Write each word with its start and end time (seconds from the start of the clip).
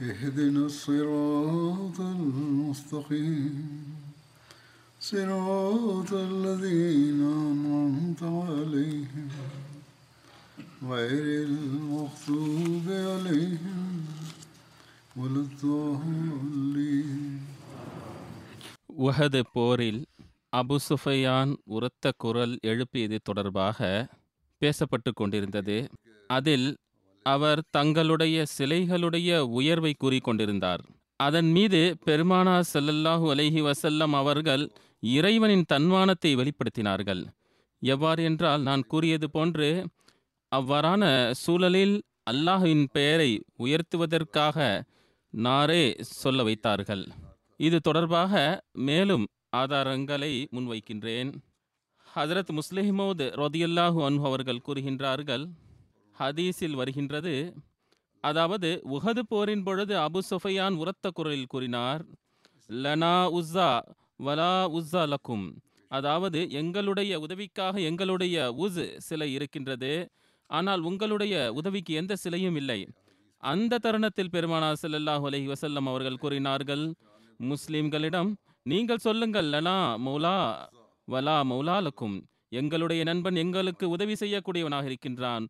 اهدنا 0.00 0.66
الصراط 0.66 1.98
المستقيم 2.00 3.54
صراط 5.02 6.12
الذين 6.12 7.20
أنعمت 7.44 8.22
عليهم 8.22 9.28
غير 10.84 11.26
المغضوب 11.44 12.86
عليهم 13.08 13.82
ولا 15.16 15.40
الضالين 15.40 17.32
Uhud 19.04 19.40
போரில் 19.54 20.00
அபு 20.52 20.76
சுஃபையான் 20.88 21.52
உரத்த 21.66 22.12
குரல் 22.16 22.54
எழுப்பியது 22.62 23.18
தொடர்பாக 23.22 23.78
பேசப்பட்டு 24.62 25.10
கொண்டிருந்தது 25.14 25.76
அதில் 26.30 26.68
அவர் 27.25 27.61
தங்களுடைய 27.69 28.45
சிலைகளுடைய 28.57 29.39
உயர்வை 29.59 29.93
கூறிக்கொண்டிருந்தார். 30.03 30.81
அதன் 31.19 31.49
மீது 31.51 31.81
பெருமானா 32.05 32.55
செல்லல்லாஹு 32.73 33.25
அலைஹி 33.33 33.61
வசல்லம் 33.67 34.13
அவர்கள் 34.21 34.63
இறைவனின் 35.15 35.65
தன்மானத்தை 35.67 36.31
வெளிப்படுத்தினார்கள். 36.35 37.23
எவ்வாறு 37.81 38.21
என்றால் 38.23 38.61
நான் 38.61 38.83
கூறியது 38.87 39.27
போன்று 39.29 39.69
அவ்வாறான 40.51 41.03
சூழலில் 41.43 41.95
அல்லாஹுவின் 42.31 42.85
பெயரை 42.91 43.31
உயர்த்துவதற்காக 43.65 44.57
நாரே 45.33 45.83
சொல்ல 46.01 46.43
வைத்தார்கள். 46.43 47.03
இது 47.67 47.77
தொடர்பாக 47.79 48.33
மேலும் 48.87 49.25
ஆதாரங்களை 49.57 50.33
முன்வைக்கின்றேன். 50.55 51.31
ஹசரத் 52.07 52.51
முஸ்லிமோத் 52.57 53.23
ரொதியல்லாஹு 53.41 53.99
அன்ஹு 54.09 54.25
அவர்கள் 54.29 54.65
கூறுகின்றார்கள் 54.67 55.45
ஹதீஸில் 56.19 56.77
வருகின்றது. 56.81 57.33
அதாவது 58.23 58.69
உஹது 58.95 59.21
போரின் 59.31 59.65
பொழுது 59.67 59.93
அபு 60.05 60.21
சுஃபையான் 60.29 60.77
உரத்த 60.81 61.07
குரலில் 61.17 61.51
கூறினார் 61.53 62.01
லனா 62.83 63.15
உஸ்ஸா 63.39 63.69
வலா 64.27 64.53
உஸ்ஸா 64.77 65.03
லக்கும். 65.13 65.45
அதாவது 65.91 66.39
எங்களுடைய 66.61 67.11
உதவிக்காக 67.25 67.75
எங்களுடைய 67.89 68.35
உஸ் 68.65 68.81
சிலை 69.05 69.29
இருக்கின்றது. 69.37 69.93
ஆனால் 70.49 70.81
உங்களுடைய 70.89 71.35
உதவிக்கு 71.59 71.93
எந்த 72.01 72.13
சிலையும் 72.23 72.57
இல்லை. 72.61 72.79
அந்த 73.43 73.79
தருணத்தில் 73.85 74.33
பெருமானா 74.35 74.69
ஸல்லல்லாஹு 74.81 75.25
அலஹி 75.29 75.47
வசல்லம் 75.53 75.89
அவர்கள் 75.91 76.21
கூறினார்கள் 76.23 76.83
முஸ்லிம்களிடம் 77.51 78.29
நீங்கள் 78.71 79.03
சொல்லுங்கள் 79.07 79.49
லனா 79.53 79.77
மௌலா 80.07 80.35
வலா 81.13 81.37
மௌலாலக்கும் 81.51 82.17
எங்களுடைய 82.59 83.01
நண்பன் 83.09 83.37
எங்களுக்கு 83.43 83.85
உதவி 83.95 84.15
செய்யக்கூடியவனாக 84.21 84.89
இருக்கின்றான். 84.89 85.45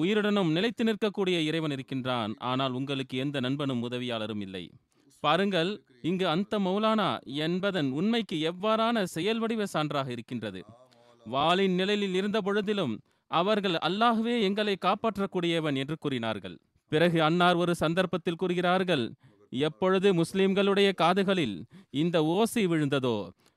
உயிருடனும் 0.00 0.50
நிலைத்து 0.56 0.84
நிற்கக்கூடிய 0.88 1.36
இறைவன் 1.48 1.74
இருக்கின்றான். 1.76 2.32
ஆனால் 2.50 2.76
உங்களுக்கு 2.80 3.16
எந்த 3.24 3.40
நண்பனும் 3.46 3.84
உதவியாளரும் 3.88 4.42
இல்லை. 4.46 4.64
பாருங்கள் 5.22 5.70
இங்கு 6.08 6.26
அந்த 6.32 6.54
மௌலானா 6.64 7.10
என்பதன் 7.46 7.88
உண்மைக்கு 8.00 8.36
எவ்வாறான 8.50 9.02
செயல் 9.14 9.40
வடிவ 9.42 9.64
சான்றாக 9.74 10.08
இருக்கின்றது. 10.16 10.60
வாளின் 11.26 11.76
நிழலில் 11.80 12.16
இருந்த 12.20 12.40
பொழுதிலும் 12.46 12.94
அவர்கள் 13.30 13.76
அல்லாஹ்வே 13.86 14.34
எங்களை 14.48 14.74
காப்பாற்றக்கூடியவன் 14.86 15.78
என்று 15.82 15.96
கூறினார்கள். 16.04 16.56
பிறகு 16.92 17.18
அன்னார் 17.28 17.60
ஒரு 17.62 17.72
சந்தர்ப்பத்தில் 17.80 18.40
கூறுகிறார்கள் 18.42 19.04
எப்பொழுது 19.68 20.08
முஸ்லிம்களுடைய 20.20 20.88
காதுகளில் 21.00 21.56
இந்த 22.02 22.16
ஓசை 22.36 22.64
விழுந்ததோ? 22.72 23.16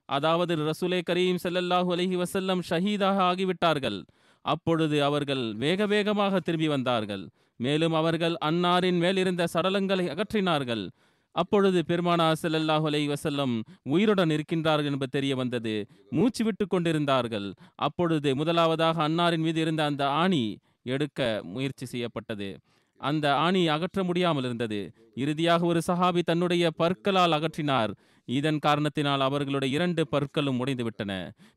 அதாவது 0.10 0.54
ரசூலே 0.70 1.00
கரீம் 1.10 1.42
செல்லல்லாஹு 1.44 1.90
அலஹி 1.96 2.16
வசல்லம் 2.22 2.62
ஷஹீதாக 2.70 3.18
ஆகிவிட்டார்கள். 3.30 4.00
அப்பொழுது 4.42 5.04
அவர்கள் 5.04 5.54
வேக 5.56 5.86
வேகமாக 5.86 6.40
திரும்பி 6.40 6.68
வந்தார்கள். 6.68 7.28
மேலும் 7.56 7.94
அவர்கள் 7.94 8.36
அன்னாரின் 8.46 8.98
மேலிருந்த 8.98 9.48
சடலங்களை 9.54 10.06
அகற்றினார்கள். 10.14 10.90
அப்பொழுது 11.32 11.84
பெருமானா 11.88 12.28
செல்லல்லாஹு 12.42 12.86
அலைஹி 12.90 13.64
உயிருடன் 13.84 14.30
இருக்கின்றார்கள் 14.30 14.90
என்பது 14.92 15.12
தெரிய 15.12 15.36
வந்தது. 15.36 15.88
மூச்சு 16.10 16.44
விட்டு 16.44 16.68
கொண்டிருந்தார்கள். 16.68 17.54
அப்பொழுது 17.76 18.36
முதலாவதாக 18.36 19.08
அன்னாரின் 19.08 19.46
மீது 19.48 19.62
இருந்த 19.62 19.86
அந்த 19.86 20.08
ஆணி 20.08 20.58
எடுக்க 20.84 21.42
முயற்சி 21.44 21.86
செய்யப்பட்டது. 21.86 22.58
அந்த 23.00 23.36
ஆணி 23.36 23.68
அகற்ற 23.68 24.04
முடியாமல் 24.04 24.44
இருந்தது. 24.44 24.80
இறுதியாக 25.16 25.66
ஒரு 25.66 25.82
சஹாபி 25.88 26.22
தன்னுடைய 26.22 26.72
பற்களால் 26.72 27.32
அகற்றினார். 27.32 27.92
இதன் 28.38 28.60
காரணத்தினால் 28.60 29.22
அவர்களுடைய 29.28 29.76
இரண்டு 29.78 30.04
பற்களும் 30.08 30.60
உடைந்துவிட்டன. 30.62 31.12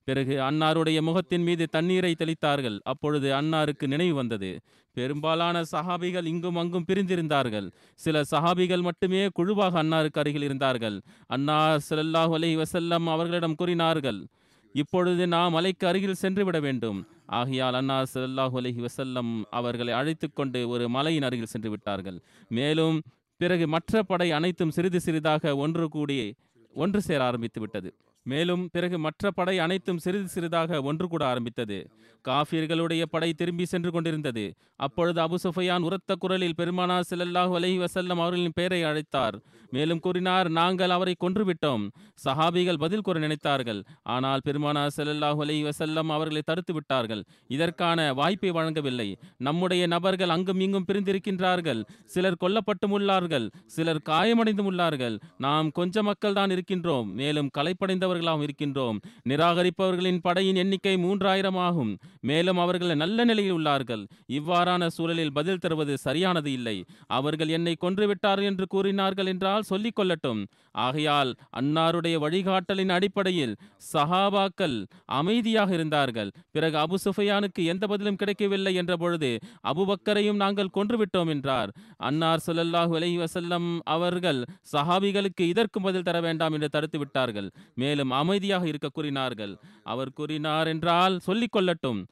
பிறகு 0.08 0.34
அன்னாருடைய 0.48 0.98
முகத்தின் 1.02 1.42
மீது 1.42 1.64
தண்ணீரை 1.68 2.12
தெளித்தார்கள். 2.18 2.78
அப்பொழுது 2.92 3.28
அன்னாருக்கு 3.40 3.86
நினைவு 3.86 4.14
வந்தது. 4.14 4.50
பெரும்பாலான 4.96 5.62
சஹாபிகள் 5.72 6.26
இங்கும் 6.32 6.56
அங்கும் 6.56 6.86
பிரிந்திருந்தார்கள். 6.88 7.68
சில 8.04 8.22
சஹாபிகள் 8.30 8.82
மட்டுமே 8.82 9.22
குழுவாக 9.32 9.82
அன்னாருக்கு 9.82 10.20
அருகில் 10.22 10.46
இருந்தார்கள். 10.48 10.96
அன்னார் 11.26 11.82
செல்லாஹ் 11.90 12.34
அலைஹி 12.38 12.58
வசல்லம் 12.62 13.06
அவர்களிடம் 13.14 13.58
கூறினார்கள் 13.62 14.20
இப்பொழுது 14.74 15.24
நாம் 15.28 15.54
மலைக்கு 15.56 15.84
அருகில் 15.86 16.20
சென்று 16.20 16.42
விட 16.44 16.58
வேண்டும். 16.60 16.98
ஆகையால் 17.38 17.74
அண்ணா 17.74 17.96
ஸல்லல்லாஹு 18.12 18.54
அலஹி 18.60 18.80
வசல்லம் 18.86 19.32
அவர்களை 19.50 19.92
அழைத்து 19.94 20.26
கொண்டு 20.32 20.60
ஒரு 20.68 20.84
மலையின் 20.88 21.26
அருகில் 21.28 21.52
சென்று 21.54 21.70
விட்டார்கள். 21.70 22.18
மேலும் 22.48 22.96
பிறகு 23.40 23.66
மற்ற 23.68 24.02
படை 24.02 24.28
அனைத்தும் 24.30 24.72
சிறிது 24.76 24.98
சிறிதாக 25.00 25.56
ஒன்று 25.56 25.86
கூடி 25.88 26.16
ஒன்று 26.74 27.02
சேர 27.02 27.24
ஆரம்பித்து 27.24 27.60
விட்டது. 27.60 27.90
மேலும் 28.26 28.64
பிறகு 28.72 28.98
மற்ற 28.98 29.30
படை 29.30 29.58
அனைத்தும் 29.58 29.98
சிறிது 29.98 30.28
சிறிதாக 30.28 30.80
ஒன்று 30.82 31.08
கூட 31.08 31.26
ஆரம்பித்தது. 31.26 31.78
காஃபியர்களுடைய 32.28 33.02
படை 33.10 33.32
திரும்பி 33.32 33.64
சென்று 33.64 33.90
கொண்டிருந்தது. 33.90 34.44
அப்பொழுது 34.76 35.18
அபு 35.20 35.36
சுஃபையான் 35.44 35.86
உரத்த 35.86 36.14
குரலில் 36.14 36.58
பெருமானா 36.58 36.96
ஸல்லல்லாஹு 37.10 37.52
அலைஹி 37.58 37.78
வசல்லம் 37.84 38.20
அவர்களின் 38.22 38.54
பெயரை 38.54 38.80
அழைத்தார். 38.84 39.36
மேலும் 39.70 40.00
கூறினார் 40.00 40.48
நாங்கள் 40.50 40.90
அவரை 40.90 41.14
கொன்றுவிட்டோம். 41.20 41.84
சஹாபிகள் 42.24 42.80
பதில் 42.84 43.04
கூற 43.06 43.20
நினைத்தார்கள். 43.20 43.80
ஆனால் 44.02 44.44
பெருமானா 44.46 44.84
ஸல்லல்லாஹு 44.96 45.40
அலைஹி 45.44 45.64
வசல்லம் 45.68 46.10
அவர்களை 46.16 46.42
தடுத்து 46.44 46.72
விட்டார்கள். 46.72 47.22
இதற்கான 47.46 48.12
வாய்ப்பை 48.12 48.50
வழங்கவில்லை. 48.50 49.08
நம்முடைய 49.36 49.86
நபர்கள் 49.86 50.28
அங்கும் 50.28 50.60
இங்கும் 50.60 50.88
பிரிந்திருக்கின்றார்கள். 50.88 51.82
சிலர் 52.04 52.40
கொல்லப்பட்டும் 52.44 52.94
உள்ளார்கள். 52.98 53.48
சிலர் 53.66 54.02
காயமடைந்தும் 54.10 54.70
உள்ளார்கள். 54.72 55.18
நாம் 55.38 55.70
கொஞ்ச 55.70 56.02
மக்கள் 56.02 56.38
தான் 56.40 56.50
இருக்கின்றோம். 56.50 57.10
மேலும் 57.22 57.50
கலைப்படைந்தவர்களாகவும் 58.12 58.46
இருக்கின்றோம். 58.46 58.98
நிராகரிப்பவர்களின் 59.28 60.20
படையின் 60.22 60.56
எண்ணிக்கை 60.56 60.94
மூன்றாயிரம் 60.96 61.58
ஆகும். 61.66 61.92
மேலும் 62.20 62.58
அவர்கள் 62.58 63.00
நல்ல 63.02 63.24
நிலையில் 63.24 63.56
உள்ளார்கள். 63.58 64.02
இவ்வாறான 64.38 64.86
சூழலில் 64.86 65.32
பதில் 65.32 65.62
தருவது 65.64 65.94
சரியானது 65.98 66.50
இல்லை. 66.52 66.76
அவர்கள் 67.18 67.48
என்னை 67.48 67.74
கொன்றுவிட்டார்கள் 67.80 68.50
என்று 68.50 68.66
கூறினார்கள் 68.66 69.26
என்றால் 69.26 69.62
சொல்லிக் 69.62 69.98
கொள்ளட்டும். 69.98 70.40
ஆகையால் 70.86 71.30
அன்னாருடைய 71.60 72.16
வழிகாட்டலின் 72.24 72.92
அடிப்படையில் 72.96 73.54
சஹாபாக்கள் 73.92 74.76
அமைதியாக 75.18 75.70
இருந்தார்கள். 75.74 76.30
பிறகு 76.50 76.76
அபு 76.84 76.96
சுஃபையானுக்கு 77.04 77.62
எந்த 77.64 77.84
பதிலும் 77.86 78.16
கிடைக்கவில்லை 78.16 78.74
என்ற 78.74 78.92
பொழுது 78.96 79.30
அபுபக்கரையும் 79.70 80.40
நாங்கள் 80.44 80.74
கொன்றுவிட்டோம் 80.76 81.30
என்றார். 81.34 81.70
அன்னார் 82.08 82.44
ஸல்லல்லாஹு 82.46 82.92
அலைஹி 82.98 83.18
வசல்லம் 83.24 83.68
அவர்கள் 83.96 84.40
சஹாபிகளுக்கு 84.72 85.44
இதற்கும் 85.52 85.82
பதில் 85.82 86.02
தர 86.02 86.16
வேண்டாம் 86.20 86.52
என்று 86.52 86.68
தடுத்து 86.68 86.98
விட்டார்கள் 86.98 87.48
மேலும் 87.74 88.01
அமைதியாக 88.10 88.66
இருக்க 88.66 88.88
கூறினார்கள். 88.88 89.58
அவர் 89.82 90.12
கூறினார் 90.12 90.66
என்றால் 90.66 91.18
சொல்லிக் 91.18 91.56
கொள்ளட்டும். 91.56 92.06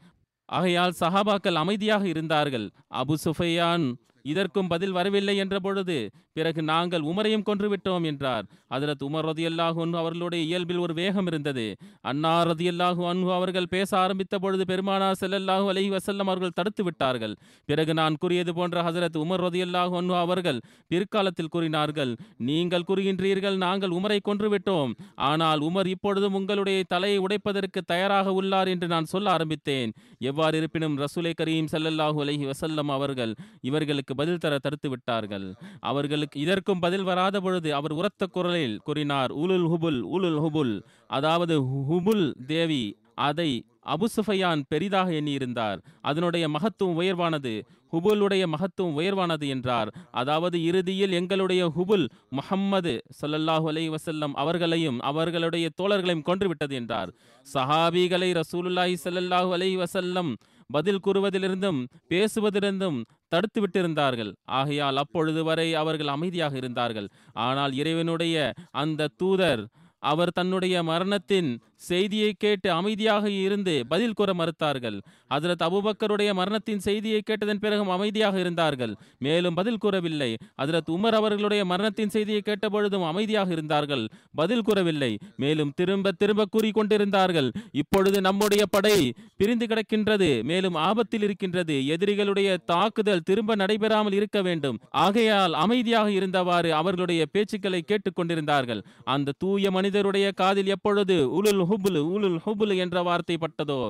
ஆகையால் 0.45 0.93
சஹாபாக்கள் 1.01 1.55
அமைதியாக 1.55 2.07
இருந்தார்கள். 2.07 2.71
அபு 2.95 3.15
சுஃபையான் 3.25 3.93
இதற்கும் 4.23 4.69
பதில் 4.69 4.91
வரவில்லை 4.91 5.37
என்ற 5.37 5.59
பொழுது 5.59 6.11
பிறகு 6.41 6.61
நாங்கள் 6.73 7.07
உமரையும் 7.13 7.47
கொன்றுவிட்டோம் 7.49 8.05
என்றார். 8.11 8.45
அதில் 8.75 9.07
உமர் 9.09 9.27
ரதியல்லாஹு 9.31 9.79
அன்ஹு 9.85 9.99
அவர்களுடைய 10.03 10.43
இயல்பில் 10.49 10.83
ஒரு 10.85 10.95
வேகம் 11.01 11.29
இருந்தது. 11.31 11.65
அன்னா 12.11 12.35
ரதியல்லாஹு 12.51 13.03
அன்ஹு 13.13 13.31
அவர்கள் 13.39 13.69
பேச 13.75 13.91
ஆரம்பித்த 14.03 14.35
பொழுது 14.45 14.65
பெருமானார் 14.71 15.19
செல்லல்லாஹு 15.23 15.67
அலஹி 15.73 15.91
வசல்லம் 15.95 16.29
அவர்கள் 16.31 16.55
தடுத்து 16.59 16.83
விட்டார்கள். 16.87 17.35
பிறகு 17.69 17.93
நான் 18.01 18.19
கூறியது 18.23 18.53
போன்ற 18.59 18.77
ஹசரத் 18.87 19.19
உமர் 19.23 19.45
ரதியல்லாஹு 19.47 19.95
அன்ஹு 20.01 20.17
அவர்கள் 20.25 20.61
பிற்காலத்தில் 20.93 21.51
கூறினார்கள் 21.55 22.13
நீங்கள் 22.51 22.87
கூறுகின்றீர்கள் 22.91 23.59
நாங்கள் 23.65 23.97
உமரை 23.99 24.19
கொன்றுவிட்டோம். 24.29 24.93
ஆனால் 25.31 25.63
உமர் 25.69 25.91
இப்பொழுதும் 25.95 26.39
உங்களுடைய 26.41 26.79
தலையை 26.95 27.19
உடைப்பதற்கு 27.27 27.83
தயாராக 27.93 28.35
உள்ளார் 28.41 28.71
என்று 28.75 28.89
நான் 28.95 29.11
சொல்ல 29.15 29.29
ஆரம்பித்தேன். 29.37 29.93
எவ்வாறு 30.31 30.57
இருப்பினும் 30.61 30.97
ரசூலை 31.05 31.35
கரீம் 31.41 31.71
செல்லல்லாஹு 31.75 32.19
அலஹி 32.27 32.47
வசல்லம் 32.53 32.93
அவர்கள் 32.97 33.35
இவர்களுக்கு 33.71 34.13
பதில் 34.21 34.43
தர 34.45 34.55
தடுத்து 34.67 34.89
விட்டார்கள். 34.95 35.47
அவர்களுக்கு 35.91 36.30
இதற்கும் 36.37 36.83
பதில் 36.85 37.03
வராத 37.03 37.37
பொழுது 37.41 37.75
அவர் 37.75 37.93
உரத்த 37.93 38.27
குரலில் 38.27 38.79
கூறினார் 38.87 39.33
உலுல் 39.33 39.67
ஹுபுல் 39.73 40.01
உலுல் 40.17 40.41
ஹுபுல். 40.45 40.75
அதாவது 41.07 41.57
ஹுபுல் 41.91 42.27
தேவி. 42.47 42.85
அதை 43.15 43.51
அபு 43.95 44.07
சுஃபையான் 44.17 44.61
பெரிதாக 44.69 45.11
எண்ணியிருந்தார். 45.13 45.79
அதனுடைய 46.01 46.45
மகத்துவம் 46.49 46.99
உயர்வானது 47.01 47.53
ஹுபுலுடைய 47.93 48.45
மகத்துவம் 48.47 48.97
உயர்வானது 48.99 49.47
என்றார். 49.49 49.89
அதாவது 50.11 50.57
இறுதியில் 50.63 51.13
எங்களுடைய 51.13 51.63
ஹுபுல் 51.77 52.07
முஹம்மது 52.39 52.95
ஸல்லல்லாஹு 53.21 53.67
அலைஹி 53.73 53.91
வசல்லம் 53.97 54.37
அவர்களையும் 54.43 54.99
அவர்களுடைய 55.01 55.69
தோழர்களையும் 55.81 56.27
கொன்றுவிட்டது 56.29 56.71
என்றார். 56.71 57.13
சஹாபிகளை 57.47 58.31
ரசூலுல்லாஹி 58.41 58.97
ஸல்லல்லாஹு 59.05 59.51
அலைஹி 59.59 59.77
வசல்லம் 59.77 60.31
பதில் 60.71 61.03
கூறுவதிலிருந்தும் 61.05 61.81
பேசுவதிலிருந்தும் 62.09 62.99
தடுத்து 63.29 63.61
விட்டிருந்தார்கள் 63.63 64.33
ஆகையால் 64.45 64.97
அப்பொழுது 64.97 65.43
வரை 65.45 65.69
அவர்கள் 65.75 66.15
அமைதியாக 66.17 66.57
இருந்தார்கள். 66.57 67.09
ஆனால் 67.47 67.73
இறைவனுடைய 67.73 68.37
அந்த 68.83 69.11
தூதர் 69.17 69.63
அவர் 70.03 70.37
தன்னுடைய 70.39 70.77
மரணத்தின் 70.83 71.51
செய்தியை 71.81 72.35
கேட்டு 72.39 72.71
அமைதியாக 72.71 73.31
இருந்து 73.31 73.75
பதில் 73.89 74.13
கூற 74.13 74.33
மறுத்தார்கள். 74.33 75.01
அதிரத் 75.35 75.63
அபுபக்கருடைய 75.63 76.33
மரணத்தின் 76.33 76.79
செய்தியை 76.79 77.21
கேட்டதன் 77.25 77.59
பிறகும் 77.59 77.89
அமைதியாக 77.89 78.41
இருந்தார்கள். 78.41 78.95
மேலும் 79.19 79.55
பதில் 79.55 79.79
கூறவில்லை. 79.79 80.37
அதிரத் 80.63 80.91
உமர் 80.91 81.17
அவர்களுடைய 81.21 81.65
மரணத்தின் 81.65 82.09
செய்தியை 82.09 82.41
கேட்ட 82.41 82.69
பொழுதும் 82.69 83.03
அமைதியாக 83.03 83.53
இருந்தார்கள். 83.53 84.09
பதில் 84.35 84.63
கூறவில்லை. 84.63 85.19
மேலும் 85.37 85.73
திரும்ப 85.77 86.13
திரும்ப 86.13 86.45
கூறிக்கொண்டிருந்தார்கள் 86.53 87.53
இப்பொழுது 87.73 88.21
நம்முடைய 88.21 88.67
படை 88.71 89.15
பிரிந்து 89.37 89.67
கிடக்கின்றது. 89.67 90.43
மேலும் 90.43 90.75
ஆபத்தில் 90.75 91.23
இருக்கின்றது. 91.23 91.75
எதிரிகளுடைய 91.75 92.57
தாக்குதல் 92.67 93.23
திரும்ப 93.23 93.55
நடைபெறாமல் 93.55 94.13
இருக்க 94.13 94.43
வேண்டும். 94.43 94.79
ஆகையால் 94.91 95.55
அமைதியாக 95.55 96.11
இருந்தவாறு 96.11 96.71
அவர்களுடைய 96.71 97.25
பேச்சுக்களை 97.33 97.81
கேட்டுக்கொண்டிருந்தார்கள் 97.85 98.83
அந்த 99.05 99.33
தூய 99.39 99.71
மனிதருடைய 99.71 100.33
காதில் 100.33 100.67
எப்பொழுது 100.67 101.33
உலுல் 101.33 101.69
ஹுபுல் 101.71 102.01
ஊலுல் 102.13 102.39
ஹுபுல் 102.47 102.75
என்ற 102.85 103.03
வார்த்தை 103.09 103.37
பட்டதோ 103.45 103.81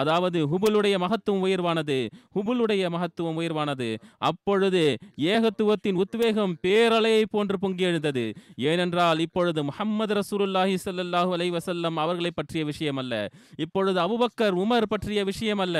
அதாவது 0.00 0.38
ஹுபுலுடைய 0.52 0.96
மகத்துவம் 1.04 1.44
உயர்வானது 1.46 1.98
ஹுபுலுடைய 2.36 2.84
மகத்துவம் 2.94 3.38
உயர்வானது. 3.40 3.88
அப்பொழுது 4.30 4.82
ஏகத்துவத்தின் 5.32 6.00
உத்வேகம் 6.02 6.54
பேரலையை 6.64 7.24
போன்று 7.34 7.56
பொங்கி 7.58 7.84
எழுந்தது. 7.90 8.24
ஏனென்றால் 8.70 9.18
இப்பொழுது 9.26 9.60
முஹம்மது 9.70 10.14
ரசூலுல்லாஹி 10.20 10.76
சல்லாஹூ 10.86 11.30
அலை 11.36 11.48
வசல்லம் 11.50 11.96
அவர்களை 12.04 12.30
பற்றிய 12.34 12.64
விஷயம் 12.64 13.00
அல்ல 13.02 13.14
இப்பொழுது 13.64 13.98
அபுபக்கர் 14.06 14.56
உமர் 14.64 14.90
பற்றிய 14.92 15.20
விஷயம் 15.30 15.62
அல்ல 15.66 15.78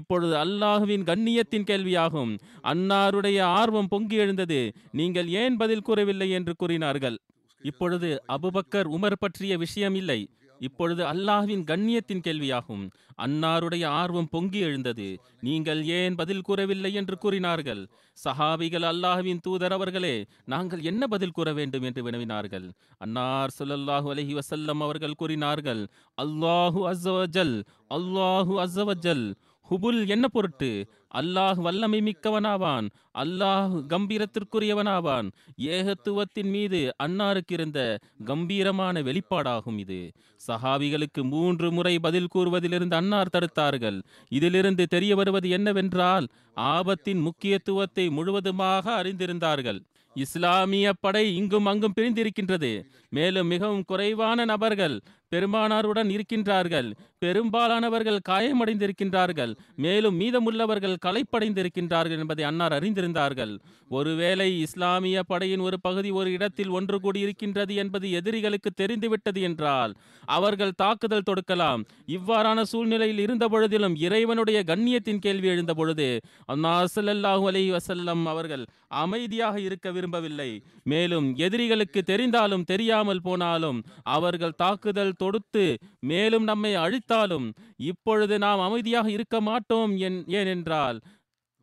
இப்பொழுது 0.00 0.34
அல்லாஹுவின் 0.44 1.06
கண்ணியத்தின் 1.10 1.68
கேள்வியாகும். 1.70 2.32
அன்னாருடைய 2.72 3.38
ஆர்வம் 3.58 3.88
பொங்கி 3.88 4.16
எழுந்தது. 4.16 4.60
நீங்கள் 5.00 5.28
ஏன் 5.42 5.56
பதில் 5.56 5.86
கூறவில்லை 5.88 6.28
என்று 6.38 6.54
கூறினார்கள்? 6.56 7.16
இப்பொழுது 7.62 8.10
அபுபக்கர் 8.34 8.88
உமர் 8.96 9.20
பற்றிய 9.20 9.56
விஷயம் 9.58 9.94
இல்லை. 9.94 10.20
இப்பொழுது 10.60 11.02
அல்லாஹ்வின் 11.12 11.62
கண்ணியத்தின் 11.70 12.24
கேள்வியாகும். 12.26 12.84
அன்னாருடைய 13.24 13.84
ஆர்வம் 14.00 14.28
பொங்கி 14.30 14.60
எழுந்தது. 14.68 15.08
நீங்கள் 15.40 15.80
ஏன் 15.98 16.14
பதில் 16.14 16.44
கூறவில்லை 16.48 16.92
என்று 17.00 17.16
கூறினார்கள்? 17.18 17.82
சஹாபிகள் 18.18 18.86
அல்லாஹ்வின் 18.92 19.42
தூதர் 19.46 19.74
அவர்களே 19.76 20.14
நாங்கள் 20.44 20.82
என்ன 20.90 21.02
பதில் 21.06 21.36
கூற 21.38 21.48
வேண்டும் 21.52 21.86
என்று 21.90 22.02
வினவினார்கள்? 22.06 22.66
அன்னார் 22.98 23.54
ஸல்லல்லாஹு 23.58 24.08
அலஹி 24.14 24.34
வசல்லம் 24.40 24.82
அவர்கள் 24.86 25.18
கூறினார்கள் 25.22 25.82
அல்லாஹு 26.18 26.82
அஸ்ஸவஜல் 26.92 27.56
அல்லாஹு 27.98 28.54
அஸ்ஸவஜல் 28.66 29.24
ஹுபுல் 29.70 30.08
என்ன 30.08 30.28
பொருட்டு? 30.28 30.70
அல்லாஹ் 31.14 31.58
வல்லமை 31.64 31.98
மிக்கவனாவான் 32.00 32.86
அல்லாஹ் 33.22 33.74
கம்பீரத்திற்குரியவனாவான். 33.92 35.28
ஏகத்துவத்தின் 35.56 36.50
மீது 36.54 36.80
அன்னாருக்கு 37.02 37.54
இருந்த 37.56 37.98
கம்பீரமான 38.24 39.02
வெளிப்பாடாகும் 39.02 39.78
இது. 39.78 40.00
சஹாபிகளுக்கு 40.48 41.22
மூன்று 41.22 41.70
முறை 41.72 41.98
பதில் 41.98 42.32
கூறுவதிலிருந்து 42.34 42.94
அன்னார் 42.94 43.34
தடுத்தார்கள். 43.36 44.02
இதிலிருந்து 44.28 44.86
தெரிய 44.86 45.14
வருவது 45.14 45.48
என்னவென்றால் 45.48 46.28
ஆபத்தின் 46.56 47.22
முக்கியத்துவத்தை 47.28 48.10
முழுவதுமாக 48.10 49.02
அறிந்திருந்தார்கள். 49.02 49.80
இஸ்லாமிய 50.16 50.92
படை 51.00 51.24
இங்கும் 51.36 51.66
அங்கும் 51.66 51.96
பிரிந்திருக்கின்றது. 51.96 52.70
மேலும் 53.10 53.46
மிகவும் 53.46 53.84
குறைவான 53.84 54.44
நபர்கள் 54.44 54.96
பெரும்பானாருடன் 55.32 56.08
இருக்கின்றார்கள். 56.14 56.88
பெரும்பாலானவர்கள் 57.24 58.18
காயமடைந்திருக்கின்றார்கள். 58.28 59.52
மேலும் 59.84 60.16
மீதமுள்ளவர்கள் 60.20 60.96
களைப்படைந்திருக்கின்றார்கள் 61.06 62.20
என்பதை 62.22 62.44
அன்னார் 62.50 62.74
அறிந்திருந்தார்கள். 62.78 63.52
ஒருவேளை 63.88 64.48
இஸ்லாமிய 64.60 65.22
படையின் 65.22 65.64
ஒரு 65.68 65.76
பகுதி 65.80 66.10
ஒரு 66.20 66.30
இடத்தில் 66.36 66.74
ஒன்று 66.78 66.98
கூடி 67.00 67.20
இருக்கின்றது 67.20 67.74
என்பது 67.82 68.06
எதிரிகளுக்கு 68.20 68.70
தெரிந்துவிட்டது 68.80 69.40
என்றால் 69.48 69.94
அவர்கள் 70.38 70.78
தாக்குதல் 70.82 71.26
தொடுக்கலாம். 71.28 71.82
இவ்வாறான 72.16 72.64
சூழ்நிலையில் 72.72 73.22
இருந்த 73.26 73.44
பொழுதிலும் 73.48 73.96
இறைவனுடைய 74.06 74.58
கண்ணியத்தின் 74.70 75.22
கேள்வி 75.26 75.48
எழுந்த 75.54 75.74
பொழுது 75.74 76.08
அல்லாஹு 76.54 77.46
அலி 77.50 77.64
வசல்லம் 77.72 78.24
அவர்கள் 78.34 78.64
அமைதியாக 79.02 79.56
இருக்க 79.60 79.88
விரும்பவில்லை. 79.90 80.50
மேலும் 80.92 81.26
எதிரிகளுக்கு 81.46 82.00
தெரிந்தாலும் 82.10 82.68
தெரியாமல் 82.72 83.24
போனாலும் 83.26 83.78
அவர்கள் 84.16 84.58
தாக்குதல் 84.62 85.18
தொடுத்து 85.20 85.64
மேலும் 86.06 86.44
நம்மை 86.44 86.72
அழித்தாலும் 86.76 87.46
இப்பொழுது 87.84 88.38
நாம் 88.38 88.60
அமைதியாக 88.60 89.08
இருக்க 89.10 89.40
மாட்டோம் 89.40 89.96
என்- 90.00 90.22
ஏனென்றால் 90.32 91.00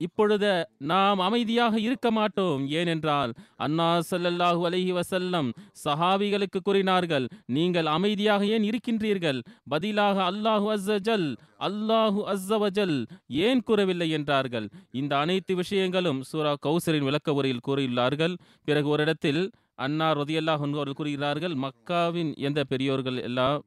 இப்பொழுது 0.01 0.49
நாம் 0.87 1.19
அமைதியாக 1.19 1.79
இருக்க 1.79 2.11
மாட்டோம் 2.11 2.67
ஏனென்றால் 2.69 3.31
அன்னா 3.57 3.87
சல்லல்லாஹு 4.11 4.61
அலைஹி 4.67 4.91
வசல்லம் 4.93 5.47
சஹாபிகளுக்கு 5.85 6.59
கூறினார்கள் 6.63 7.25
நீங்கள் 7.47 7.85
அமைதியாக 7.87 8.45
ஏன் 8.45 8.63
இருக்கின்றீர்கள்? 8.63 9.39
பதிலாக 9.67 10.17
அல்லாஹு 10.31 10.67
அஸ்ஸஜல் 10.75 11.27
அல்லாஹு 11.59 12.21
அஸ்ஸவஜல் 12.27 12.95
ஏன் 13.41 13.61
கூறவில்லை? 13.61 14.09
என்றார்கள். 14.09 14.67
இந்த 14.91 15.17
அனைத்து 15.17 15.55
விஷயங்களும் 15.55 16.21
சூரா 16.23 16.53
கௌசரின் 16.65 17.03
விளக்க 17.03 17.33
உரையில் 17.33 17.65
கூறியுள்ளார்கள். 17.67 18.35
பிறகு 18.63 18.87
ஒரு 18.87 19.03
இடத்தில் 19.03 19.41
அன்னா 19.79 20.07
ரதியல்லாஹ் 20.11 20.63
அவர்கள் 20.67 20.99
கூறுகிறார்கள் 20.99 21.55
மக்காவின் 21.65 22.31
எந்த 22.47 22.59
பெரியோர்கள் 22.63 23.19
எல்லாம் 23.29 23.59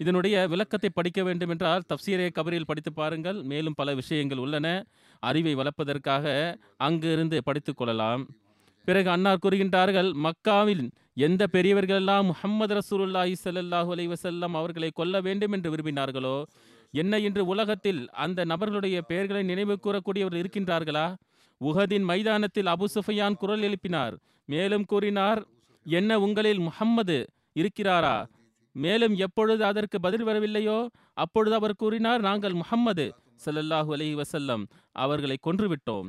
இதனுடைய 0.00 0.36
விளக்கத்தை 0.52 0.88
படிக்க 0.90 1.20
வேண்டும் 1.22 1.52
என்றால் 1.52 1.84
தப்சீரே 1.90 2.26
கபரியில் 2.38 2.68
படித்து 2.70 2.90
பாருங்கள் 2.92 3.38
மேலும் 3.42 3.76
பல 3.76 3.94
விஷயங்கள் 3.94 4.38
உள்ளன. 4.38 4.66
அறிவை 5.22 5.54
வளர்ப்பதற்காக 5.54 6.24
அங்கிருந்து 6.86 7.36
படித்து 7.36 7.46
படித்துக் 7.48 7.76
கொள்ளலாம். 7.76 8.22
பிறகு 8.88 9.08
அன்னார் 9.10 9.42
கூறுகின்றார்கள் 9.44 10.10
மக்காவில் 10.26 10.84
எந்த 11.26 11.42
பெரியவர்கள் 11.46 11.96
எல்லாம் 11.96 12.26
முஹம்மது 12.26 12.74
ரசூலுல்லாஹி 12.80 13.34
சல்லாஹூ 13.44 13.90
அலி 13.94 14.06
வசல்லாம் 14.06 14.56
அவர்களை 14.60 14.90
கொல்ல 14.90 15.20
வேண்டும் 15.20 15.52
என்று 15.52 15.70
விரும்பினார்களோ? 15.74 16.36
என்ன 16.94 17.18
இன்று 17.18 17.42
உலகத்தில் 17.46 18.02
அந்த 18.24 18.44
நபர்களுடைய 18.44 18.98
பெயர்களை 19.10 19.42
நினைவு 19.42 19.76
கூறக்கூடியவர்கள் 19.78 20.42
இருக்கின்றார்களா? 20.42 21.06
உஹதின் 21.60 22.06
மைதானத்தில் 22.12 22.66
அபு 22.66 22.86
சுஃபையான் 22.94 23.40
குரல் 23.42 23.62
எழுப்பினார் 23.62 24.16
மேலும் 24.46 24.84
கூறினார் 24.84 25.40
என்ன 25.86 26.18
உங்களில் 26.18 26.58
முஹம்மது 26.58 27.18
இருக்கிறாரா? 27.54 28.16
மேலும் 28.76 29.14
எப்பொழுது 29.16 29.64
அதற்கு 29.64 30.00
பதில் 30.00 30.26
வரவில்லையோ 30.26 30.78
அப்பொழுது 31.14 31.54
அவர் 31.56 31.74
கூறினார் 31.76 32.20
நாங்கள் 32.20 32.52
முஹம்மது 32.52 33.06
சல்லல்லாஹு 33.44 33.90
அலைஹி 33.96 34.22
வசல்லம் 34.22 34.62
அவர்களை 34.92 35.36
கொன்றுவிட்டோம். 35.46 36.08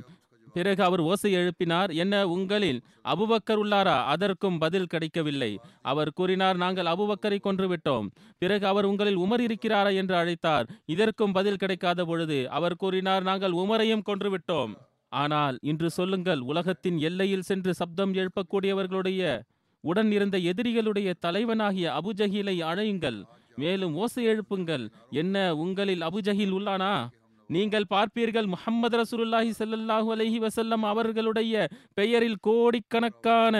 பிறகு 0.53 0.83
அவர் 0.83 0.99
ஓசை 0.99 1.31
எழுப்பினார் 1.35 1.91
என்ன 1.93 2.27
உங்களில் 2.27 2.79
அபுபக்கர் 3.05 3.59
உள்ளாரா? 3.63 3.97
அதற்கும் 4.03 4.57
பதில் 4.57 4.85
கிடைக்கவில்லை. 4.85 5.59
அவர் 5.81 6.11
கூறினார் 6.13 6.57
நாங்கள் 6.57 6.85
அபுபக்கரை 6.85 7.39
கொன்றுவிட்டோம். 7.43 8.07
பிறகு 8.37 8.67
அவர் 8.67 8.85
உங்களில் 8.85 9.19
உமர் 9.19 9.43
இருக்கிறாரா? 9.47 9.91
என்று 9.95 10.15
அழைத்தார். 10.15 10.67
இதற்கும் 10.85 11.31
பதில் 11.31 11.55
கிடைக்காத 11.55 12.05
பொழுது 12.05 12.49
அவர் 12.49 12.75
கூறினார் 12.75 13.23
நாங்கள் 13.23 13.51
உமரையும் 13.51 14.05
கொன்றுவிட்டோம். 14.05 14.73
ஆனால் 15.09 15.57
இன்று 15.61 15.89
சொல்லுங்கள் 15.89 16.39
உலகத்தின் 16.39 16.97
எல்லையில் 16.97 17.41
சென்று 17.41 17.73
சப்தம் 17.73 18.13
எழுப்பக்கூடியவர்களுடைய 18.13 19.41
உடன் 19.81 20.11
இருந்த 20.11 20.37
எதிரிகளுடைய 20.37 21.13
தலைவனாகிய 21.19 21.91
அபுஜஹீலை 21.91 22.59
அழையுங்கள். 22.59 23.23
மேலும் 23.55 23.95
ஓசை 23.95 24.27
எழுப்புங்கள். 24.27 24.89
என்ன 25.09 25.55
உங்களில் 25.55 26.01
அபுஜஹீல் 26.01 26.51
உள்ளானா? 26.51 27.09
நீங்கள் 27.55 27.89
பார்ப்பீர்கள் 27.93 28.47
முஹம்மது 28.53 28.95
ரசூலுல்லாஹி 29.01 29.51
சல்லாஹூ 29.59 30.09
அலஹி 30.15 30.39
வசல்லம் 30.45 30.83
அவர்களுடைய 30.91 31.67
பெயரில் 31.99 32.39
கோடிக்கணக்கான 32.47 33.55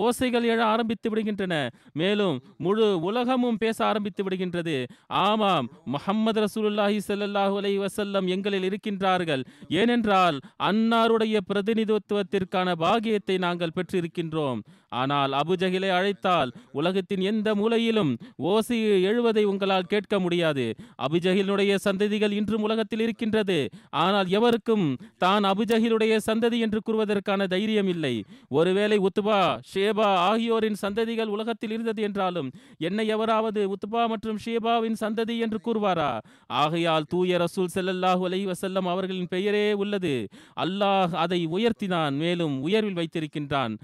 ஓசைகள் 0.00 0.46
எழ 0.52 0.60
ஆரம்பித்து 0.72 1.10
விடுகின்றன. 1.10 1.54
மேலும் 1.92 2.36
முழு 2.66 2.86
உலகமும் 3.08 3.60
பேச 3.64 3.78
ஆரம்பித்து 3.90 4.24
விடுகின்றது. 4.24 4.76
ஆமாம் 5.26 5.68
முஹம்மது 5.96 6.40
ரசூலுல்லாஹி 6.46 7.00
சல்லாஹூ 7.08 7.56
அலஹி 7.62 7.80
வசல்லம் 7.86 8.28
எங்களில் 8.36 8.68
இருக்கின்றார்கள். 8.70 9.44
ஏனென்றால் 9.80 10.38
அன்னாருடைய 10.70 11.36
பிரதிநிதித்துவத்திற்கான 11.50 12.70
பாகியத்தை 12.84 13.38
நாங்கள் 13.46 13.76
பெற்றிருக்கின்றோம். 13.78 14.62
ஆனால் 15.02 15.32
அபுஜகிலை 15.38 15.88
அழைத்தால் 15.98 16.50
உலகத்தின் 16.78 17.22
எந்த 17.30 17.48
மூலையிலும் 17.60 18.10
ஓசை 18.50 18.76
எழுவதை 19.10 19.44
உங்களால் 19.52 19.90
கேட்க 19.92 20.18
முடியாது. 20.24 20.66
அபுஜகிலுடைய 21.06 21.72
சந்ததிகள் 21.86 22.36
இன்றும் 22.40 22.66
உலகத்தில் 22.66 23.02
இருக்கின்றது. 23.24 23.58
ஆனால் 24.04 24.28
எவருக்கும் 24.38 24.86
தான் 25.24 25.44
அபுஜகிலுடைய 25.52 26.12
சந்ததி 26.28 26.58
என்று 26.66 26.80
கூறுவதற்கான 26.86 27.46
தைரியம் 27.54 27.90
இல்லை 27.94 28.14
ஒருவேளை 28.58 28.98
உத்துபா 29.08 29.40
ஷேபா 29.72 30.08
ஆகியோரின் 30.30 30.78
சந்ததிகள் 30.84 31.32
உலகத்தில் 31.36 31.72
இருந்தது 31.76 32.00
என்றாலும் 32.08 32.48
என்னை 32.88 33.06
எவராவது 33.16 33.62
உத்துபா 33.74 34.02
மற்றும் 34.12 34.38
ஷேபாவின் 34.44 35.00
சந்ததி 35.04 35.36
என்று 35.46 35.58
கூறுவாரா? 35.66 36.12
ஆகையால் 36.62 37.08
தூய 37.12 37.38
ரசூல் 37.44 37.74
செல்லல்லாஹு 37.76 38.22
அலைஹி 38.28 38.46
வசல்லம் 38.52 38.90
அவர்களின் 38.94 39.32
பெயரே 39.34 39.66
உள்ளது. 39.82 40.14
அல்லாஹ் 40.64 41.12
அதை 41.24 41.40
உயர்த்தினான் 41.56 42.16
மேலும் 42.24 42.56
உயர்வில் 42.66 42.98
வைத்திருக்கின்றான். 43.00 43.74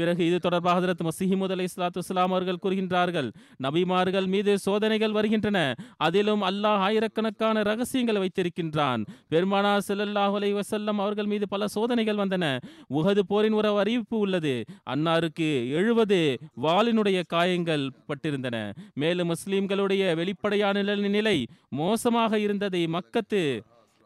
பிறகு 0.00 0.26
இது 0.26 0.38
தொடர்பாக 0.38 0.80
ஹதரத் 0.80 1.08
மசீஹிமுத் 1.08 1.50
அலை 1.50 1.66
இஸ்லாத்து 1.74 1.96
இஸ்லாம் 1.96 2.30
அவர்கள் 2.30 2.58
கூறுகின்றார்கள் 2.62 3.32
நபிமார்கள் 3.62 4.26
மீது 4.26 4.58
சோதனைகள் 4.58 5.12
வருகின்றன 5.12 5.74
அதிலும் 5.96 6.42
அல்லாஹ் 6.42 6.66
ஆயிரக்கணக்கான 6.66 7.62
ரகசியங்களை 7.62 8.20
வைத்திருக்கின்றான். 8.20 9.06
பெருமானா 9.30 9.78
செல்லல்லாஹ் 9.88 10.34
அலை 10.34 10.54
வசல்லம் 10.54 10.98
அவர்கள் 10.98 11.26
மீது 11.26 11.48
பல 11.48 11.68
சோதனைகள் 11.68 12.16
வந்தன. 12.16 12.60
உகது 12.94 13.18
போரின் 13.18 13.52
ஒரு 13.52 13.78
அறிவிப்பு 13.78 14.18
உள்ளது. 14.18 14.64
அன்னாருக்கு 14.90 15.70
எழுபது 15.70 16.38
வாளினுடைய 16.62 17.22
காயங்கள் 17.26 17.90
பட்டிருந்தன. 18.08 18.74
மேலும் 18.94 19.34
முஸ்லிம்களுடைய 19.34 20.14
வெளிப்படையான 20.14 20.82
நில- 20.82 21.08
நிலை 21.08 21.46
மோசமாக 21.68 22.38
இருந்ததை 22.38 22.86
மக்கத்து 22.86 23.60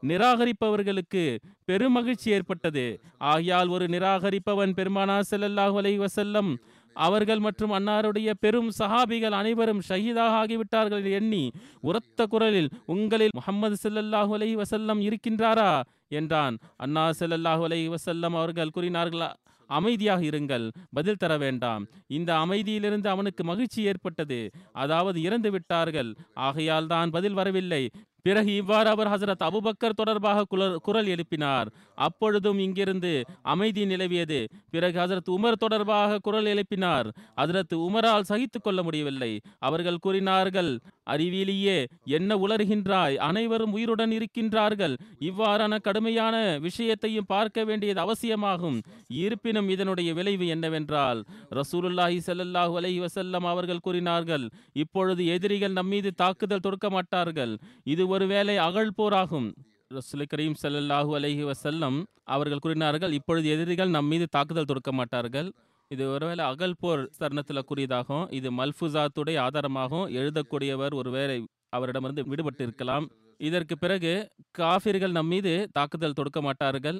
நிராகரிப்பவர்களுக்கு 0.09 1.25
பெருமகிழ்ச்சி 1.69 2.29
ஏற்பட்டது. 2.37 2.87
ஆகையால் 3.19 3.69
ஒரு 3.69 3.87
நிராகரிப்பவன் 3.87 4.73
பெருமானா 4.79 5.19
செல்லல்லாஹு 5.31 5.77
அலை 5.77 5.95
வசல்லம் 5.99 6.51
அவர்கள் 6.97 7.39
மற்றும் 7.39 7.71
அன்னாருடைய 7.71 8.31
பெரும் 8.41 8.69
சஹாபிகள் 8.79 9.37
அனைவரும் 9.39 9.81
ஷஹீதாக 9.89 10.35
ஆகிவிட்டார்கள் 10.41 11.07
எண்ணி 11.11 11.45
உரத்த 11.81 12.27
குரலில் 12.27 12.71
உங்களில் 12.87 13.35
முகமது 13.35 13.77
செல்லல்லாஹு 13.83 14.33
அலை 14.33 14.51
வசல்லம் 14.57 15.01
இருக்கின்றாரா? 15.09 15.71
என்றான். 16.09 16.57
அன்னா 16.77 17.11
செல்லல்லாஹு 17.21 17.63
அலை 17.63 17.81
வசல்லம் 17.89 18.37
அவர்கள் 18.41 18.75
கூறினார்களா 18.77 19.31
அமைதியாக 19.71 20.23
இருங்கள் 20.23 20.65
பதில் 20.93 21.21
தர 21.23 21.33
வேண்டாம். 21.37 21.85
இந்த 22.07 22.31
அமைதியிலிருந்து 22.35 23.07
அவனுக்கு 23.07 23.45
மகிழ்ச்சி 23.45 23.83
ஏற்பட்டது. 23.83 24.41
அதாவது 24.73 25.23
இறந்து 25.23 25.51
விட்டார்கள் 25.51 26.11
ஆகையால் 26.35 26.87
தான் 26.87 27.11
பதில் 27.11 27.33
வரவில்லை. 27.33 27.91
பிறகு 28.25 28.55
இவ்வாறு 28.55 28.89
அவர் 28.89 29.09
ஹசரத் 29.09 29.43
அபுபக்கர் 29.43 29.97
தொடர்பாக 29.97 30.45
குரல் 30.45 30.77
குரல் 30.83 31.07
எழுப்பினார். 31.07 31.67
அப்பொழுதும் 31.95 32.59
இங்கிருந்து 32.59 33.25
அமைதி 33.43 33.85
நிலவியது. 33.85 34.49
பிறகு 34.71 35.01
ஹசரத் 35.01 35.31
உமர் 35.31 35.53
தொடர்பாக 35.53 36.19
குரல் 36.19 36.45
எழுப்பினார். 36.45 37.09
ஹசரத் 37.37 37.75
உமரால் 37.77 38.21
சகித்துக் 38.21 38.63
கொள்ள 38.63 38.83
முடியவில்லை. 38.83 39.41
அவர்கள் 39.59 39.99
கூறினார்கள் 39.99 40.71
அறிவியலியே 41.07 41.77
என்ன 42.17 42.37
உளறுகின்றாய்? 42.45 43.17
அனைவரும் 43.29 43.75
உயிருடன் 43.77 44.13
இருக்கின்றார்கள். 44.19 44.95
இவ்வாறான 45.29 45.81
கடுமையான 45.87 46.35
விஷயத்தையும் 46.67 47.29
பார்க்க 47.35 47.65
வேண்டியது 47.65 48.01
அவசியமாகும். 48.01 48.79
இருப்பினும் 49.25 49.69
இதனுடைய 49.69 50.11
விளைவு 50.15 50.47
என்னவென்றால் 50.47 51.21
ரசூலுல்லாஹி 51.61 52.19
சல்லாஹூ 52.29 52.75
அலஹி 52.81 52.99
வசல்லம் 53.07 53.47
அவர்கள் 53.53 53.85
கூறினார்கள் 53.89 54.47
இப்பொழுது 54.85 55.23
எதிரிகள் 55.27 55.79
நம்மீது 55.81 56.13
தாக்குதல் 56.23 56.65
தொடுக்க 56.67 56.89
மாட்டார்கள். 56.91 57.55
இது 57.95 58.03
ஒருவேளை 58.09 58.57
அகழ் 58.69 58.97
போராகும். 58.97 59.49
ரசூல் 59.95 60.31
கரீம் 60.33 60.57
சல்லாஹூ 60.63 61.11
அலஹி 61.19 61.43
வசல்லம் 61.51 61.99
அவர்கள் 62.35 62.63
கூறினார்கள் 62.65 63.13
இப்பொழுது 63.13 63.47
எதிரிகள் 63.55 63.95
நம்மீது 63.97 64.27
தாக்குதல் 64.37 64.69
தொடுக்க 64.71 64.93
மாட்டார்கள். 64.93 65.49
இது 65.91 66.05
ஒருவேளை 66.15 66.43
அகல் 66.53 66.79
போர் 66.83 67.03
தருணத்தில் 67.21 67.67
கூறியதாகும் 67.69 68.25
இது 68.39 68.49
மல்ஃபுசாத்துடைய 68.59 69.37
ஆதாரமாகவும் 69.47 70.09
எழுதக்கூடியவர் 70.19 70.95
ஒருவேளை 71.01 71.37
அவரிடமிருந்து 71.77 72.23
விடுபட்டு 72.31 72.63
இருக்கலாம் 72.67 73.07
இதற்கு 73.41 73.75
பிறகு 73.79 74.13
காஃபிர்கள் 74.59 75.17
நம் 75.17 75.31
மீது 75.35 75.53
தாக்குதல் 75.77 76.17
தொடுக்க 76.19 76.41
மாட்டார்கள். 76.47 76.99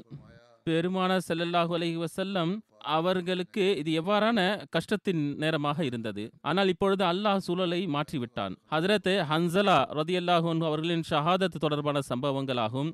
பெருமான 0.67 1.17
செல்லல்லாஹு 1.29 1.73
அலஹி 1.79 1.99
வசல்லம் 2.05 2.53
அவர்களுக்கு 2.97 3.65
இது 3.81 3.91
எவ்வாறான 4.01 4.39
கஷ்டத்தின் 4.75 5.23
நேரமாக 5.43 5.79
இருந்தது. 5.85 6.23
ஆனால் 6.49 6.71
இப்பொழுது 6.73 7.05
அல்லாஹ் 7.11 7.43
சூழலை 7.47 7.81
மாற்றிவிட்டான். 7.97 8.55
ஹதரத் 8.73 9.11
ஹன்சலா 9.31 9.79
ரதியல்லாஹு 10.01 10.49
அன்ஹு 10.53 10.69
அவர்களின் 10.71 11.05
ஷஹாதத் 11.11 11.63
தொடர்பான 11.65 12.01
சம்பவங்களாகும். 12.11 12.91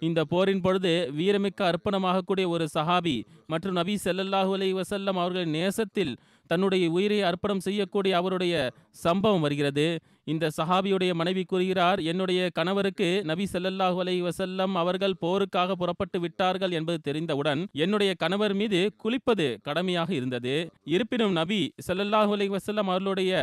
இந்த 0.00 0.20
போரின் 0.24 0.60
பொழுது 0.60 0.92
வீரமிக்க 1.18 1.60
அர்ப்பணமாகக்கூடிய 1.70 2.46
ஒரு 2.48 2.66
சஹாபி 2.74 3.16
மற்றும் 3.46 3.78
நபி 3.80 3.94
செல்லல்லாஹு 4.04 4.52
அலி 4.56 4.68
வசல்லம் 4.72 5.18
அவர்களின் 5.22 5.56
நேசத்தில் 5.58 6.12
தன்னுடைய 6.50 6.84
உயிரை 6.90 7.18
அர்ப்பணம் 7.22 7.64
செய்யக்கூடிய 7.66 8.12
அவருடைய 8.16 8.54
சம்பவம் 9.02 9.44
வருகிறது. 9.46 9.86
இந்த 10.32 10.50
சஹாபியுடைய 10.58 11.12
மனைவி 11.20 11.42
கூறுகிறார் 11.44 12.00
என்னுடைய 12.10 12.40
கணவருக்கு 12.58 13.08
நபி 13.30 13.44
செல்லல்லாஹு 13.52 13.98
அலை 14.02 14.16
வசல்லம் 14.28 14.74
அவர்கள் 14.82 15.20
போருக்காக 15.24 15.76
புறப்பட்டு 15.82 16.18
விட்டார்கள் 16.24 16.76
என்பது 16.78 17.00
தெரிந்தவுடன் 17.08 17.62
என்னுடைய 17.84 18.12
கணவர் 18.22 18.54
மீது 18.60 18.80
குளிப்பது 19.04 19.48
கடமையாக 19.68 20.10
இருந்தது. 20.20 20.54
இருப்பினும் 20.94 21.36
நபி 21.40 21.60
செல்லல்லாஹு 21.88 22.32
அலை 22.36 22.48
வசல்லம் 22.56 22.90
அவர்களுடைய 22.92 23.34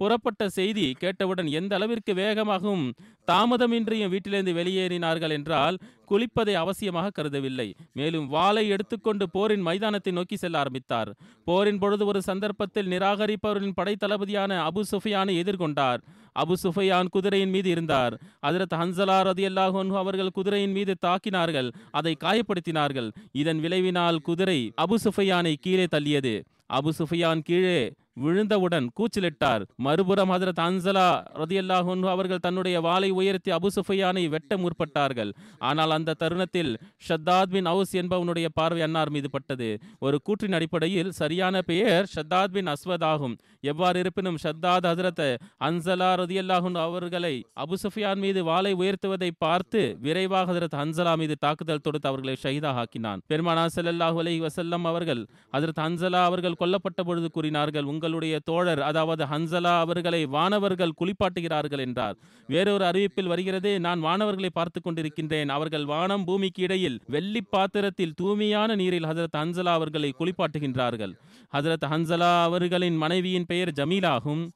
புறப்பட்ட 0.00 0.42
செய்தி 0.56 0.84
கேட்டவுடன் 1.02 1.48
எந்த 1.58 1.72
அளவிற்கு 1.78 2.12
வேகமாகவும் 2.20 2.86
தாமதமின்றியும் 3.30 4.12
வீட்டிலிருந்து 4.14 4.52
வெளியேறினார்கள் 4.56 5.34
என்றால் 5.36 5.76
குளிப்பதை 6.10 6.54
அவசியமாக 6.62 7.12
கருதவில்லை. 7.18 7.66
மேலும் 7.98 8.26
வாளை 8.34 8.64
எடுத்துக்கொண்டு 8.74 9.24
போரின் 9.36 9.64
மைதானத்தை 9.68 10.12
நோக்கி 10.18 10.36
செல்ல 10.36 10.58
ஆரம்பித்தார். 10.62 11.10
போரின் 11.48 11.80
பொழுது 11.82 12.04
ஒரு 12.10 12.20
சந்தர்ப்பத்தில் 12.30 12.90
நிராகரிப்பவரின் 12.94 13.78
படைத்தளபதியான 13.78 14.58
அபு 14.68 14.82
சுஃபியானை 14.92 15.36
எதிர்கொண்டார். 15.42 16.02
அபு 16.38 16.52
சுஃபையான் 16.62 17.08
குதிரையின் 17.08 17.50
மீது 17.50 17.70
இருந்தார். 17.70 18.20
அதிரத் 18.46 18.74
ஹன்சலா 18.74 19.18
ரதியல்லாஹு 19.30 19.76
அன்ஹு 19.82 19.96
அவர்கள் 19.96 20.30
குதிரையின் 20.30 20.72
மீது 20.72 20.96
தாக்கினார்கள். 21.06 21.72
அதை 21.90 22.16
காயப்படுத்தினார்கள். 22.24 23.12
இதன் 23.32 23.58
விளைவினால் 23.58 24.16
குதிரை 24.16 24.72
அபு 24.82 24.94
சுஃபையானை 25.04 25.54
கீழே 25.60 25.84
தள்ளியது. 25.84 26.42
அபு 26.72 26.90
சுஃபியான் 26.98 27.40
கீழே 27.40 27.92
விழுந்தவுடன் 28.22 28.86
கூச்சலிட்டார். 28.98 29.62
மறுபுறம் 29.76 30.32
ஹதரத் 30.34 30.62
அன்சலா 30.66 31.06
ரதியல்லாஹு 31.42 32.08
அவர்கள் 32.14 32.42
தன்னுடைய 32.46 32.80
வாளை 32.80 33.10
உயர்த்தி 33.10 33.50
அபு 33.50 33.68
சுஃபையானை 33.76 34.28
வெட்ட 34.28 34.56
முற்பட்டார்கள். 34.56 35.30
ஆனால் 35.58 35.90
அந்த 35.90 36.16
தருணத்தில் 36.22 36.72
ஷத்தாத் 37.08 37.52
பின் 37.54 37.66
அவுஸ் 37.66 37.94
என்பவனுடைய 38.02 38.48
பார்வை 38.54 38.82
அன்னார் 38.82 39.10
மீது 39.10 39.30
பட்டது. 39.30 39.68
ஒரு 39.98 40.18
கூற்றின் 40.26 40.56
அடிப்படையில் 40.58 41.10
சரியான 41.12 41.62
பெயர் 41.62 42.08
ஷத்தாத் 42.14 42.54
பின் 42.56 42.70
அஸ்வத் 42.74 43.04
ஆகும். 43.04 43.36
எவ்வாறு 43.60 43.98
இருப்பினும் 43.98 44.38
ஷத்தாத் 44.44 44.88
ஹசரத் 44.90 45.24
அன்சலா 45.68 46.10
ரதியல்லாஹு 46.22 46.72
அவர்களை 46.86 47.34
அபு 47.64 47.74
சுஃபியான் 47.82 48.22
மீது 48.24 48.44
வாளை 48.44 48.74
உயர்த்துவதை 48.74 49.30
பார்த்து 49.38 49.82
விரைவாக 50.00 50.46
ஹசரத் 50.52 50.78
அன்சலா 50.84 51.14
மீது 51.16 51.36
தாக்குதல் 51.44 51.84
தொடுத்து 51.84 52.08
அவர்களை 52.08 52.36
ஷஹீதாக 52.42 52.82
ஆக்கினான். 52.84 53.22
பெருமானா 53.32 53.66
ஸல்லல்லாஹு 53.76 54.18
அலைஹி 54.22 54.40
வசல்லம் 54.46 54.86
அவர்கள் 54.92 55.22
ஹசரத் 55.56 55.82
அன்சலா 55.86 56.22
அவர்கள் 56.30 56.58
கொல்லப்பட்ட 56.62 57.02
பொழுது 57.08 57.30
கூறினார்கள் 57.30 57.86
உங்களுடைய 58.04 58.38
தோழர் 58.44 58.82
அதாவது 58.82 59.24
ஹன்சலா 59.24 59.78
அவர்களை 59.78 60.26
வானவர்கள் 60.26 60.96
குளிப்பாட்டுகிறார்கள் 61.00 61.78
என்றார். 61.78 62.16
வேறொரு 62.46 62.84
அறிவிப்பில் 62.84 63.26
வருகிறது 63.26 63.80
நான் 63.80 64.02
வானவர்களை 64.02 64.48
பார்த்து 64.52 64.80
கொண்டிருக்கின்றேன். 64.80 65.48
அவர்கள் 65.48 65.84
வானம் 65.84 66.24
பூமிக்கு 66.24 66.62
இடையில் 66.62 67.00
வெள்ளி 67.06 67.42
பாத்திரத்தில் 67.42 68.14
தூய்மையான 68.14 68.74
நீரில் 68.74 69.04
ஹசரத் 69.04 69.36
ஹன்சலா 69.36 69.72
அவர்களை 69.78 70.14
குளிப்பாட்டுகின்றார்கள். 70.18 71.14
ஹசரத் 71.52 71.88
ஹன்சலா 71.90 72.42
அவர்களின் 72.42 72.96
மனைவியின் 72.96 73.46
பெயர் 73.46 73.72
ஜமீலாகும். 73.76 74.48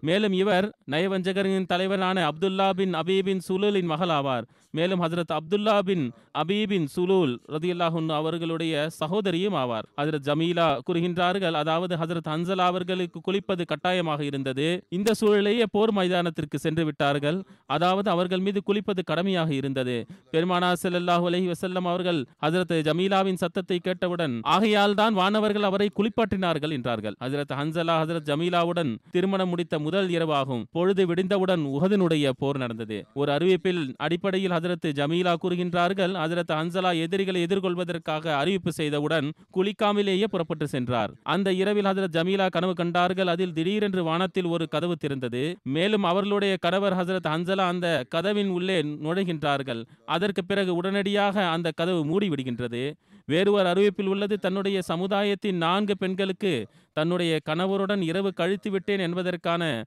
மேலும் 0.00 0.32
இவர் 0.32 0.66
நயவஞ்சகரின் 0.90 1.66
தலைவரான 1.66 2.28
அப்துல்லா 2.28 2.70
பின் 2.70 2.94
அபீபின் 2.94 3.40
சுலூலின் 3.48 3.84
மகள் 3.84 4.08
ஆவார் 4.08 4.44
மேலும் 4.70 5.02
ஹசரத் 5.02 5.32
அப்துல்லா 5.36 5.78
பின் 5.78 6.04
அபீபின் 6.38 6.86
சுலூல் 6.96 7.32
ரதியுல்லாஹுன் 7.52 8.08
அவர்களுடைய 8.08 8.88
சகோதரியும் 8.88 9.54
ஆவார். 9.54 9.86
ஹசரத் 10.00 10.26
ஜமீலா 10.28 10.66
கூறுகின்றார்கள் 10.86 11.52
அதாவது 11.52 11.96
ஹசரத் 11.96 12.28
ஹன்சலா 12.32 12.66
அவர்களுக்கு 12.72 13.20
குளிப்பது 13.28 13.64
கட்டாயமாக 13.66 14.24
இருந்தது. 14.24 14.66
இந்த 14.88 15.12
சூழலேயே 15.20 15.66
போர் 15.72 15.92
மைதானத்திற்கு 15.92 16.58
சென்று 16.58 16.84
விட்டார்கள். 16.84 17.38
அதாவது 17.66 18.10
அவர்கள் 18.10 18.38
மீது 18.38 18.62
குளிப்பது 18.66 19.04
கடமையாக 19.04 19.54
இருந்தது. 19.54 19.96
பெருமானா 20.32 20.72
ஸல்லல்லாஹு 20.82 21.26
அலஹி 21.30 21.48
வசல்லம் 21.52 21.88
அவர்கள் 21.92 22.20
ஹசரத் 22.46 22.76
ஜமீலாவின் 22.88 23.40
சத்தத்தை 23.44 23.78
கேட்டவுடன் 23.78 24.40
ஆகையால் 24.42 24.94
தான் 24.94 25.14
வானவர்கள் 25.14 25.62
அவரை 25.62 25.90
குளிப்பாட்டினார்கள் 25.98 26.70
என்றார்கள். 26.70 27.16
ஹசரத் 27.24 27.56
ஹன்சலா 27.60 27.96
ஹசரத் 28.02 28.28
ஜமீலாவுடன் 28.30 28.92
திருமணம் 29.10 29.48
முடித்த 29.48 29.78
முதல் 29.78 30.10
இரவாகும். 30.10 30.64
பொழுது 30.72 31.14
விடிந்தவுடன் 31.14 31.64
உகதனுடைய 31.76 32.30
போர் 32.38 32.56
நடந்தது. 32.56 33.06
ஒரு 33.14 33.32
அறிவிப்பில் 33.32 33.82
அடிப்படையில் 33.96 34.56
ஹஜரத் 34.58 34.92
ஜமீலா 34.92 35.34
கூறுகின்றார்கள். 35.42 36.12
ஹதரத் 36.24 36.52
அன்சலா 36.52 37.00
எதிரிகளை 37.00 37.42
எதிர்கொள்வதற்காக 37.42 38.34
அறிவிப்பு 38.34 38.72
செய்தவுடன் 38.76 39.32
குளிக்காமலேயே 39.56 40.24
புறப்பட்டு 40.24 40.68
சென்றார். 40.68 41.12
அந்த 41.22 41.52
இரவில் 41.52 41.84
ஹஜரத் 41.84 42.16
ஜமீலா 42.18 42.48
கனவு 42.50 42.74
கண்டார்கள். 42.74 43.26
அதில் 43.26 43.52
திடீரென்று 43.52 44.04
வானத்தில் 44.04 44.44
ஒரு 44.44 44.68
கதவு 44.68 44.96
திறந்தது. 45.04 45.56
மேலும் 45.62 46.02
அவர்களுடைய 46.02 46.56
கணவர் 46.60 46.96
ஹசரத் 46.96 47.28
ஹன்சலா 47.28 47.66
அந்த 47.72 48.04
கதவின் 48.08 48.48
உள்ளே 48.48 48.82
நுழைகின்றார்கள். 48.82 49.84
அதற்கு 50.06 50.44
பிறகு 50.44 50.74
உடனடியாக 50.74 51.46
அந்த 51.48 51.70
கதவு 51.70 52.02
மூடிவிடுகின்றது. 52.04 52.92
வேறு 53.26 53.52
ஒரு 53.52 53.68
அறிவிப்பில் 53.68 54.06
உள்ளது 54.06 54.38
தன்னுடைய 54.38 54.82
சமுதாயத்தின் 54.82 55.56
நான்கு 55.56 55.96
பெண்களுக்கு 55.96 56.66
தன்னுடைய 56.92 57.40
கணவருடன் 57.48 58.02
இரவு 58.02 58.32
கழித்து 58.32 58.70
விட்டேன் 58.70 58.98
என்பதற்கான 58.98 59.84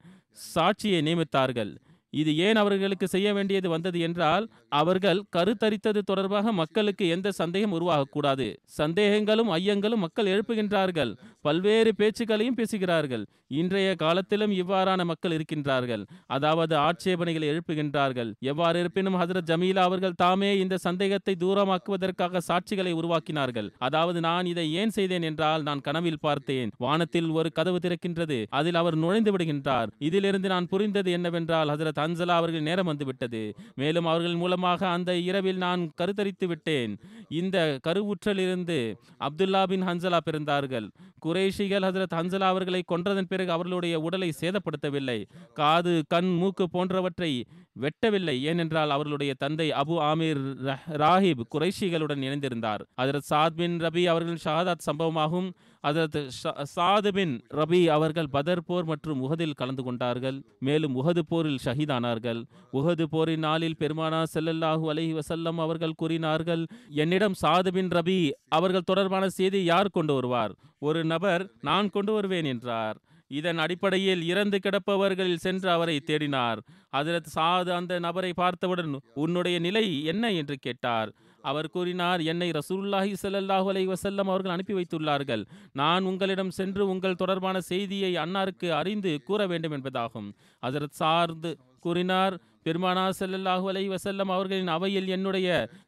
சாட்சியை 0.56 1.00
நியமித்தார்கள். 1.08 1.72
இது 2.12 2.38
ஏன் 2.38 2.56
அவர்களுக்கு 2.56 3.08
செய்ய 3.08 3.34
வேண்டியது 3.34 3.70
வந்தது 3.70 4.00
என்றால் 4.00 4.50
அவர்கள் 4.70 5.24
கருத்தரித்தது 5.36 6.02
தொடர்பாக 6.02 6.52
மக்களுக்கு 6.52 7.08
எந்த 7.08 7.32
சந்தேகம் 7.32 7.72
உருவாகக்கூடாது. 7.72 8.48
சந்தேகங்களும் 8.78 9.52
ஐயங்களும் 9.52 10.04
மக்கள் 10.06 10.26
எழுப்புகின்றார்கள். 10.26 11.16
பல்வேறு 11.42 11.94
பேச்சுக்களையும் 11.98 12.58
பேசுகிறார்கள். 12.58 13.28
இன்றைய 13.48 13.96
காலத்திலும் 13.96 14.52
இவ்வாறான 14.52 15.04
மக்கள் 15.04 15.32
இருக்கின்றார்கள். 15.32 16.06
அதாவது 16.26 16.76
ஆட்சேபனைகளை 16.76 17.48
எழுப்புகின்றார்கள். 17.54 18.34
எவ்வாறு 18.40 18.80
இருப்பினும் 18.80 19.16
ஹசரத் 19.16 19.50
ஜமீலா 19.52 19.80
அவர்கள் 19.80 20.14
தாமே 20.14 20.58
இந்த 20.58 20.78
சந்தேகத்தை 20.78 21.36
தூரமாக்குவதற்காக 21.40 22.42
சாட்சிகளை 22.48 22.92
உருவாக்கினார்கள். 22.92 23.70
அதாவது 23.78 24.20
நான் 24.20 24.46
இதை 24.46 24.74
ஏன் 24.74 24.90
செய்தேன் 24.90 25.22
என்றால் 25.22 25.64
நான் 25.64 25.82
கனவில் 25.82 26.22
பார்த்தேன். 26.22 26.72
வானத்தில் 26.78 27.30
ஒரு 27.30 27.52
கதவு 27.52 27.80
திறக்கின்றது. 27.80 28.46
அதில் 28.50 28.76
அவர் 28.76 28.96
நுழைந்து 28.96 29.38
விடுகின்றார். 29.38 29.92
இதிலிருந்து 29.98 30.50
நான் 30.50 30.68
புரிந்தது 30.68 31.12
என்னவென்றால் 31.12 31.70
ஹசரத் 31.70 32.00
தன்சலா 32.02 32.28
அவர்கள் 32.28 32.62
நேரம் 32.62 32.86
வந்துவிட்டது. 32.86 33.56
மேலும் 33.76 34.06
அவர்கள் 34.06 34.36
மூலமாக 34.36 34.88
அந்த 34.88 35.16
இரவில் 35.16 35.58
நான் 35.58 35.92
கருத்தரித்து 36.02 36.46
விட்டேன். 36.46 37.00
இந்த 37.30 37.80
கருவுற்றலிருந்து 37.88 38.96
அப்துல்லா 39.20 39.64
பின் 39.64 39.88
ஹன்சலா 39.88 40.20
பிறந்தார்கள். 40.32 40.90
குறைஷிகள் 41.26 41.84
ஹசரத் 41.84 42.16
ஹன்சலா 42.16 42.50
அவர்களை 42.54 42.84
கொன்றதன் 42.92 43.30
பிறகு 43.30 43.52
அவர்களுடைய 43.52 44.00
உடலை 44.00 44.34
சேதப்படுத்தவில்லை. 44.40 45.26
காது 45.54 46.04
கண் 46.08 46.36
மூக்கு 46.36 46.70
போன்றவற்றை 46.70 47.46
வெட்டவில்லை. 47.80 48.42
ஏனென்றால் 48.42 48.90
அவர்களுடைய 48.90 49.34
தந்தை 49.38 49.72
அபு 49.72 49.96
ஆமீர் 50.12 50.78
ராஹிப் 50.92 51.44
குறைஷிகளுடன் 51.56 52.24
இணைந்திருந்தார். 52.28 52.80
ஹசரத் 53.02 53.30
சாத் 53.30 53.56
பின் 53.56 53.78
ரபி 53.78 54.04
அவர்களின் 54.06 54.44
ஷஹாதாத் 54.46 54.88
சம்பவமாகும். 54.92 55.52
ஹஜரத் 55.88 56.30
சாதுபின் 56.76 57.12
பின் 57.12 57.42
ரபி 57.54 57.86
அவர்கள் 57.86 58.28
பதர் 58.32 58.64
போர் 58.64 58.84
மற்றும் 58.86 59.18
முகதில் 59.18 59.54
கலந்து 59.54 59.84
கொண்டார்கள். 59.84 60.42
மேலும் 60.60 60.96
முகது 60.96 61.20
போரில் 61.20 61.58
ஷஹீதானார்கள். 61.66 62.44
உகது 62.74 63.04
போரின் 63.04 63.40
நாளில் 63.40 63.76
பெருமானா 63.80 64.24
செல்லல்லாஹு 64.34 64.86
அலஹி 64.94 65.20
வசல்லம் 65.20 65.56
அவர்கள் 65.58 65.98
கூறினார்கள் 65.98 66.66
என்னிடம் 66.90 67.34
சாது 67.42 67.72
பின் 67.72 67.88
ரபி 67.88 68.32
அவர்கள் 68.48 68.82
தொடர்பான 68.82 69.30
செய்தி 69.30 69.64
யார் 69.64 69.88
கொண்டு 69.88 70.14
வருவார்? 70.14 70.56
ஒரு 70.80 71.06
நபர் 71.06 71.52
நான் 71.62 71.90
கொண்டு 71.90 72.14
வருவேன் 72.14 72.46
என்றார். 72.46 72.98
இதன் 73.28 73.58
அடிப்படையில் 73.58 74.24
இறந்து 74.24 74.60
கிடப்பவர்களில் 74.60 75.36
சென்று 75.36 75.70
அவரை 75.70 76.02
தேடினார். 76.06 76.58
அதில் 76.90 77.22
சாது 77.36 77.70
அந்த 77.70 78.00
நபரை 78.00 78.34
பார்த்தவுடன் 78.34 79.00
உன்னுடைய 79.14 79.60
நிலை 79.60 80.04
என்ன? 80.04 80.32
என்று 80.32 80.58
கேட்டார். 80.60 81.12
அவர் 81.42 81.70
கூறினார் 81.70 82.22
என்னை 82.22 82.50
ரசூல்லாஹி 82.52 83.14
ஸல்லல்லாஹு 83.24 83.68
அலை 83.70 83.84
வசல்லம் 83.88 84.30
அவர்கள் 84.34 84.52
அனுப்பி 84.52 84.74
வைத்துள்ளார்கள். 84.74 85.44
நான் 85.74 86.04
உங்களிடம் 86.04 86.52
சென்று 86.52 86.90
உங்கள் 86.90 87.16
தொடர்பான 87.16 87.62
செய்தியை 87.62 88.16
அன்னாருக்கு 88.16 88.70
அறிந்து 88.70 89.24
கூற 89.24 89.48
வேண்டும் 89.48 89.76
என்பதாகும். 89.78 90.30
அதற்கு 90.60 91.00
சார்ந்து 91.04 91.58
கூறினார் 91.80 92.36
பெருமானா 92.66 93.06
செல்லல்லாஹு 93.20 93.66
அலை 93.72 93.84
வசல்லம் 93.94 94.32
அவர்களின் 94.36 94.72
அவையில் 94.76 95.10
என்னுடைய 95.16 95.48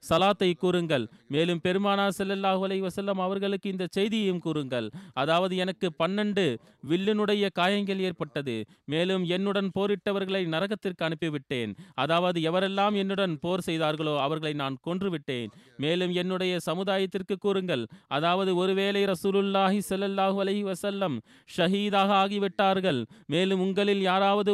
சலாத்தை 0.09 0.49
கூறுங்கள். 0.63 1.05
மேலும் 1.35 1.61
பெருமானா 1.65 2.07
செல்லல்லாஹு 2.19 2.63
அலை 2.67 2.79
வசல்லம் 2.87 3.21
அவர்களுக்கு 3.25 3.67
இந்த 3.73 3.87
செய்தியையும் 3.97 4.41
கூறுங்கள். 4.45 4.87
அதாவது 5.23 5.53
எனக்கு 5.65 5.89
பன்னெண்டு 6.01 6.45
வில்லினுடைய 6.91 7.43
காயங்கள் 7.59 8.03
ஏற்பட்டது. 8.07 8.55
மேலும் 8.93 9.25
என்னுடன் 9.35 9.69
போரிட்டவர்களை 9.77 10.43
நரகத்திற்கு 10.55 11.05
அனுப்பிவிட்டேன். 11.07 11.73
அதாவது 12.03 12.39
எவரெல்லாம் 12.49 12.95
என்னுடன் 13.03 13.35
போர் 13.43 13.65
செய்தார்களோ 13.69 14.15
அவர்களை 14.25 14.53
நான் 14.63 14.77
கொன்றுவிட்டேன். 14.87 15.51
மேலும் 15.85 16.13
என்னுடைய 16.21 16.53
சமுதாயத்திற்கு 16.69 17.37
கூறுங்கள். 17.45 17.85
அதாவது 18.17 18.51
ஒருவேளை 18.63 19.03
ரசூலுல்லாஹி 19.13 19.79
செல்லல்லாஹு 19.91 20.37
அலை 20.43 20.57
வசல்லம் 20.71 21.15
ஷஹீதாக 21.57 22.09
ஆகிவிட்டார்கள். 22.23 22.99
மேலும் 23.33 23.63
உங்களில் 23.67 24.03
யாராவது 24.09 24.51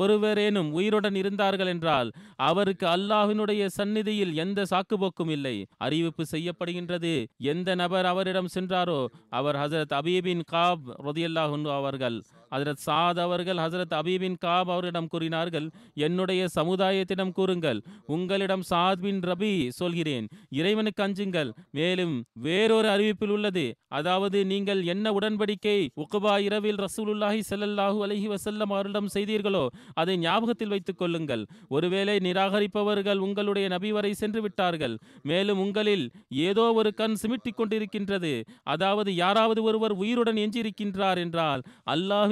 ஒருவரேனும் 0.00 0.70
உயிருடன் 0.78 1.16
செய்கிறார்கள் 1.48 1.72
என்றால் 1.74 2.08
அவருக்கு 2.48 2.86
அல்லாஹினுடைய 2.86 3.62
சந்நிதியில் 3.78 4.34
எந்த 4.44 4.64
சாக்குப்போக்கும் 4.72 5.32
இல்லை. 5.36 5.56
அறிவிப்பு 5.78 6.24
செய்யப்படுகின்றது. 6.32 7.14
எந்த 7.52 7.68
நபர் 7.82 8.06
அவரிடம் 8.12 8.52
சென்றாரோ 8.54 9.00
அவர் 9.30 9.56
ஹசரத் 9.56 9.94
அபீபின் 10.00 10.44
காப் 10.46 10.84
ரொதியல்லாஹு 11.06 11.56
அவர்கள் 11.80 12.18
ஹசரத் 12.50 12.82
சாத் 12.86 13.20
அவர்கள் 13.20 13.56
ஹசரத் 13.56 13.94
அபீபின் 14.00 14.38
காப் 14.38 14.70
அவரிடம் 14.70 15.06
கூறினார்கள் 15.06 15.66
என்னுடைய 15.94 16.46
சமுதாயத்திடம் 16.54 17.32
கூறுங்கள். 17.32 17.80
உங்களிடம் 18.06 18.62
சாத் 18.70 19.00
பின் 19.00 19.20
ரபி 19.20 19.68
சொல்கிறேன். 19.68 20.28
இறைவனுக்கு 20.50 21.02
அஞ்சுங்கள். 21.02 21.52
மேலும் 21.70 22.24
வேறொரு 22.32 22.88
அறிவிப்பில் 22.88 23.28
உள்ளது. 23.28 23.66
அதாவது 23.88 24.46
நீங்கள் 24.46 24.82
என்ன 24.84 25.10
உடன்படிக்கை 25.10 25.78
உக்குபா 25.96 26.38
இரவில் 26.38 26.76
ரசூலுல்லாஹி 26.76 27.40
செல்லல்லாஹூ 27.50 27.98
அலஹி 28.06 28.34
வசல்லம் 28.34 28.72
அவரிடம் 28.72 29.08
செய்தீர்களோ 29.14 29.64
அதை 29.94 30.16
ஞாபகத்தில் 30.16 30.68
வைத்துக் 30.68 30.98
கொள்ளுங்கள். 30.98 31.46
ஒருவேளை 31.68 32.16
நிராகரிப்பவர்கள் 32.18 33.16
உங்களுடைய 33.16 33.68
நபி 33.68 33.92
வரை 33.92 34.12
சென்று 34.14 34.42
விட்டார்கள். 34.42 34.98
மேலும் 35.22 35.58
உங்களில் 35.58 36.10
ஏதோ 36.28 36.72
ஒரு 36.72 36.94
கண் 36.94 37.16
சிமிட்டிக் 37.22 37.58
கொண்டிருக்கின்றது. 37.58 38.32
அதாவது 38.62 39.14
யாராவது 39.14 39.62
ஒருவர் 39.62 39.92
உயிருடன் 39.92 40.36
எஞ்சியிருக்கின்றார் 40.36 41.18
என்றால் 41.18 41.62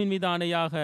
அல்லாஹ்வின் 0.07 0.13
மீது 0.13 0.27
ஆணையாக 0.35 0.75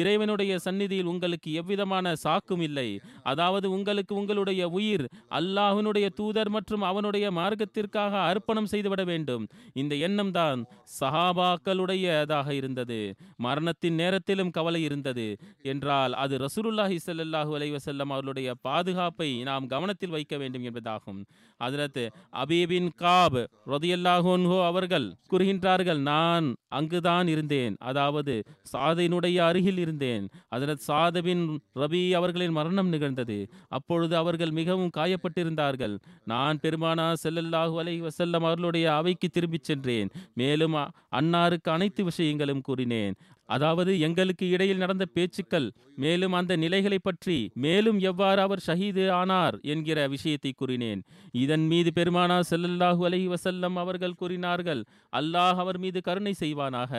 இறைவனுடைய 0.00 0.52
சந்நிதியில் 0.58 1.10
உங்களுக்கு 1.12 1.52
எவ்விதமான 1.52 2.14
சாக்கும் 2.24 2.60
இல்லை. 2.60 2.88
அதாவது 3.22 3.70
உங்களுக்கு 3.70 4.12
உங்களுடைய 4.14 4.68
உயிர் 4.68 5.04
அல்லாஹுனுடைய 5.38 6.06
தூதர் 6.18 6.50
மற்றும் 6.50 6.80
அவனுடைய 6.80 7.26
மார்க்கத்திற்காக 7.30 8.12
அர்ப்பணம் 8.30 8.70
செய்துவிட 8.72 9.04
வேண்டும். 9.04 9.44
இந்த 9.74 9.94
எண்ணம் 9.94 10.30
தான் 10.30 10.60
சஹாபாக்களுடையதாக 11.00 12.48
இருந்தது. 12.50 13.00
மரணத்தின் 13.36 13.94
நேரத்திலும் 13.94 14.50
கவலை 14.50 14.82
இருந்தது. 14.82 15.36
என்றால் 15.62 16.12
அது 16.12 16.36
ரசூலுல்லாஹி 16.36 16.98
சல்லாஹூ 17.06 17.52
அலைவசல்லம் 17.58 18.12
அவர்களுடைய 18.14 18.54
பாதுகாப்பை 18.62 19.42
நாம் 19.42 19.66
கவனத்தில் 19.66 20.10
வைக்க 20.10 20.36
வேண்டும் 20.36 20.64
என்பதாகும். 20.64 21.20
ஹஜரத் 21.60 22.02
அபீபின் 22.42 22.90
காப் 22.96 23.40
ரதியல்லாஹு 23.74 24.28
அவர்கள் 24.70 25.08
கூறுகின்றார்கள் 25.32 26.00
நான் 26.12 26.54
அங்குதான் 26.68 27.28
இருந்தேன். 27.28 27.74
அதாவது 27.80 28.34
சாதையினுடைய 28.76 29.36
அருகில் 29.36 29.78
இருந்தேன். 29.78 30.28
ஹஜரத் 30.56 30.74
சாதபின் 30.74 31.60
ரபி 31.74 32.10
அவர்களின் 32.10 32.52
மரணம் 32.52 32.88
நிகழ்ந்தது. 32.88 33.50
அப்பொழுது 33.68 34.16
அவர்கள் 34.16 34.50
மிகவும் 34.50 34.90
காயப்பட்டிருந்தார்கள். 34.96 35.98
நான் 36.24 36.58
பெருமானா 36.62 37.14
செல்லல்லாஹு 37.24 37.78
அலை 37.78 38.02
வசல்லம் 38.02 38.32
அவர்களுடைய 38.32 38.94
அவைக்கு 38.94 39.28
திரும்பிச் 39.28 39.64
சென்றேன். 39.64 40.08
மேலும் 40.34 40.74
அ- 40.74 40.90
அன்னாருக்கு 41.16 41.62
அனைத்து 41.62 42.04
விஷயங்களும் 42.04 42.60
கூறினேன். 42.60 43.14
அதாவது 43.54 43.92
எங்களுக்கு 44.06 44.44
இடையில் 44.54 44.82
நடந்த 44.82 45.04
பேச்சுக்கள் 45.16 45.68
மேலும் 46.02 46.34
அந்த 46.38 46.52
நிலைகளை 46.64 46.98
பற்றி 47.02 47.38
மேலும் 47.64 47.98
எவ்வாறு 48.10 48.40
அவர் 48.46 48.64
ஷஹீது 48.66 49.04
ஆனார் 49.20 49.56
என்கிற 49.72 49.98
விஷயத்தை 50.14 50.52
கூறினேன். 50.52 51.00
இதன் 51.44 51.66
மீது 51.72 51.90
பெருமானா 51.98 52.38
செல்லல்லாஹு 52.50 53.02
அலஹி 53.08 53.28
வசல்லம் 53.34 53.76
அவர்கள் 53.82 54.18
கூறினார்கள் 54.20 54.82
அல்லாஹ் 55.12 55.58
அவர் 55.64 55.78
மீது 55.84 56.00
கருணை 56.08 56.34
செய்வானாக. 56.42 56.92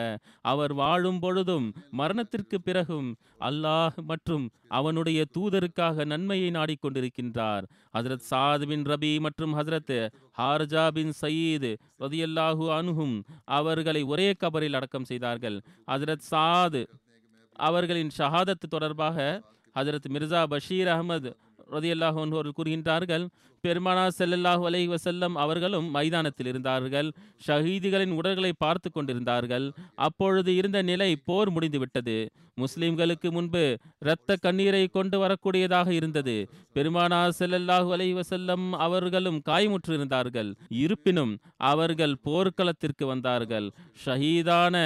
அவர் 0.52 0.74
வாழும் 0.80 1.20
பொழுதும் 1.24 1.68
மரணத்திற்கு 2.00 2.60
பிறகும் 2.68 3.08
அல்லாஹ் 3.48 3.98
மற்றும் 4.10 4.44
அவனுடைய 4.78 5.20
தூதருக்காக 5.36 6.04
நன்மையை 6.12 6.50
நாடிக்கொண்டிருக்கின்றார் 6.50 7.64
ஹசரத் 7.96 8.26
சாத் 8.30 8.66
பின் 8.70 8.84
ரபி 8.92 9.12
மற்றும் 9.26 9.54
ஹசரத் 9.58 9.96
ஹார்ஜா 10.38 10.84
பின் 10.88 11.12
சயீது 11.20 11.70
ரதியல்லாஹு 12.00 12.64
அன்ஹும் 12.78 13.16
அவர்களை 13.44 14.02
ஒரே 14.02 14.34
கபரில் 14.40 14.74
அடக்கம் 14.74 15.04
செய்தார்கள். 15.04 15.60
ஹசரத் 15.86 16.26
சாது 16.30 16.82
அவர்களின் 17.52 18.10
ஷஹாதத்து 18.18 18.66
தொடர்பாக 18.68 19.42
ஹசரத் 19.76 20.08
மிர்சா 20.10 20.42
பஷீர் 20.44 20.88
அகமது 20.88 21.30
ரதியல்லாஹு 21.72 22.18
அவர்கள் 22.20 22.56
கூறுகின்றார்கள் 22.56 23.24
பெருமானா 23.64 24.04
செல்லல்லாஹு 24.18 24.64
அலை 24.68 24.80
வசல்லம் 24.92 25.34
அவர்களும் 25.42 25.88
மைதானத்தில் 25.96 26.48
இருந்தார்கள். 26.52 27.08
ஷஹீதிகளின் 27.46 28.14
உடல்களை 28.18 28.52
பார்த்து 28.64 28.88
கொண்டிருந்தார்கள். 28.90 29.66
அப்பொழுது 30.06 30.50
இருந்த 30.60 30.78
நிலை 30.88 31.10
போர் 31.28 31.50
முடிந்துவிட்டது. 31.56 32.16
முஸ்லிம்களுக்கு 32.62 33.28
முன்பு 33.36 33.62
இரத்த 34.04 34.36
கண்ணீரை 34.44 34.82
கொண்டு 34.96 35.16
வரக்கூடியதாக 35.22 35.88
இருந்தது. 35.98 36.34
பெருமானா 36.76 37.20
செல்லல்லாஹு 37.38 37.92
அலை 37.96 38.08
வசல்லம் 38.18 38.66
அவர்களும் 38.86 39.38
காயமுற்றிருந்தார்கள். 39.50 40.50
இருப்பினும் 40.82 41.32
அவர்கள் 41.72 42.16
போர்க்களத்திற்கு 42.28 43.06
வந்தார்கள். 43.12 43.68
ஷஹீதான 44.04 44.76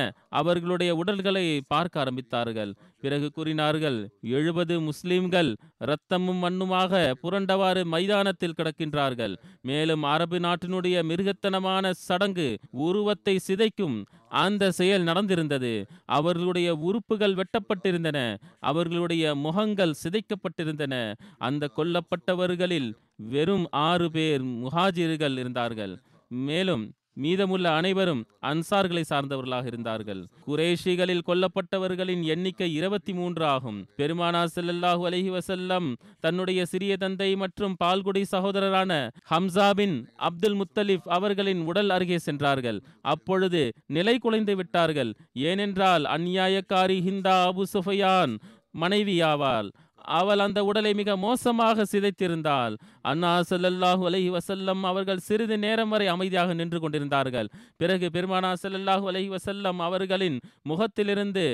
அவர்களுடைய 0.42 0.92
உடல்களை 1.00 1.46
பார்க்க 1.74 2.02
ஆரம்பித்தார்கள். 2.04 2.74
பிறகு 3.04 3.28
கூறினார்கள் 3.34 3.98
எழுபது 4.36 4.74
முஸ்லிம்கள் 4.86 5.50
இரத்தமும் 5.84 6.40
மண்ணுமாக 6.44 7.02
புரண்டவாறு 7.24 7.82
மைதானத்தில் 7.94 8.56
கிடக்கின்றார்கள். 8.66 9.36
மேலும் 9.62 10.02
அரபு 10.02 10.38
நாட்டினுடைய 10.38 11.02
மிருகத்தனமான 11.02 11.90
சடங்கு 11.90 12.58
உருவத்தை 12.70 13.38
சிதைக்கும் 13.48 14.04
அந்த 14.28 14.70
செயல் 14.70 15.02
நடந்திருந்தது. 15.02 15.86
அவர்களுடைய 16.04 16.74
உறுப்புகள் 16.74 17.34
வெட்டப்பட்டிருந்தன. 17.34 18.36
அவர்களுடைய 18.60 19.34
முகங்கள் 19.34 19.94
சிதைக்கப்பட்டிருந்தன. 20.02 21.14
அந்த 21.38 21.70
கொல்லப்பட்டவர்களில் 21.76 22.92
வெறும் 23.16 23.68
ஆறு 23.70 24.10
பேர் 24.10 24.44
முஹாஜிர்கள் 24.44 25.38
இருந்தார்கள். 25.38 25.98
மேலும் 26.28 26.92
மீதமுள்ள 27.22 27.66
அனைவரும் 27.78 28.22
அன்சார்களை 28.50 29.02
சார்ந்தவர்களாக 29.10 29.66
இருந்தார்கள். 29.66 30.22
குரேஷிகளில் 30.46 31.26
கொல்லப்பட்டவர்களின் 31.28 32.22
எண்ணிக்கை 32.32 32.68
இருபத்தி 32.74 33.12
மூன்று 33.12 33.44
ஆகும். 33.44 33.78
பெருமானா 33.98 34.42
செல்லல்லாஹு 34.56 35.02
அலஹி 35.10 35.30
வசல்லம் 35.36 35.88
தன்னுடைய 36.20 36.66
சிறிய 36.72 36.96
தந்தை 36.96 37.30
மற்றும் 37.36 37.76
பால்குடி 37.84 38.24
சகோதரரான 38.32 38.92
ஹம்சா 39.30 39.70
பின் 39.70 39.96
அப்துல் 40.28 40.58
முத்தலிப் 40.60 41.08
அவர்களின் 41.18 41.62
உடல் 41.70 41.90
அருகே 41.90 42.18
சென்றார்கள். 42.18 42.80
அப்பொழுது 43.14 43.62
நிலை 43.86 44.18
குலைந்து 44.18 44.56
விட்டார்கள். 44.56 45.12
ஏனென்றால் 45.32 46.04
அந்நியாயக்காரி 46.16 46.98
ஹிந்தா 47.08 47.36
அபு 47.50 47.64
சுஃபையான் 47.74 48.34
மனைவியாவாள். 48.80 49.68
அவள் 50.06 50.38
அந்த 50.38 50.64
உடலை 50.64 50.94
மிக 50.94 51.16
மோசமாக 51.16 51.86
சிதைத்திருந்தாள். 51.92 52.74
அண்ணா 53.02 53.40
சல்லல்லாஹு 53.50 54.02
அலஹி 54.10 54.30
வசல்லம் 54.36 54.82
அவர்கள் 54.82 55.24
சிறிது 55.28 55.58
நேரம் 55.58 55.88
வரை 55.88 56.06
அமைதியாக 56.06 56.54
நின்று 56.54 56.80
கொண்டிருந்தார்கள். 56.80 57.48
பிறகு 57.76 58.08
பெருமானா 58.12 58.52
சல்லல்லாஹு 58.62 59.04
அலஹி 59.12 59.28
வசல்லம் 59.36 59.78
அவர்களின் 59.78 60.40
முகத்திலிருந்து 60.62 61.46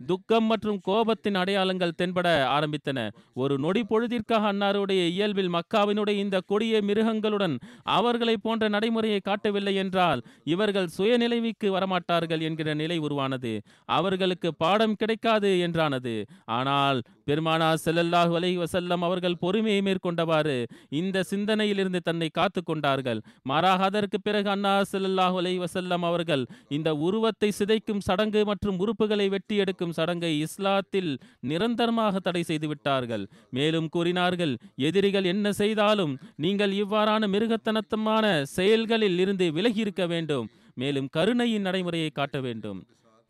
துக்கம் 0.00 0.46
மற்றும் 0.50 0.78
கோபத்தின் 0.86 1.38
அடையாளங்கள் 1.40 1.96
தென்பட 2.00 2.28
ஆரம்பித்தன. 2.56 2.98
ஒரு 3.42 3.54
நொடி 3.64 3.82
பொழுதிற்காக 3.90 4.46
அன்னாருடைய 4.52 5.02
இயல்பில் 5.14 5.52
மக்காவினுடைய 5.56 6.16
இந்த 6.24 6.36
கொடிய 6.50 6.82
மிருகங்களுடன் 6.88 7.56
அவர்களை 7.98 8.36
போன்ற 8.46 8.64
நடைமுறையை 8.68 9.20
காட்டவில்லை 9.20 9.74
என்றால் 9.84 10.22
இவர்கள் 10.54 10.92
சுயநிலைவிக்கு 10.96 11.68
வரமாட்டார்கள் 11.76 12.44
என்கிற 12.48 12.68
நிலை 12.74 12.98
உருவானது. 12.98 13.52
அவர்களுக்கு 13.98 14.50
பாடம் 14.64 14.98
கிடைக்காது 15.02 15.52
என்றானது. 15.66 16.14
ஆனால் 16.58 17.00
பெருமானா 17.28 17.70
செல்லல்லாஹ் 17.84 18.30
வலை 18.34 18.50
வசல்லம் 18.56 19.02
அவர்கள் 19.08 19.40
பொறுமையை 19.40 19.80
மேற்கொண்டவாறு 19.88 20.56
இந்த 21.00 21.24
சிந்தனையிலிருந்து 21.30 22.00
தன்னை 22.00 22.28
காத்து 22.38 22.60
கொண்டார்கள். 22.62 23.20
மாறாக 23.42 23.84
அதற்கு 23.90 24.18
பிறகு 24.20 24.48
அன்னா 24.54 24.74
ஸல்லல்லாஹு 24.92 25.36
அலைஹி 25.40 25.60
வசல்லம் 25.64 26.06
அவர்கள் 26.10 26.44
இந்த 26.76 26.88
உருவத்தை 27.06 27.50
சிதைக்கும் 27.58 28.04
சடங்கு 28.08 28.42
மற்றும் 28.44 28.80
உறுப்புகளை 28.84 29.28
வெட்டி 29.28 29.56
எடுக்கும் 29.56 29.87
சடங்கை 29.96 30.32
இஸ்லாத்தில் 30.44 31.10
நிரந்தரமாக 31.50 32.20
தடை 32.26 32.42
செய்து 32.50 32.68
விட்டார்கள் 32.70 33.24
மேலும் 33.56 33.88
கூறினார்கள் 33.94 34.54
எதிரிகள் 34.88 35.30
என்ன 35.32 35.52
செய்தாலும் 35.60 36.14
நீங்கள் 36.44 36.72
இவ்வாறான 36.82 37.28
மிருகத்தனத்தமான 37.34 38.24
செயல்களில் 38.56 39.18
இருந்து 39.24 39.46
விலகி 39.58 39.82
இருக்க 39.84 40.06
வேண்டும். 40.14 40.48
மேலும் 40.82 41.08
கருணையின் 41.16 41.66
நடைமுறையை 41.68 42.10
காட்ட 42.18 42.38
வேண்டும். 42.46 42.80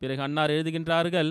பிறகு 0.03 0.23
அன்னார் 0.27 0.55
எழுதுகின்றார்கள் 0.57 1.31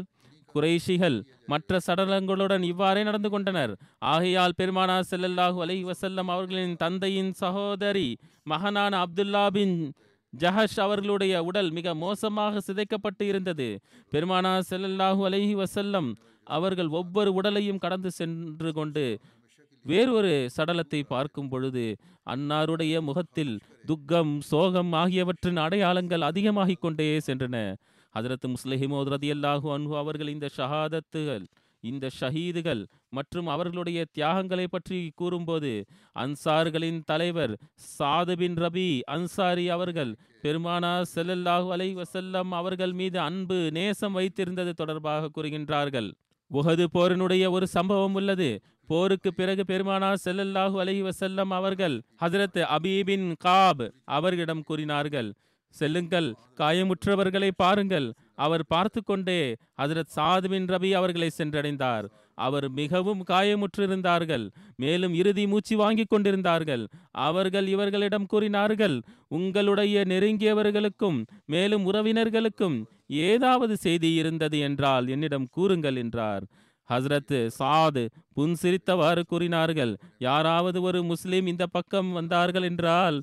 குறைஷிகள் 0.53 1.17
மற்ற 1.51 1.79
சடலங்களுடன் 1.87 2.63
இவ்வாறே 2.69 3.01
நடந்து 3.07 3.29
கொண்டனர். 3.33 3.73
ஆகையால் 4.13 4.57
பெருமானா 4.59 4.95
செல்லல்லாஹு 5.11 5.57
அலஹி 5.65 5.83
வசல்லம் 5.89 6.29
அவர்களின் 6.35 6.75
தந்தையின் 6.83 7.31
சகோதரி 7.41 8.07
மகனான 8.51 8.93
அப்துல்லா 9.05 9.45
பின் 9.57 9.75
ஜஹஷ் 10.33 10.79
அவர்களுடைய 10.79 11.43
உடல் 11.43 11.71
மிக 11.71 11.93
மோசமாக 11.95 12.61
சிதைக்கப்பட்டு 12.67 13.21
இருந்தது. 13.21 13.79
பெருமானா 14.11 14.51
செல்லல்லாஹு 14.69 15.21
அலஹி 15.29 15.53
வசல்லம் 15.55 16.09
அவர்கள் 16.43 16.87
ஒவ்வொரு 16.87 17.33
உடலையும் 17.33 17.77
கடந்து 17.77 18.11
சென்று 18.11 18.73
கொண்டு 18.73 19.19
வேறொரு 19.85 20.33
சடலத்தை 20.57 21.03
பார்க்கும் 21.07 21.49
பொழுது 21.49 21.95
அன்னாருடைய 22.25 23.01
முகத்தில் 23.01 23.59
துக்கம் 23.85 24.41
சோகம் 24.41 24.91
ஆகியவற்றின் 24.93 25.57
அடையாளங்கள் 25.57 26.21
அதிகமாகிக் 26.21 26.81
கொண்டே 26.81 27.17
சென்றன. 27.17 27.75
ஹஜரத் 28.15 28.47
முஸ்லிஹிமோத் 28.47 29.11
ரதியல்லாஹு 29.15 29.67
அன்ஹு 29.75 29.97
அவர்கள் 29.97 30.27
இந்த 30.27 30.49
ஷஹாதத்துகள் 30.57 31.45
இந்த 31.83 32.09
ஷஹீதுகள் 32.19 32.81
மற்றும் 33.09 33.47
அவர்களுடைய 33.47 33.99
தியாகங்களை 34.11 34.65
பற்றி 34.67 34.99
கூறும்போது 35.15 35.71
அன்சார்களின் 36.23 37.01
தலைவர் 37.05 37.53
சாது 37.97 38.35
பின் 38.41 38.57
ரபி 38.63 38.87
அன்சாரி 39.15 39.65
அவர்கள் 39.69 40.11
பெருமானா 40.43 40.93
செல்லல்லாஹு 41.15 41.69
அலை 41.75 41.89
வசல்லம் 41.95 42.51
அவர்கள் 42.59 42.93
மீது 42.93 43.19
அன்பு 43.19 43.59
நேசம் 43.71 44.15
வைத்திருந்தது 44.17 44.73
தொடர்பாக 44.81 45.29
கூறுகின்றார்கள். 45.35 46.09
உஹது 46.51 46.85
போரினுடைய 46.93 47.45
ஒரு 47.49 47.67
சம்பவம் 47.67 48.13
உள்ளது. 48.13 48.49
போருக்கு 48.89 49.29
பிறகு 49.33 49.63
பெருமானா 49.67 50.11
செல்லல்லாஹு 50.25 50.75
அலைஹி 50.83 51.01
வசல்லம் 51.09 51.51
அவர்கள் 51.59 51.95
ஹசரத் 52.21 52.61
அபீபின் 52.77 53.27
காப் 53.45 53.83
அவர்களிடம் 54.17 54.63
கூறினார்கள் 54.63 55.29
செல்லுங்கள் 55.75 56.29
காயமுற்றவர்களை 56.59 57.49
பாருங்கள். 57.55 58.07
அவர் 58.37 58.63
பார்த்து 58.67 58.99
கொண்டே 59.03 59.41
ஹசரத் 59.81 60.13
சாத் 60.15 60.47
பின் 60.47 60.65
ரபி 60.65 60.89
அவர்களை 60.91 61.29
சென்றடைந்தார். 61.37 62.05
அவர் 62.37 62.67
மிகவும் 62.69 63.21
காயமுற்றிருந்தார்கள். 63.29 64.43
மேலும் 64.75 65.13
இறுதி 65.13 65.43
மூச்சு 65.47 65.75
வாங்கிக் 65.77 66.09
கொண்டிருந்தார்கள். 66.09 66.83
அவர்கள் 67.11 67.67
இவர்களிடம் 67.67 68.25
கூறினார்கள் 68.25 68.97
உங்களுடைய 69.27 70.03
நெருங்கியவர்களுக்கும் 70.07 71.19
மேலும் 71.45 71.85
உறவினர்களுக்கும் 71.93 72.77
ஏதாவது 73.25 73.75
செய்தி 73.77 74.11
இருந்தது 74.13 74.59
என்றால் 74.59 75.07
என்னிடம் 75.07 75.49
கூறுங்கள் 75.51 75.95
என்றார். 75.95 76.45
ஹஸ்ரத் 76.89 77.35
சாது 77.59 78.03
புன்சிரித்தவாறு 78.35 79.23
கூறினார்கள் 79.23 79.93
யாராவது 80.19 80.81
ஒரு 80.81 80.99
முஸ்லிம் 81.03 81.47
இந்த 81.47 81.65
பக்கம் 81.67 82.11
வந்தார்கள் 82.11 82.63
என்றால் 82.63 83.17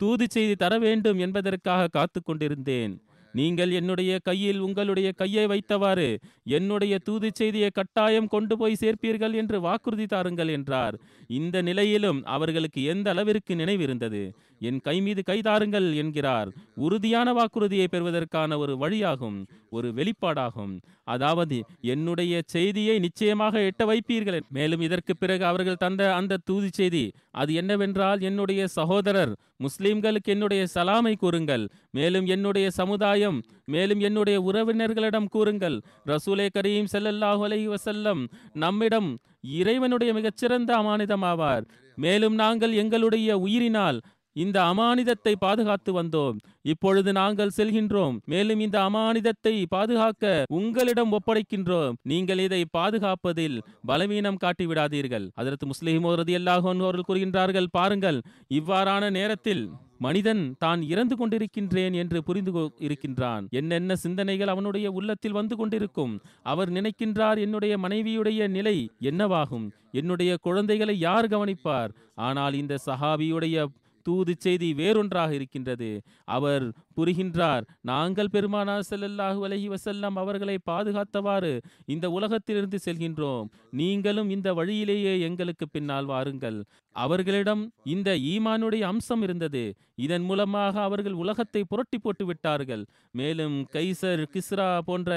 தூது 0.00 0.26
செய்தி 0.30 0.54
தர 0.54 0.72
வேண்டும் 0.78 1.18
என்பதற்காக 1.18 1.88
காத்து 1.88 2.20
கொண்டிருந்தேன். 2.22 2.94
நீங்கள் 3.32 3.70
என்னுடைய 3.70 4.18
கையில் 4.18 4.58
உங்களுடைய 4.58 5.12
கையை 5.12 5.46
வைத்தவாறு 5.46 6.18
என்னுடைய 6.44 6.98
தூது 6.98 7.30
செய்தியை 7.34 7.70
கட்டாயம் 7.70 8.28
கொண்டு 8.28 8.56
போய் 8.56 8.80
சேர்ப்பீர்கள் 8.80 9.34
என்று 9.34 9.60
வாக்குறுதி 9.60 10.06
தாருங்கள் 10.06 10.48
என்றார். 10.48 10.98
இந்த 11.26 11.62
நிலையிலும் 11.62 12.24
அவர்களுக்கு 12.24 12.82
எந்த 12.82 13.10
அளவிற்கு 13.10 13.54
நினைவிருந்தது? 13.54 14.22
என் 14.68 14.80
கை 14.86 14.96
மீது 15.00 15.22
கைதாருங்கள் 15.30 15.88
என்கிறார். 16.02 16.48
உறுதியான 16.86 17.32
வாக்குறுதியை 17.32 17.86
பெறுவதற்கான 17.88 18.58
ஒரு 18.58 18.74
வழியாகும் 18.82 19.38
ஒரு 19.76 19.88
வெளிப்பாடாகும். 19.98 20.74
அதாவது 21.04 21.56
என்னுடைய 21.92 22.42
செய்தியை 22.46 22.96
நிச்சயமாக 22.98 23.60
எட்ட 23.68 23.82
வைப்பீர்கள். 23.90 24.40
மேலும் 24.56 24.80
இதற்கு 24.80 25.12
பிறகு 25.16 25.44
அவர்கள் 25.44 25.82
தந்த 25.84 26.02
அந்த 26.14 26.40
தூது 26.44 26.68
செய்தி 26.72 27.04
அது 27.40 27.54
என்னவென்றால் 27.54 28.20
என்னுடைய 28.20 28.60
சகோதரர் 28.78 29.32
முஸ்லிம்களுக்கு 29.64 30.30
என்னுடைய 30.34 30.62
சலாமை 30.74 31.14
கூறுங்கள். 31.16 31.64
மேலும் 31.90 32.26
என்னுடைய 32.26 32.66
சமுதாயம் 32.70 33.38
மேலும் 33.64 34.00
என்னுடைய 34.00 34.36
உறவினர்களிடம் 34.48 35.28
கூறுங்கள். 35.34 35.76
ரசூலே 36.06 36.46
கரீம் 36.56 36.92
செல்லல்லாஹு 36.92 37.42
அலை 37.48 37.60
வசல்லம் 37.68 38.22
நம்மிடம் 38.64 39.10
இறைவனுடைய 39.58 40.10
மிகச்சிறந்த 40.12 40.70
அமானிதமாவார். 40.80 41.64
மேலும் 41.98 42.34
நாங்கள் 42.34 42.72
எங்களுடைய 42.72 43.30
உயிரினால் 43.38 43.98
இந்த 44.32 44.62
அமானிதத்தை 44.62 45.32
பாதுகாத்து 45.38 46.02
வந்தோம். 46.02 46.36
இப்பொழுது 46.62 47.12
நாங்கள் 47.12 47.50
செல்கின்றோம். 47.56 48.18
மேலும் 48.24 48.60
இந்த 48.60 48.80
அமானிதத்தை 48.80 49.64
பாதுகாக்க 49.68 50.44
உங்களிடம் 50.48 51.12
ஒப்படைக்கின்றோம். 51.12 51.92
நீங்கள் 52.02 52.38
இதை 52.38 52.64
பாதுகாப்பதில் 52.78 53.60
பலவீனம் 53.86 54.36
காட்டி 54.36 54.66
விடாதீர்கள் 54.66 55.30
அதற்கு 55.34 55.66
முஸ்லிம் 55.66 56.04
அவர்கள் 56.04 57.02
கூறுகின்றார்கள் 57.08 57.66
பாருங்கள் 57.70 58.20
இவ்வாறான 58.54 59.10
நேரத்தில் 59.10 59.70
மனிதன் 59.98 60.54
தான் 60.58 60.82
இறந்து 60.82 61.16
கொண்டிருக்கின்றேன் 61.16 61.94
என்று 61.94 62.24
புரிந்து 62.24 62.52
கொ- 62.52 62.68
இருக்கின்றான். 62.78 63.48
என்னென்ன 63.50 63.96
சிந்தனைகள் 63.96 64.48
அவனுடைய 64.48 64.90
உள்ளத்தில் 64.90 65.32
வந்து 65.32 65.56
கொண்டிருக்கும்? 65.56 66.20
அவர் 66.42 66.72
நினைக்கின்றார் 66.72 67.38
என்னுடைய 67.38 67.78
மனைவியுடைய 67.78 68.48
நிலை 68.48 68.90
என்னவாகும்? 69.00 69.70
என்னுடைய 69.92 70.36
குழந்தைகளை 70.40 70.98
யார் 70.98 71.26
கவனிப்பார்? 71.26 71.90
ஆனால் 72.14 72.52
இந்த 72.52 72.78
சஹாபியுடைய 72.86 73.66
தூது 74.10 74.34
செய்தி 74.46 74.70
வேறொன்றாக 74.82 75.30
இருக்கின்றது. 75.40 75.90
அவர் 76.36 76.66
புரிகின்றார் 76.96 77.64
நாங்கள் 77.90 78.32
பெருமானா 78.34 78.76
செல்லல்லாஹு 78.90 79.40
அலஹி 79.48 79.68
வசல்லாம் 79.74 80.16
அவர்களை 80.22 80.56
பாதுகாத்தவாறு 80.70 81.52
இந்த 81.94 82.06
உலகத்திலிருந்து 82.18 82.78
செல்கின்றோம். 82.86 83.48
நீங்களும் 83.80 84.30
இந்த 84.36 84.48
வழியிலேயே 84.60 85.14
எங்களுக்கு 85.28 85.66
பின்னால் 85.74 86.10
வாருங்கள். 86.12 86.58
அவர்களிடம் 87.04 87.62
இந்த 87.94 88.10
ஈமானுடைய 88.32 88.82
அம்சம் 88.90 89.22
இருந்தது. 89.22 89.62
இதன் 90.06 90.24
மூலமாக 90.28 90.74
அவர்கள் 90.82 91.16
உலகத்தை 91.22 91.62
புரட்டி 91.68 91.98
போட்டு 91.98 92.24
விட்டார்கள். 92.26 92.82
மேலும் 93.18 93.56
கைசர் 93.72 94.22
கிஸ்ரா 94.34 94.68
போன்ற 94.88 95.10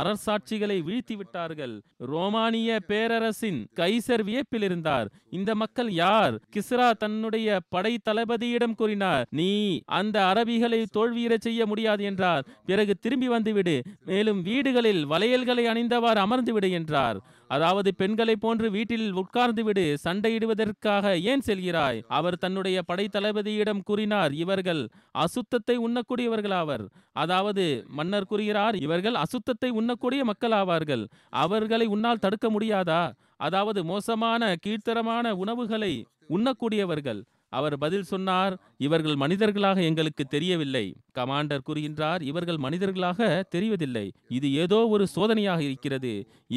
அரசாட்சிகளை 0.00 0.78
வீழ்த்தி 0.88 1.14
விட்டார்கள். 1.16 1.74
ரோமானிய 2.12 2.78
பேரரசின் 2.90 3.60
கைசர் 3.80 4.24
வியப்பில் 4.28 4.66
இருந்தார். 4.68 5.08
இந்த 5.30 5.50
மக்கள் 5.54 5.90
யார்? 6.02 6.36
கிஸ்ரா 6.56 6.88
தன்னுடைய 7.04 7.58
படை 7.68 7.94
தளபதியிடம் 8.08 8.78
கூறினார் 8.80 9.26
நீ 9.40 9.50
அந்த 9.98 10.18
அரபிகளை 10.32 10.80
தோல்வியிட 10.96 11.36
செய்ய 11.38 11.66
முடியாது 11.66 12.04
என்றார். 12.04 12.46
பிறகு 12.70 12.94
திரும்பி 12.96 13.28
வந்துவிடு. 13.28 13.76
மேலும் 14.04 14.42
வீடுகளில் 14.42 15.02
வளையல்களை 15.06 15.66
அணிந்தவாறு 15.72 16.22
அமர்ந்து 16.26 16.52
விடு 16.52 16.70
என்றார். 16.80 17.18
அதாவது 17.50 17.90
பெண்களை 18.00 18.34
போன்று 18.44 18.66
வீட்டில் 18.76 19.06
உட்கார்ந்து 19.22 19.62
விடு 19.66 19.84
சண்டையிடுவதற்காக 20.04 21.14
ஏன் 21.30 21.44
செல்கிறாய்? 21.48 22.00
அவர் 22.18 22.40
தன்னுடைய 22.44 22.78
படைத்தளபதியிடம் 22.90 23.82
கூறினார் 23.88 24.32
இவர்கள் 24.42 24.82
அசுத்தத்தை 25.24 25.76
உண்ணக்கூடியவர்களாவர். 25.86 26.84
அதாவது 27.22 27.64
மன்னர் 27.98 28.28
கூறுகிறார் 28.32 28.76
இவர்கள் 28.86 29.16
அசுத்தத்தை 29.24 29.70
உண்ணக்கூடிய 29.80 30.22
மக்கள் 30.30 30.56
ஆவார்கள் 30.60 31.04
அவர்களை 31.44 31.88
உன்னால் 31.96 32.22
தடுக்க 32.26 32.48
முடியாதா? 32.56 33.02
அதாவது 33.46 33.80
மோசமான 33.84 34.42
கீழ்த்தரமான 34.64 35.26
உணவுகளை 35.42 35.92
உண்ணக்கூடியவர்கள். 36.36 37.20
அவர் 37.52 37.76
பதில் 37.78 38.08
சொன்னார் 38.12 38.54
இவர்கள் 38.86 39.16
மனிதர்களாக 39.16 39.82
எங்களுக்கு 39.82 40.24
தெரியவில்லை. 40.24 40.86
கமாண்டர் 41.18 41.66
கூறுகின்றார் 41.68 42.22
இவர்கள் 42.30 42.58
மனிதர்களாக 42.66 43.28
தெரிவதில்லை. 43.54 44.06
இது 44.28 44.48
ஏதோ 44.64 44.80
ஒரு 44.94 45.06
சோதனையாக 45.14 45.60
இருக்கிறது. 45.68 46.12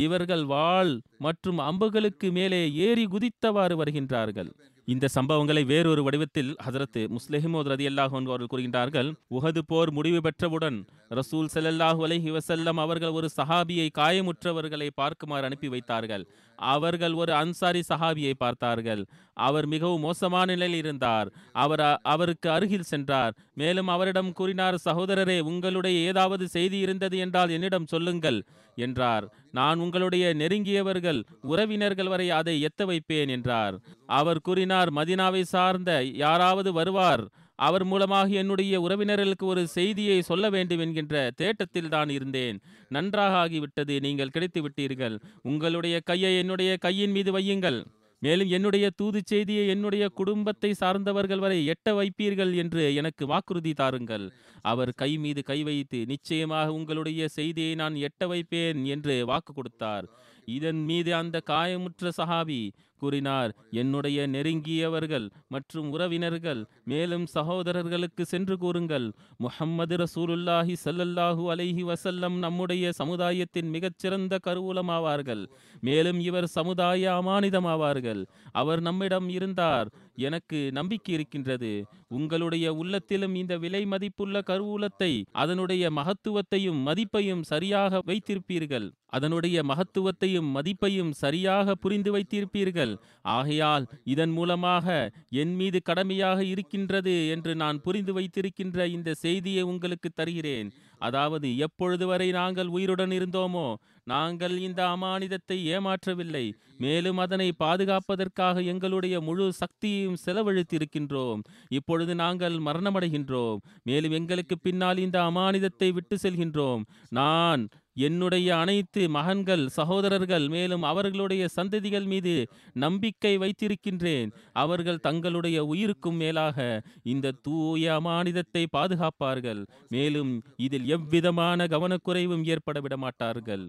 இவர்கள் 0.06 0.43
வாள் 0.45 0.93
மற்றும் 1.17 1.62
அம்புகளுக்கு 1.69 2.30
மேலே 2.32 2.62
ஏறி 2.88 3.06
குதித்தவாறு 3.06 3.77
வருகின்றார்கள். 3.84 4.51
இந்த 4.88 5.08
சம்பவங்களை 5.15 5.62
வேறொரு 5.65 6.01
வடிவத்தில் 6.04 6.49
ஹசரத்து 6.65 7.01
முஸ்லிஹிமோத் 7.15 7.69
ரதி 7.71 7.86
அல்லாஹ் 7.89 8.13
அவர்கள் 8.30 8.49
கூறுகின்றார்கள் 8.54 9.10
உஹது 9.38 9.62
போர் 9.67 9.91
முடிவு 9.97 10.19
பெற்றவுடன் 10.25 10.77
ரசூல் 11.19 11.51
செல்லல்லாஹு 11.56 12.01
அலைஹி 12.08 12.32
வஸல்லம் 12.38 12.80
அவர்கள் 12.86 13.15
ஒரு 13.19 13.27
சஹாபியை 13.38 13.88
காயமுற்றவர்களை 13.99 14.88
பார்க்குமாறு 15.01 15.47
அனுப்பி 15.49 15.67
வைத்தார்கள். 15.67 16.23
அவர்கள் 16.62 17.13
ஒரு 17.13 17.34
அன்சாரி 17.34 17.82
சஹாபியை 17.89 18.34
பார்த்தார்கள். 18.38 19.06
அவர் 19.34 19.65
மிகவும் 19.65 20.02
மோசமான 20.02 20.47
நிலையில் 20.52 20.78
இருந்தார். 20.78 21.28
அவர் 21.54 21.84
அவருக்கு 22.04 22.52
அருகில் 22.52 22.89
சென்றார். 22.91 23.34
மேலும் 23.54 23.88
அவரிடம் 23.88 24.32
கூறினார் 24.34 24.78
சகோதரரே 24.86 25.39
உங்களுடைய 25.39 26.08
ஏதாவது 26.10 26.47
செய்தி 26.47 26.78
இருந்தது 26.78 27.17
என்றால் 27.17 27.50
என்னிடம் 27.50 27.88
சொல்லுங்கள் 27.88 28.39
என்றார். 28.76 29.26
நான் 29.52 29.80
உங்களுடைய 29.80 30.34
நெருங்கியவர்கள் 30.34 31.24
உறவினர்கள் 31.41 32.08
வரை 32.08 32.30
அதை 32.30 32.62
எத்த 32.62 32.86
வைப்பேன் 32.86 33.30
என்றார். 33.30 33.76
அவர் 34.06 34.41
கூறினார் 34.41 34.91
மதினாவை 34.93 35.41
சார்ந்த 35.41 36.04
யாராவது 36.04 36.74
வருவார். 36.74 37.30
அவர் 37.60 37.86
மூலமாக 37.86 38.30
என்னுடைய 38.42 38.76
உறவினர்களுக்கு 38.82 39.46
ஒரு 39.46 39.64
செய்தியை 39.68 40.22
சொல்ல 40.22 40.46
வேண்டும் 40.50 40.80
என்கின்ற 40.80 41.16
தேட்டத்தில் 41.36 41.90
தான் 41.90 42.10
இருந்தேன். 42.10 42.60
நன்றாக 42.88 43.34
ஆகிவிட்டது. 43.44 43.96
நீங்கள் 44.00 44.30
கிடைத்து 44.30 44.62
விட்டீர்கள். 44.62 45.18
உங்களுடைய 45.42 46.00
கையை 46.00 46.38
என்னுடைய 46.38 46.78
கையின் 46.78 47.12
மீது 47.12 47.32
வையுங்கள். 47.38 47.80
மேலும் 48.22 48.48
என்னுடைய 48.48 48.86
தூது 48.90 49.20
செய்தியை 49.26 49.68
என்னுடைய 49.68 50.04
குடும்பத்தை 50.10 50.72
சார்ந்தவர்கள் 50.74 51.40
வரை 51.40 51.60
எட்ட 51.66 51.94
வைப்பீர்கள் 52.00 52.52
என்று 52.54 52.96
எனக்கு 52.96 53.24
வாக்குறுதி 53.26 53.74
தாருங்கள். 53.74 54.26
அவர் 54.62 54.92
கை 54.94 55.12
மீது 55.18 55.44
கை 55.44 55.60
வைத்து 55.64 56.00
நிச்சயமாக 56.06 56.74
உங்களுடைய 56.74 57.28
செய்தியை 57.28 57.76
நான் 57.76 57.96
எட்ட 58.08 58.28
வைப்பேன் 58.28 58.86
என்று 58.86 59.16
வாக்கு 59.26 59.54
கொடுத்தார். 59.54 60.06
இதன் 60.46 60.82
மீது 60.86 61.12
அந்த 61.16 61.42
காயமுற்ற 61.50 62.12
சஹாபி 62.20 62.62
கூறினார். 63.02 63.52
என்னுடைய 63.82 64.28
நெருங்கியவர்கள் 64.36 65.28
மற்றும் 65.48 65.90
உறவினர்கள் 65.96 66.62
மேலும் 66.92 67.26
சகோதரர்களுக்கு 67.36 68.24
சென்று 68.34 68.56
கூறுங்கள். 68.58 69.08
முஹம்மது 69.38 69.96
ரசூலுல்லாஹி 70.04 70.76
சல்லல்லாஹூ 70.86 71.44
அலைஹி 71.54 71.84
வசல்லம் 71.92 72.38
நம்முடைய 72.46 72.92
சமுதாயத்தின் 73.02 73.70
மிகச்சிறந்த 73.76 74.40
கருவூலமாவார்கள். 74.48 75.44
மேலும் 75.82 76.20
இவர் 76.30 76.50
சமுதாய 76.58 77.12
அமானிதமாவார்கள். 77.20 78.22
அவர் 78.62 78.82
நம்மிடம் 78.82 79.30
இருந்தார். 79.38 79.90
எனக்கு 80.15 80.71
நம்பிக்கை 80.71 81.13
இருக்கின்றது. 81.13 81.71
உங்களுடைய 82.08 82.74
உள்ளத்திலும் 82.74 83.36
இந்த 83.36 83.58
விலை 83.58 83.86
மதிப்புள்ள 83.86 84.41
கருவூலத்தை 84.41 85.24
அதனுடைய 85.32 85.91
மகத்துவத்தையும் 85.91 86.80
மதிப்பையும் 86.88 87.41
சரியாக 87.41 88.02
வைத்திருப்பீர்கள். 88.06 88.91
அதனுடைய 89.08 89.63
மகத்துவத்தையும் 89.63 90.50
மதிப்பையும் 90.56 91.12
சரியாக 91.12 91.76
புரிந்து 91.76 92.12
வைத்திருப்பீர்கள். 92.12 92.93
ஆகையால் 93.21 93.88
இதன் 94.04 94.30
மூலமாக 94.30 95.12
என் 95.30 95.56
மீது 95.56 95.82
கடமையாக 95.82 96.43
இருக்கின்றது 96.43 97.28
என்று 97.28 97.56
நான் 97.56 97.82
புரிந்து 97.82 98.13
வைத்திருக்கின்ற 98.13 98.88
இந்த 98.88 99.13
செய்தியை 99.13 99.62
உங்களுக்கு 99.62 100.10
தருகிறேன். 100.10 100.69
அதாவது 100.97 101.58
எப்பொழுது 101.58 102.08
வரை 102.08 102.32
நாங்கள் 102.32 102.67
உயிருடன் 102.67 103.12
இருந்தோமோ 103.12 103.67
நாங்கள் 104.04 104.58
இந்த 104.58 104.82
அமானிதத்தை 104.88 105.58
ஏமாற்றவில்லை. 105.74 106.54
மேலும் 106.78 107.18
அதனை 107.18 107.54
பாதுகாப்பதற்காக 107.60 108.62
எங்களுடைய 108.64 109.22
முழு 109.22 109.54
சக்தியையும் 109.54 110.22
செலவழித்திருக்கின்றோம். 110.26 111.42
இப்பொழுது 111.70 112.16
நாங்கள் 112.16 112.56
மரணமடைகின்றோம். 112.60 113.60
மேலும் 113.84 114.12
எங்களுக்கு 114.12 114.58
பின்னால் 114.58 114.98
இந்த 114.98 115.20
அமானிதத்தை 115.22 115.90
விட்டு 115.94 116.18
செல்கின்றோம். 116.24 116.84
நான் 117.10 117.68
என்னுடைய 117.94 118.58
அனைத்து 118.58 119.10
மகன்கள் 119.10 119.64
சகோதரர்கள் 119.68 120.48
மேலும் 120.48 120.82
அவர்களுடைய 120.82 121.48
சந்ததிகள் 121.56 122.06
மீது 122.06 122.48
நம்பிக்கை 122.74 123.38
வைத்திருக்கின்றேன். 123.38 124.30
அவர்கள் 124.54 124.98
தங்களுடைய 124.98 125.66
உயிருக்கும் 125.66 126.16
மேலாக 126.16 126.82
இந்த 127.04 127.32
தூய 127.32 128.00
அமானிதத்தை 128.00 128.66
பாதுகாப்பார்கள். 128.78 129.66
மேலும் 129.88 130.44
இதில் 130.56 130.88
எவ்விதமான 130.88 131.66
கவனக்குறைவும் 131.66 132.44
ஏற்பட 132.44 132.80
விட 132.80 132.98
மாட்டார்கள் 132.98 133.66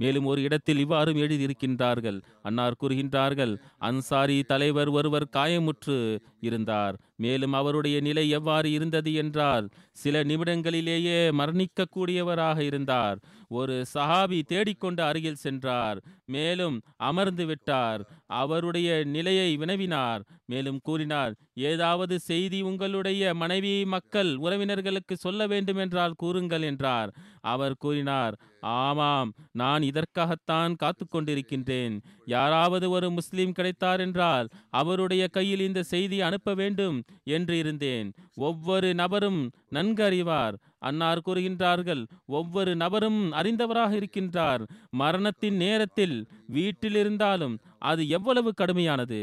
மேலும் 0.00 0.28
ஒரு 0.32 0.40
இடத்தில் 0.42 0.82
இவ்வாறும் 0.84 1.20
எழுதியிருக்கின்றார்கள். 1.22 2.18
அன்னார் 2.42 2.80
கூறுகின்றார்கள் 2.82 3.54
அன்சாரி 3.80 4.38
தலைவர் 4.52 4.90
ஒருவர் 4.98 5.26
காயமுற்று 5.36 5.96
இருந்தார். 6.40 6.96
மேலும் 7.16 7.52
அவருடைய 7.52 8.00
நிலை 8.00 8.28
எவ்வாறு 8.30 8.72
இருந்தது 8.72 9.14
என்றால் 9.14 9.66
சில 9.92 10.22
நிமிடங்களிலேயே 10.24 11.20
மரணிக்கக்கூடியவராக 11.32 12.58
இருந்தார். 12.60 13.18
ஒரு 13.48 13.84
சஹாபி 13.94 14.42
தேடிக்கொண்டு 14.42 15.02
அருகில் 15.02 15.42
சென்றார். 15.44 15.98
மேலும் 16.26 16.76
அமர்ந்து 16.96 17.46
விட்டார். 17.46 18.02
அவருடைய 18.26 19.04
நிலையை 19.04 19.56
வினவினார். 19.56 20.22
மேலும் 20.46 20.80
கூறினார் 20.82 21.32
ஏதாவது 21.70 22.14
செய்தி 22.20 22.62
உங்களுடைய 22.62 23.34
மனைவி 23.34 23.84
மக்கள் 23.84 24.30
உறவினர்களுக்கு 24.36 25.14
சொல்ல 25.16 25.46
வேண்டுமென்றால் 25.46 26.14
கூறுங்கள் 26.16 26.62
என்றார். 26.62 27.10
அவர் 27.40 27.76
கூறினார் 27.78 28.34
ஆமாம் 28.80 29.30
நான் 29.52 29.82
இதற்காகத்தான் 29.82 30.72
காத்து 30.74 31.04
கொண்டிருக்கின்றேன். 31.06 31.94
யாராவது 32.26 32.86
ஒரு 32.90 33.08
முஸ்லீம் 33.10 33.52
கிடைத்தார் 33.52 34.00
என்றால் 34.00 34.48
அவருடைய 34.70 35.22
கையில் 35.28 35.60
இந்த 35.60 35.82
செய்தி 35.82 36.18
அனுப்ப 36.30 36.54
வேண்டும் 36.62 36.96
என்று 37.36 37.54
இருந்தேன். 37.62 38.08
ஒவ்வொரு 38.48 38.90
நபரும் 38.94 39.40
நன்கு 39.68 40.04
அறிவார். 40.04 40.56
அன்னார் 40.88 41.26
கூறுகின்றார்கள் 41.26 42.02
ஒவ்வொரு 42.38 42.72
நபரும் 42.76 43.20
அறிந்தவராக 43.40 43.92
இருக்கின்றார். 44.00 44.62
மரணத்தின் 45.00 45.58
நேரத்தில் 45.64 46.16
வீட்டில் 46.48 46.98
இருந்தாலும் 47.02 47.56
அது 47.90 48.02
எவ்வளவு 48.08 48.50
கடுமையானது? 48.60 49.20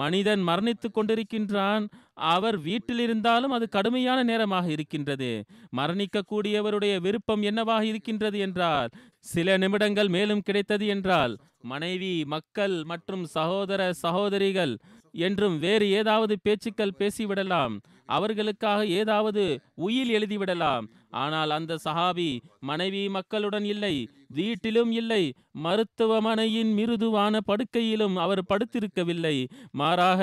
மனிதன் 0.00 0.42
மரணித்துக் 0.48 0.96
கொண்டிருக்கின்றான். 0.96 1.84
அவர் 2.30 2.56
வீட்டில் 2.60 2.98
இருந்தாலும் 2.98 3.54
அது 3.56 3.66
கடுமையான 3.68 4.18
நேரமாக 4.22 4.66
இருக்கின்றது. 4.74 5.30
மரணிக்கக்கூடியவருடைய 5.76 6.94
விருப்பம் 7.06 7.42
என்னவாக 7.42 7.84
இருக்கின்றது 7.90 8.38
என்றால் 8.46 8.90
சில 9.26 9.56
நிமிடங்கள் 9.56 10.10
மேலும் 10.16 10.44
கிடைத்தது 10.46 10.86
என்றால் 10.86 11.32
மனைவி 11.62 12.12
மக்கள் 12.34 12.76
மற்றும் 12.84 13.24
சகோதர 13.36 13.80
சகோதரிகள் 14.02 14.74
என்றும் 15.12 15.58
வேறு 15.58 15.90
ஏதாவது 15.90 16.38
பேச்சுக்கள் 16.42 16.98
பேசிவிடலாம். 16.98 17.80
அவர்களுக்காக 18.06 18.86
ஏதாவது 18.86 19.60
உயில் 19.74 20.12
எழுதிவிடலாம். 20.14 20.88
ஆனால் 21.10 21.50
அந்த 21.50 21.78
சஹாபி 21.84 22.40
மனைவி 22.60 23.08
மக்களுடன் 23.08 23.64
இல்லை. 23.64 24.08
வீட்டிலும் 24.30 24.90
இல்லை 25.00 25.22
மருத்துவமனையின் 25.64 26.70
மிருதுவான 26.78 27.34
படுக்கையிலும் 27.46 28.16
அவர் 28.24 28.42
படுத்திருக்கவில்லை. 28.50 29.36
மாறாக 29.70 30.20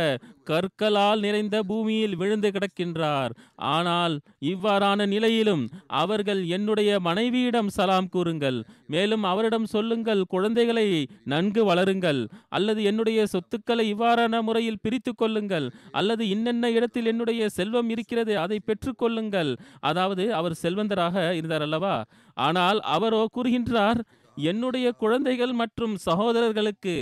கற்களால் 0.49 1.21
நிறைந்த 1.25 1.55
பூமியில் 1.69 2.15
விழுந்து 2.15 2.49
கிடக்கின்றார். 2.55 3.31
ஆனால் 3.73 4.15
இவ்வாறான 4.51 5.07
நிலையிலும் 5.13 5.63
அவர்கள் 6.01 6.41
என்னுடைய 6.47 6.99
மனைவியிடம் 7.07 7.73
சலாம் 7.77 8.09
கூறுங்கள். 8.09 8.59
மேலும் 8.87 9.23
அவரிடம் 9.23 9.67
சொல்லுங்கள் 9.73 10.21
குழந்தைகளை 10.33 10.87
நன்கு 11.23 11.63
வளருங்கள். 11.71 12.21
அல்லது 12.49 12.83
என்னுடைய 12.83 13.25
சொத்துக்களை 13.25 13.85
இவ்வாறான 13.93 14.41
முறையில் 14.41 14.81
பிரித்து 14.81 15.13
கொள்ளுங்கள். 15.15 15.67
அல்லது 15.91 16.23
இன்னென்ன 16.27 16.71
இடத்தில் 16.71 17.09
என்னுடைய 17.13 17.49
செல்வம் 17.49 17.89
இருக்கிறது 17.89 18.35
அதை 18.45 18.59
பெற்றுக்கொள்ளுங்கள் 18.69 19.51
அதாவது 19.81 20.23
அவர் 20.33 20.59
செல்வந்தராக 20.63 21.15
இருந்தார் 21.39 21.65
அல்லவா? 21.67 21.95
ஆனால் 22.37 22.79
அவரோ 22.95 23.23
கூறுகின்றார் 23.37 24.01
என்னுடைய 24.37 24.87
குழந்தைகள் 25.01 25.51
மற்றும் 25.59 25.93
சகோதரர்களுக்கு 26.05 26.95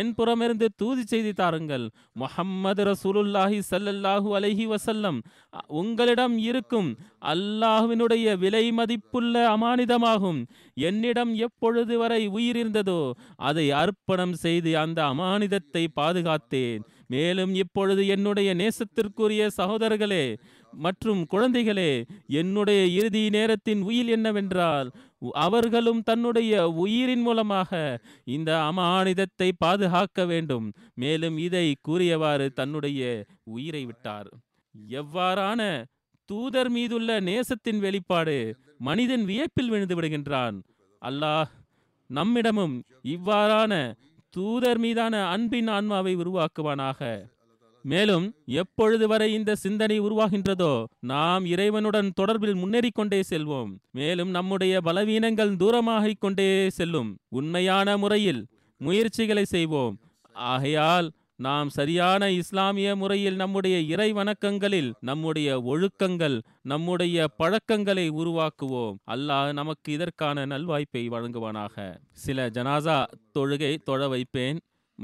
என் 0.00 0.10
புறமிருந்து 0.16 0.66
தூதி 0.80 1.02
செய்தி 1.12 1.32
தாருங்கள். 1.40 1.84
முஹம்மது 2.22 2.84
ரசூலுல்லாஹி 2.90 3.58
ஸல்லல்லாஹு 3.68 4.28
அலஹி 4.38 4.64
வசல்லம் 4.72 5.18
உங்களிடம் 5.80 6.36
இருக்கும் 6.48 6.88
அல்லாஹுவினுடைய 7.32 8.36
விலை 8.42 8.64
மதிப்புள்ள 8.78 9.34
அமானிதமாகும். 9.54 10.40
என்னிடம் 10.90 11.34
எப்பொழுது 11.46 11.96
வரை 12.02 12.22
உயிர் 12.36 12.58
இருந்ததோ 12.62 13.00
அதை 13.50 13.66
அர்ப்பணம் 13.82 14.34
செய்து 14.44 14.72
அந்த 14.84 15.00
அமானிதத்தை 15.12 15.84
பாதுகாத்தேன். 16.00 16.82
மேலும் 17.14 17.52
இப்பொழுது 17.62 18.02
என்னுடைய 18.14 18.50
நேசத்திற்குரிய 18.58 19.44
சகோதரர்களே 19.60 20.24
மற்றும் 20.72 21.26
குழந்தைகளே 21.30 22.04
என்னுடைய 22.26 22.86
இறுதி 22.86 23.30
நேரத்தின் 23.30 23.82
உயில் 23.82 24.08
என்னவென்றால் 24.08 24.90
அவர்களும் 25.32 26.02
தன்னுடைய 26.02 26.70
உயிரின் 26.70 27.20
மூலமாக 27.20 28.00
இந்த 28.24 28.50
அமானிதத்தை 28.70 29.50
பாதுகாக்க 29.58 30.24
வேண்டும். 30.24 30.72
மேலும் 30.94 31.38
இதை 31.38 31.74
கூறியவாறு 31.82 32.52
தன்னுடைய 32.52 33.24
உயிரை 33.44 33.84
விட்டார். 33.84 34.28
எவ்வாறான 34.90 35.84
தூதர் 36.24 36.70
மீதுள்ள 36.70 37.20
நேசத்தின் 37.20 37.78
வெளிப்பாடு 37.78 38.56
மனிதன் 38.78 39.24
வியப்பில் 39.24 39.68
விழுந்து 39.68 40.00
விடுகின்றான். 40.00 40.58
அல்லாஹ் 41.02 41.50
நம்மிடமும் 42.10 42.80
இவ்வாறான 43.02 43.92
தூதர் 44.30 44.78
மீதான 44.78 45.26
அன்பின் 45.26 45.68
ஆன்மாவை 45.68 46.16
உருவாக்குவானாக. 46.16 47.30
மேலும் 47.82 48.34
எப்பொழுது 48.46 49.08
வரை 49.08 49.32
இந்த 49.32 49.54
சிந்தனை 49.54 50.00
உருவாகின்றதோ 50.00 50.84
நாம் 51.00 51.44
இறைவனுடன் 51.44 52.12
தொடர்பில் 52.20 52.54
முன்னேறிக் 52.54 52.94
கொண்டே 52.94 53.20
செல்வோம். 53.30 53.76
மேலும் 53.90 54.30
நம்முடைய 54.30 54.80
பலவீனங்கள் 54.84 55.56
தூரமாகிக் 55.56 56.18
கொண்டே 56.18 56.70
செல்லும். 56.70 57.18
உண்மையான 57.28 57.96
முறையில் 57.96 58.46
முயற்சிகளை 58.76 59.44
செய்வோம். 59.44 59.98
ஆகையால் 60.32 61.10
நாம் 61.36 61.68
சரியான 61.68 62.30
இஸ்லாமிய 62.30 62.96
முறையில் 62.96 63.34
நம்முடைய 63.34 63.80
இறை 63.80 64.12
வணக்கங்களில் 64.12 64.94
நம்முடைய 65.00 65.60
ஒழுக்கங்கள் 65.60 66.42
நம்முடைய 66.62 67.28
பழக்கங்களை 67.36 68.10
உருவாக்குவோம். 68.10 68.94
அல்லாஹ் 69.10 69.52
நமக்கு 69.52 69.92
இதற்கான 69.92 70.46
நல்வாய்ப்பை 70.46 71.08
வழங்குவானாக. 71.08 71.96
சில 72.12 72.48
ஜனாசா 72.48 73.06
தொழுகை 73.38 73.76
தொழ 73.76 74.08
வைப்பேன். 74.08 74.58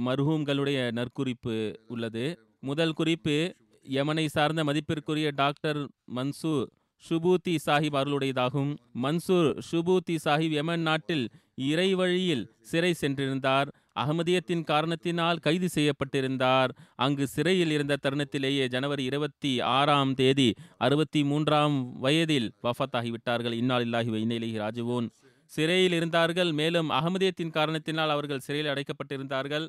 மர்ஹூம்களுடைய 0.07 0.91
நற்குறிப்பு 0.93 1.75
உள்ளது. 1.87 2.46
முதல் 2.61 2.93
குறிப்பு 2.93 3.55
யமனை 3.91 4.27
சார்ந்த 4.27 4.65
மதிப்பிற்குரிய 4.65 5.31
டாக்டர் 5.35 5.89
மன்சூர் 6.15 6.67
ஷுபூத்தி 7.09 7.57
சாஹிப் 7.67 7.97
அருளுடையதாகும். 7.97 8.77
மன்சூர் 9.03 9.59
ஷுபூத்தி 9.73 10.17
சாஹிப் 10.25 10.51
யமன் 10.51 10.81
நாட்டில் 10.81 11.29
இறை 11.55 11.95
வழியில் 11.95 12.55
சிறை 12.61 12.95
சென்றிருந்தார். 13.01 13.67
அகமதியத்தின் 14.01 14.65
காரணத்தினால் 14.65 15.39
கைது 15.39 15.69
செய்யப்பட்டிருந்தார். 15.75 16.69
அங்கு 16.95 17.27
சிறையில் 17.27 17.71
இருந்த 17.71 17.97
தருணத்திலேயே 18.03 18.69
ஜனவரி 18.69 19.05
இருபத்தி 19.05 19.61
ஆறாம் 19.61 20.15
தேதி 20.15 20.55
அறுபத்தி 20.79 21.25
மூன்றாம் 21.25 21.99
வயதில் 21.99 22.53
வஃத்தாகிவிட்டார்கள் 22.63 23.55
இந்நாளில்லாகி 23.61 24.15
இன்னால் 24.15 24.39
இல்லாஹி 24.39 24.59
ராஜுவோன். 24.65 25.09
சிறையில் 25.45 25.93
இருந்தார்கள். 25.93 26.53
மேலும் 26.53 26.91
அகமதியத்தின் 26.91 27.51
காரணத்தினால் 27.51 28.11
அவர்கள் 28.11 28.39
சிறையில் 28.39 28.73
அடைக்கப்பட்டிருந்தார்கள். 28.73 29.69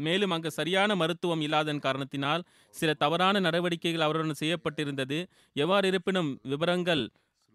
மேலும் 0.00 0.30
அங்கு 0.30 0.50
சரியான 0.50 0.94
மருத்துவம் 0.94 1.42
இல்லாதன் 1.46 1.84
காரணத்தினால் 1.86 2.44
சில 2.74 2.90
தவறான 2.94 3.40
நடவடிக்கைகள் 3.40 4.06
அவருடன் 4.06 4.40
செய்யப்பட்டிருந்தது. 4.42 5.18
எவ்வாறு 5.56 5.86
இருப்பினும் 5.88 6.30
விவரங்கள் 6.42 7.04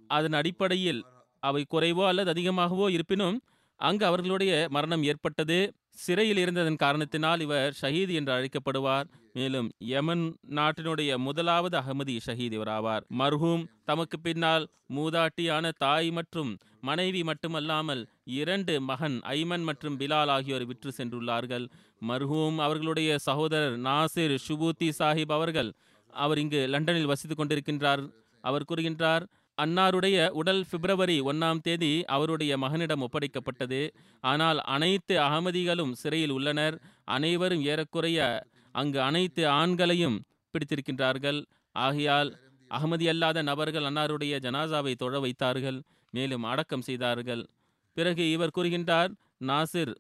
அதன் 0.10 0.34
அடிப்படையில் 0.34 1.02
அவை 1.44 1.62
குறைவோ 1.74 2.04
அல்லது 2.08 2.30
அதிகமாகவோ 2.34 2.88
இருப்பினும் 2.90 3.38
அங்கு 3.80 4.06
அவர்களுடைய 4.06 4.52
மரணம் 4.70 5.04
ஏற்பட்டது. 5.04 5.60
சிறையில் 5.96 6.38
இருந்ததன் 6.38 6.76
காரணத்தினால் 6.76 7.40
இவர் 7.40 7.78
ஷஹீத் 7.82 8.14
என்று 8.14 8.34
அழைக்கப்படுவார். 8.34 9.04
மேலும் 9.34 9.72
யமன் 9.78 10.38
நாட்டினுடைய 10.50 11.18
முதலாவது 11.18 11.78
அகமதி 11.78 12.20
ஷஹீத் 12.26 12.56
இவராவார். 12.58 13.02
ஆவார் 13.02 13.04
மர்ஹூம் 13.20 13.64
தமக்கு 13.86 14.20
பின்னால் 14.20 14.68
மூதாட்டியான 14.96 15.72
தாய் 15.78 16.12
மற்றும் 16.12 16.58
மனைவி 16.82 17.24
மட்டுமல்லாமல் 17.24 18.08
இரண்டு 18.24 18.82
மகன் 18.82 19.22
ஐமன் 19.24 19.64
மற்றும் 19.64 20.00
பிலால் 20.00 20.28
ஆகியோர் 20.28 20.66
விற்று 20.66 20.94
சென்றுள்ளார்கள். 20.98 21.68
மர்ஹூம் 22.08 22.58
அவர்களுடைய 22.58 23.18
சகோதரர் 23.18 23.80
நாசிர் 23.80 24.36
ஷுபூத்தி 24.48 24.92
சாஹிப் 25.00 25.32
அவர்கள் 25.32 25.74
அவர் 26.10 26.38
இங்கு 26.38 26.68
லண்டனில் 26.68 27.06
வசித்து 27.06 27.46
கொண்டிருக்கின்றார். 27.46 28.10
அவர் 28.42 28.66
கூறுகின்றார் 28.70 29.26
அன்னாருடைய 29.62 30.30
உடல் 30.30 30.66
பிப்ரவரி 30.70 31.22
ஒன்றாம் 31.22 31.62
தேதி 31.62 32.06
அவருடைய 32.06 32.58
மகனிடம் 32.58 33.02
ஒப்படைக்கப்பட்டது. 33.02 33.90
ஆனால் 34.22 34.60
அனைத்து 34.60 35.20
அகமதிகளும் 35.20 35.92
சிறையில் 35.92 36.30
உள்ளனர். 36.30 36.82
அனைவரும் 37.04 37.64
ஏறக்குறைய 37.64 38.44
அங்கு 38.72 39.02
அனைத்து 39.02 39.48
ஆண்களையும் 39.50 40.18
பிடித்திருக்கின்றார்கள். 40.52 41.46
ஆகையால் 41.72 42.40
அகமதி 42.70 43.08
அல்லாத 43.08 43.42
நபர்கள் 43.42 43.84
அன்னாருடைய 43.84 44.36
ஜனாசாவை 44.40 44.94
தொழ 44.96 45.20
வைத்தார்கள். 45.20 45.82
மேலும் 46.12 46.44
அடக்கம் 46.44 46.82
செய்தார்கள். 46.82 47.48
பிறகு 47.94 48.32
இவர் 48.32 48.56
கூறுகின்றார் 48.58 49.12
நாசிர் 49.40 49.94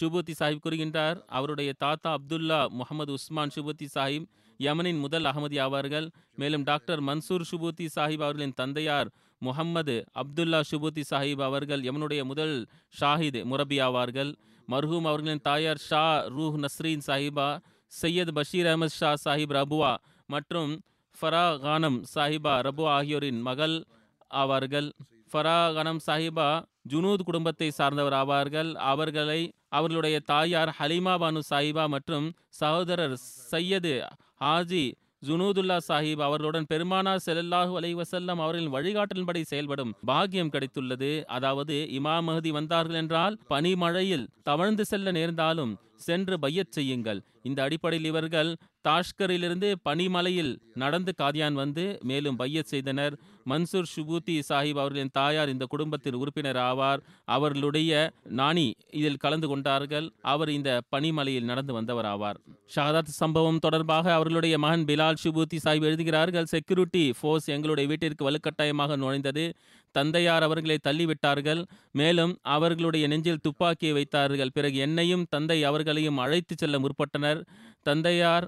ஷுபூத்தி 0.00 0.34
சாஹிப் 0.38 0.62
கூறுகின்றார். 0.66 1.18
அவருடைய 1.26 1.72
தாத்தா 1.78 2.18
அப்துல்லா 2.18 2.68
முகமது 2.68 3.12
உஸ்மான் 3.12 3.50
ஷுபூத்தி 3.54 3.86
சாஹிப் 3.94 4.26
யமனின் 4.66 5.00
முதல் 5.04 5.28
அகமதி 5.30 5.58
ஆவார்கள். 5.66 6.06
மேலும் 6.40 6.64
டாக்டர் 6.70 7.02
மன்சூர் 7.08 7.44
ஷுபூத்தி 7.50 7.86
சாஹிப் 7.96 8.24
அவர்களின் 8.26 8.56
தந்தையார் 8.60 9.10
முகம்மது 9.42 9.96
அப்துல்லா 10.22 10.60
ஷுபூத்தி 10.70 11.02
சாஹிப் 11.10 11.42
அவர்கள் 11.48 11.82
யமனுடைய 11.88 12.22
முதல் 12.30 12.54
ஷாஹித் 13.00 13.38
முரபி 13.50 13.78
ஆவார்கள். 13.86 14.32
மர்ஹூம் 14.68 15.06
அவர்களின் 15.10 15.44
தாயார் 15.48 15.80
ஷா 15.88 16.04
ரூஹ் 16.36 16.58
நஸ்ரீன் 16.64 17.04
சாஹிபா 17.06 17.48
சையத் 17.92 18.34
பஷீர் 18.36 18.68
அஹமத் 18.72 18.96
ஷா 18.98 19.10
சாஹிப் 19.24 19.54
ரபுவா 19.58 19.92
மற்றும் 20.34 20.72
ஃபரா 21.16 21.46
கானம் 21.64 21.96
சாஹிபா 22.14 22.52
ரபுவா 22.66 22.90
ஆகியோரின் 22.98 23.40
மகள் 23.48 23.76
ஆவார்கள். 24.40 24.88
ஃபரா 25.32 25.58
கானம் 25.76 26.00
சாஹிபா 26.06 26.48
ஜுனூத் 26.90 27.24
குடும்பத்தை 27.28 27.68
சார்ந்தவர் 27.78 28.16
ஆவார்கள். 28.20 28.70
அவர்களை 28.92 29.40
அவர்களுடைய 29.78 30.16
தாயார் 30.30 30.70
ஹலீமா 30.78 31.14
பானு 31.22 31.40
சாஹிபா 31.50 31.84
மற்றும் 31.94 32.26
சகோதரர் 32.60 33.16
சையது 33.50 33.94
ஹாஜி 34.40 34.84
ஜுனூதுல்லா 35.26 35.76
சாஹிப் 35.88 36.22
அவர்களுடன் 36.26 36.66
பெருமானார் 36.68 37.24
செல்லல்லாஹு 37.24 37.72
அலைஹி 37.78 37.96
வஸல்லம் 37.98 38.40
அவர்களின் 38.42 38.70
வழிகாட்டலின்படி 38.74 39.40
செயல்படும் 39.50 39.92
பாக்கியம் 40.10 40.52
கிடைத்துள்ளது. 40.54 41.10
அதாவது 41.36 41.74
இமாம் 41.98 42.26
மஹதி 42.28 42.50
வந்தார்கள் 42.58 43.00
என்றால் 43.02 43.36
பனிமழையில் 43.50 44.26
தவழ்ந்து 44.42 44.84
செல்ல 44.84 45.12
நேர்ந்தாலும் 45.18 45.74
சென்று 46.06 46.36
பையச் 46.38 46.72
செய்யுங்கள். 46.76 47.20
இந்த 47.42 47.62
அடிப்படையில் 47.62 48.08
இவர்கள் 48.08 48.56
தாஷ்கரிலிருந்து 48.88 49.74
பனிமலையில் 49.88 50.56
நடந்து 50.74 51.14
காதியான் 51.22 51.52
வந்து 51.52 51.98
மேலும் 52.02 52.36
பையத் 52.36 52.66
செய்தனர். 52.66 53.18
மன்சூர் 53.48 53.84
ஷுபூத்தி 53.96 54.42
சாஹிப் 54.48 54.78
அவர்களின் 54.78 55.08
தாயார் 55.12 55.48
இந்த 55.48 55.64
குடும்பத்தின் 55.68 56.14
உறுப்பினர் 56.14 56.56
ஆவார். 56.56 56.98
அவர்களுடைய 57.24 58.10
நாணி 58.24 58.74
இதில் 58.90 59.16
கலந்து 59.16 59.48
கொண்டார்கள். 59.48 60.10
அவர் 60.20 60.48
இந்த 60.48 60.80
பனிமலையில் 60.96 61.44
நடந்து 61.44 61.72
வந்தவர் 61.72 62.04
ஆவார். 62.04 62.36
ஷஹாதத் 62.76 63.02
சம்பவம் 63.02 63.58
தொடர்பாக 63.58 64.12
அவர்களுடைய 64.12 64.58
மகன் 64.58 64.84
பிலால் 64.84 65.14
ஷுபூத்தி 65.24 65.58
சாஹிப் 65.64 65.82
எழுதுகிறார்கள் 65.82 66.44
செக்யூரிட்டி 66.44 67.12
ஃபோர்ஸ் 67.20 67.48
எங்களுடைய 67.48 67.88
வீட்டிற்கு 67.88 68.30
வலுக்கட்டாயமாக 68.30 68.96
நுழைந்தது. 68.96 69.52
தந்தையார் 69.90 70.42
அவர்களை 70.42 70.78
தள்ளிவிட்டார்கள். 70.88 71.64
மேலும் 71.92 72.38
அவர்களுடைய 72.42 73.06
நெஞ்சில் 73.06 73.40
துப்பாக்கியை 73.42 73.94
வைத்தார்கள். 73.94 74.50
பிறகு 74.52 74.76
என்னையும் 74.76 75.26
தந்தை 75.30 75.64
அவர்களையும் 75.64 76.18
அழைத்து 76.18 76.54
செல்ல 76.58 76.78
முற்பட்டனர். 76.78 77.29
தந்தையார் 77.82 78.46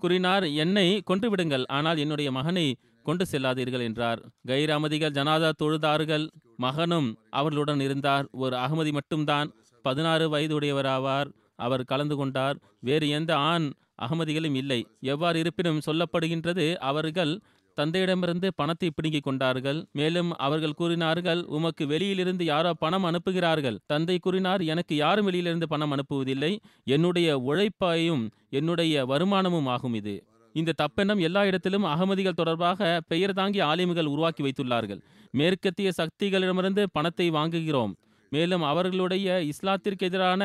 கூறினார் 0.00 0.44
என்னை 0.62 0.88
கொன்று 1.04 1.28
விடுங்கள் 1.30 1.64
ஆனால் 1.76 1.98
என்னுடைய 1.98 2.28
மகனை 2.30 2.66
கொண்டு 3.06 3.24
செல்லாதீர்கள் 3.30 3.84
என்றார். 3.88 4.20
கைர் 4.48 4.72
அமதிகள் 4.76 5.16
ஜனாதா 5.18 5.50
தொழுதார்கள் 5.62 6.24
மகனும் 6.56 7.08
அவர்களுடன் 7.30 7.80
இருந்தார். 7.80 8.26
ஒரு 8.44 8.54
அகமதி 8.56 8.92
மட்டும்தான் 8.92 9.48
பதினாறு 9.84 10.26
வயதுடையவராவார். 10.34 11.28
அவர் 11.56 11.82
கலந்து 11.84 12.16
கொண்டார். 12.16 12.56
வேறு 12.80 13.06
எந்த 13.08 13.32
ஆண் 13.50 13.66
அகமதிகளும் 14.02 14.56
இல்லை. 14.62 14.80
எவ்வாறு 15.12 15.38
இருப்பினும் 15.38 15.84
சொல்லப்படுகின்றது 15.86 16.66
அவர்கள் 16.90 17.32
தந்தையிடமிருந்து 17.80 18.48
பணத்தை 18.60 18.88
பிடுங்கிக் 18.90 19.26
கொண்டார்கள். 19.26 19.78
மேலும் 19.98 20.30
அவர்கள் 20.46 20.76
கூறினார்கள் 20.80 21.40
உமக்கு 21.56 21.86
வெளியிலிருந்து 21.86 22.44
யாரோ 22.44 22.72
பணம் 22.84 23.06
அனுப்புகிறார்கள். 23.10 23.78
தந்தை 23.86 24.16
கூறினார் 24.18 24.62
எனக்கு 24.74 24.96
யாரும் 24.96 25.28
வெளியிலிருந்து 25.30 25.68
பணம் 25.68 25.94
அனுப்புவதில்லை. 25.96 26.52
என்னுடைய 26.96 27.28
உழைப்பாயும் 27.48 28.24
என்னுடைய 28.50 29.04
வருமானமும் 29.12 29.70
ஆகும் 29.74 29.96
இது. 30.00 30.14
இந்த 30.54 30.76
தப்பெண்ணம் 30.82 31.20
எல்லா 31.20 31.42
இடத்திலும் 31.46 31.88
அகமதிகள் 31.92 32.38
தொடர்பாக 32.40 33.00
பெயர் 33.08 33.36
தாங்கி 33.40 33.60
ஆலிம்கள் 33.70 34.10
உருவாக்கி 34.14 34.42
வைத்துள்ளார்கள். 34.46 35.00
மேற்கத்திய 35.30 35.90
சக்திகளிடமிருந்து 36.00 36.82
பணத்தை 36.92 37.26
வாங்குகிறோம். 37.30 37.92
மேலும் 38.32 38.64
அவர்களுடைய 38.70 39.28
இஸ்லாத்திற்கு 39.52 40.06
எதிரான 40.10 40.42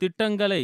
திட்டங்களை 0.00 0.62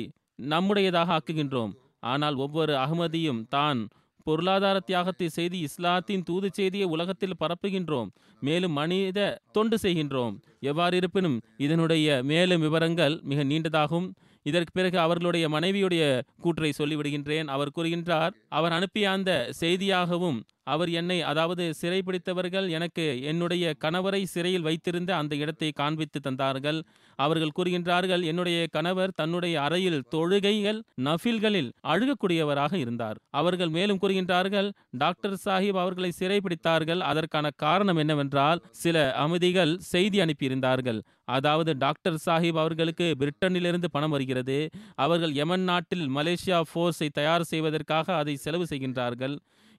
நம்முடையதாக 0.52 1.18
ஆக்குகின்றோம். 1.18 1.72
ஆனால் 2.12 2.36
ஒவ்வொரு 2.44 2.72
அகமதியும் 2.84 3.40
தான் 3.48 3.80
பொருளாதார 4.24 4.80
தியாகத்தை 4.80 5.28
செய்து 5.28 5.58
இஸ்லாத்தின் 5.58 6.22
தூது 6.22 6.48
செய்தியை 6.52 6.86
உலகத்தில் 6.86 7.38
பரப்புகின்றோம். 7.40 8.10
மேலும் 8.40 8.72
மனித 8.72 9.40
தொண்டு 9.52 9.78
செய்கின்றோம். 9.82 10.34
எவ்வாறு 10.60 10.96
இருப்பினும் 10.96 11.40
இதனுடைய 11.56 12.20
மேலும் 12.22 12.60
விவரங்கள் 12.60 13.20
மிக 13.22 13.44
நீண்டதாகும். 13.44 14.08
இதற்கு 14.42 14.72
பிறகு 14.72 14.98
அவர்களுடைய 14.98 15.48
மனைவியுடைய 15.48 16.04
கூற்றை 16.40 16.72
சொல்லிவிடுகின்றேன். 16.78 17.44
அவர் 17.44 17.74
கூறுகின்றார் 17.76 18.30
அவர் 18.48 18.72
அனுப்பிய 18.72 19.10
அந்த 19.10 19.32
செய்தியாகவும் 19.50 20.38
அவர் 20.74 20.90
என்னை 21.00 21.18
அதாவது 21.30 21.64
சிறைபிடித்தவர்கள் 21.80 22.66
எனக்கு 22.76 23.04
என்னுடைய 23.30 23.64
கணவரை 23.84 24.22
சிறையில் 24.34 24.66
வைத்திருந்த 24.68 25.10
அந்த 25.20 25.34
இடத்தை 25.42 25.70
காண்பித்து 25.80 26.20
தந்தார்கள். 26.26 26.80
அவர்கள் 27.18 27.54
கூறுகின்றார்கள் 27.56 28.22
என்னுடைய 28.30 28.58
கணவர் 28.76 29.14
தன்னுடைய 29.20 29.54
அறையில் 29.66 30.00
தொழுகைகள் 30.14 30.80
நஃபில்களில் 31.06 31.70
அழுகக்கூடியவராக 31.92 32.74
இருந்தார். 32.84 33.18
அவர்கள் 33.40 33.72
மேலும் 33.76 34.00
கூறுகின்றார்கள் 34.02 34.68
டாக்டர் 35.02 35.38
சாஹிப் 35.44 35.80
அவர்களை 35.82 36.10
சிறைபிடித்தார்கள். 36.20 37.02
அதற்கான 37.10 37.46
காரணம் 37.64 38.00
என்னவென்றால் 38.04 38.62
சில 38.82 38.96
அமைதிகள் 39.24 39.74
செய்தி 39.92 40.20
அனுப்பியிருந்தார்கள். 40.26 41.00
அதாவது 41.36 41.70
டாக்டர் 41.84 42.18
சாஹிப் 42.26 42.60
அவர்களுக்கு 42.62 43.06
பிரிட்டனிலிருந்து 43.20 43.88
பணம் 43.96 44.14
வருகிறது. 44.14 44.56
அவர்கள் 45.04 45.32
யமன் 45.40 45.66
நாட்டில் 45.70 46.06
மலேசியா 46.16 46.58
ஃபோர்ஸை 46.70 47.08
தயார் 47.18 47.50
செய்வதற்காக 47.52 48.06
அதை 48.20 48.34
செலவு 48.44 48.66
செய்கின்றார்கள். 48.70 49.36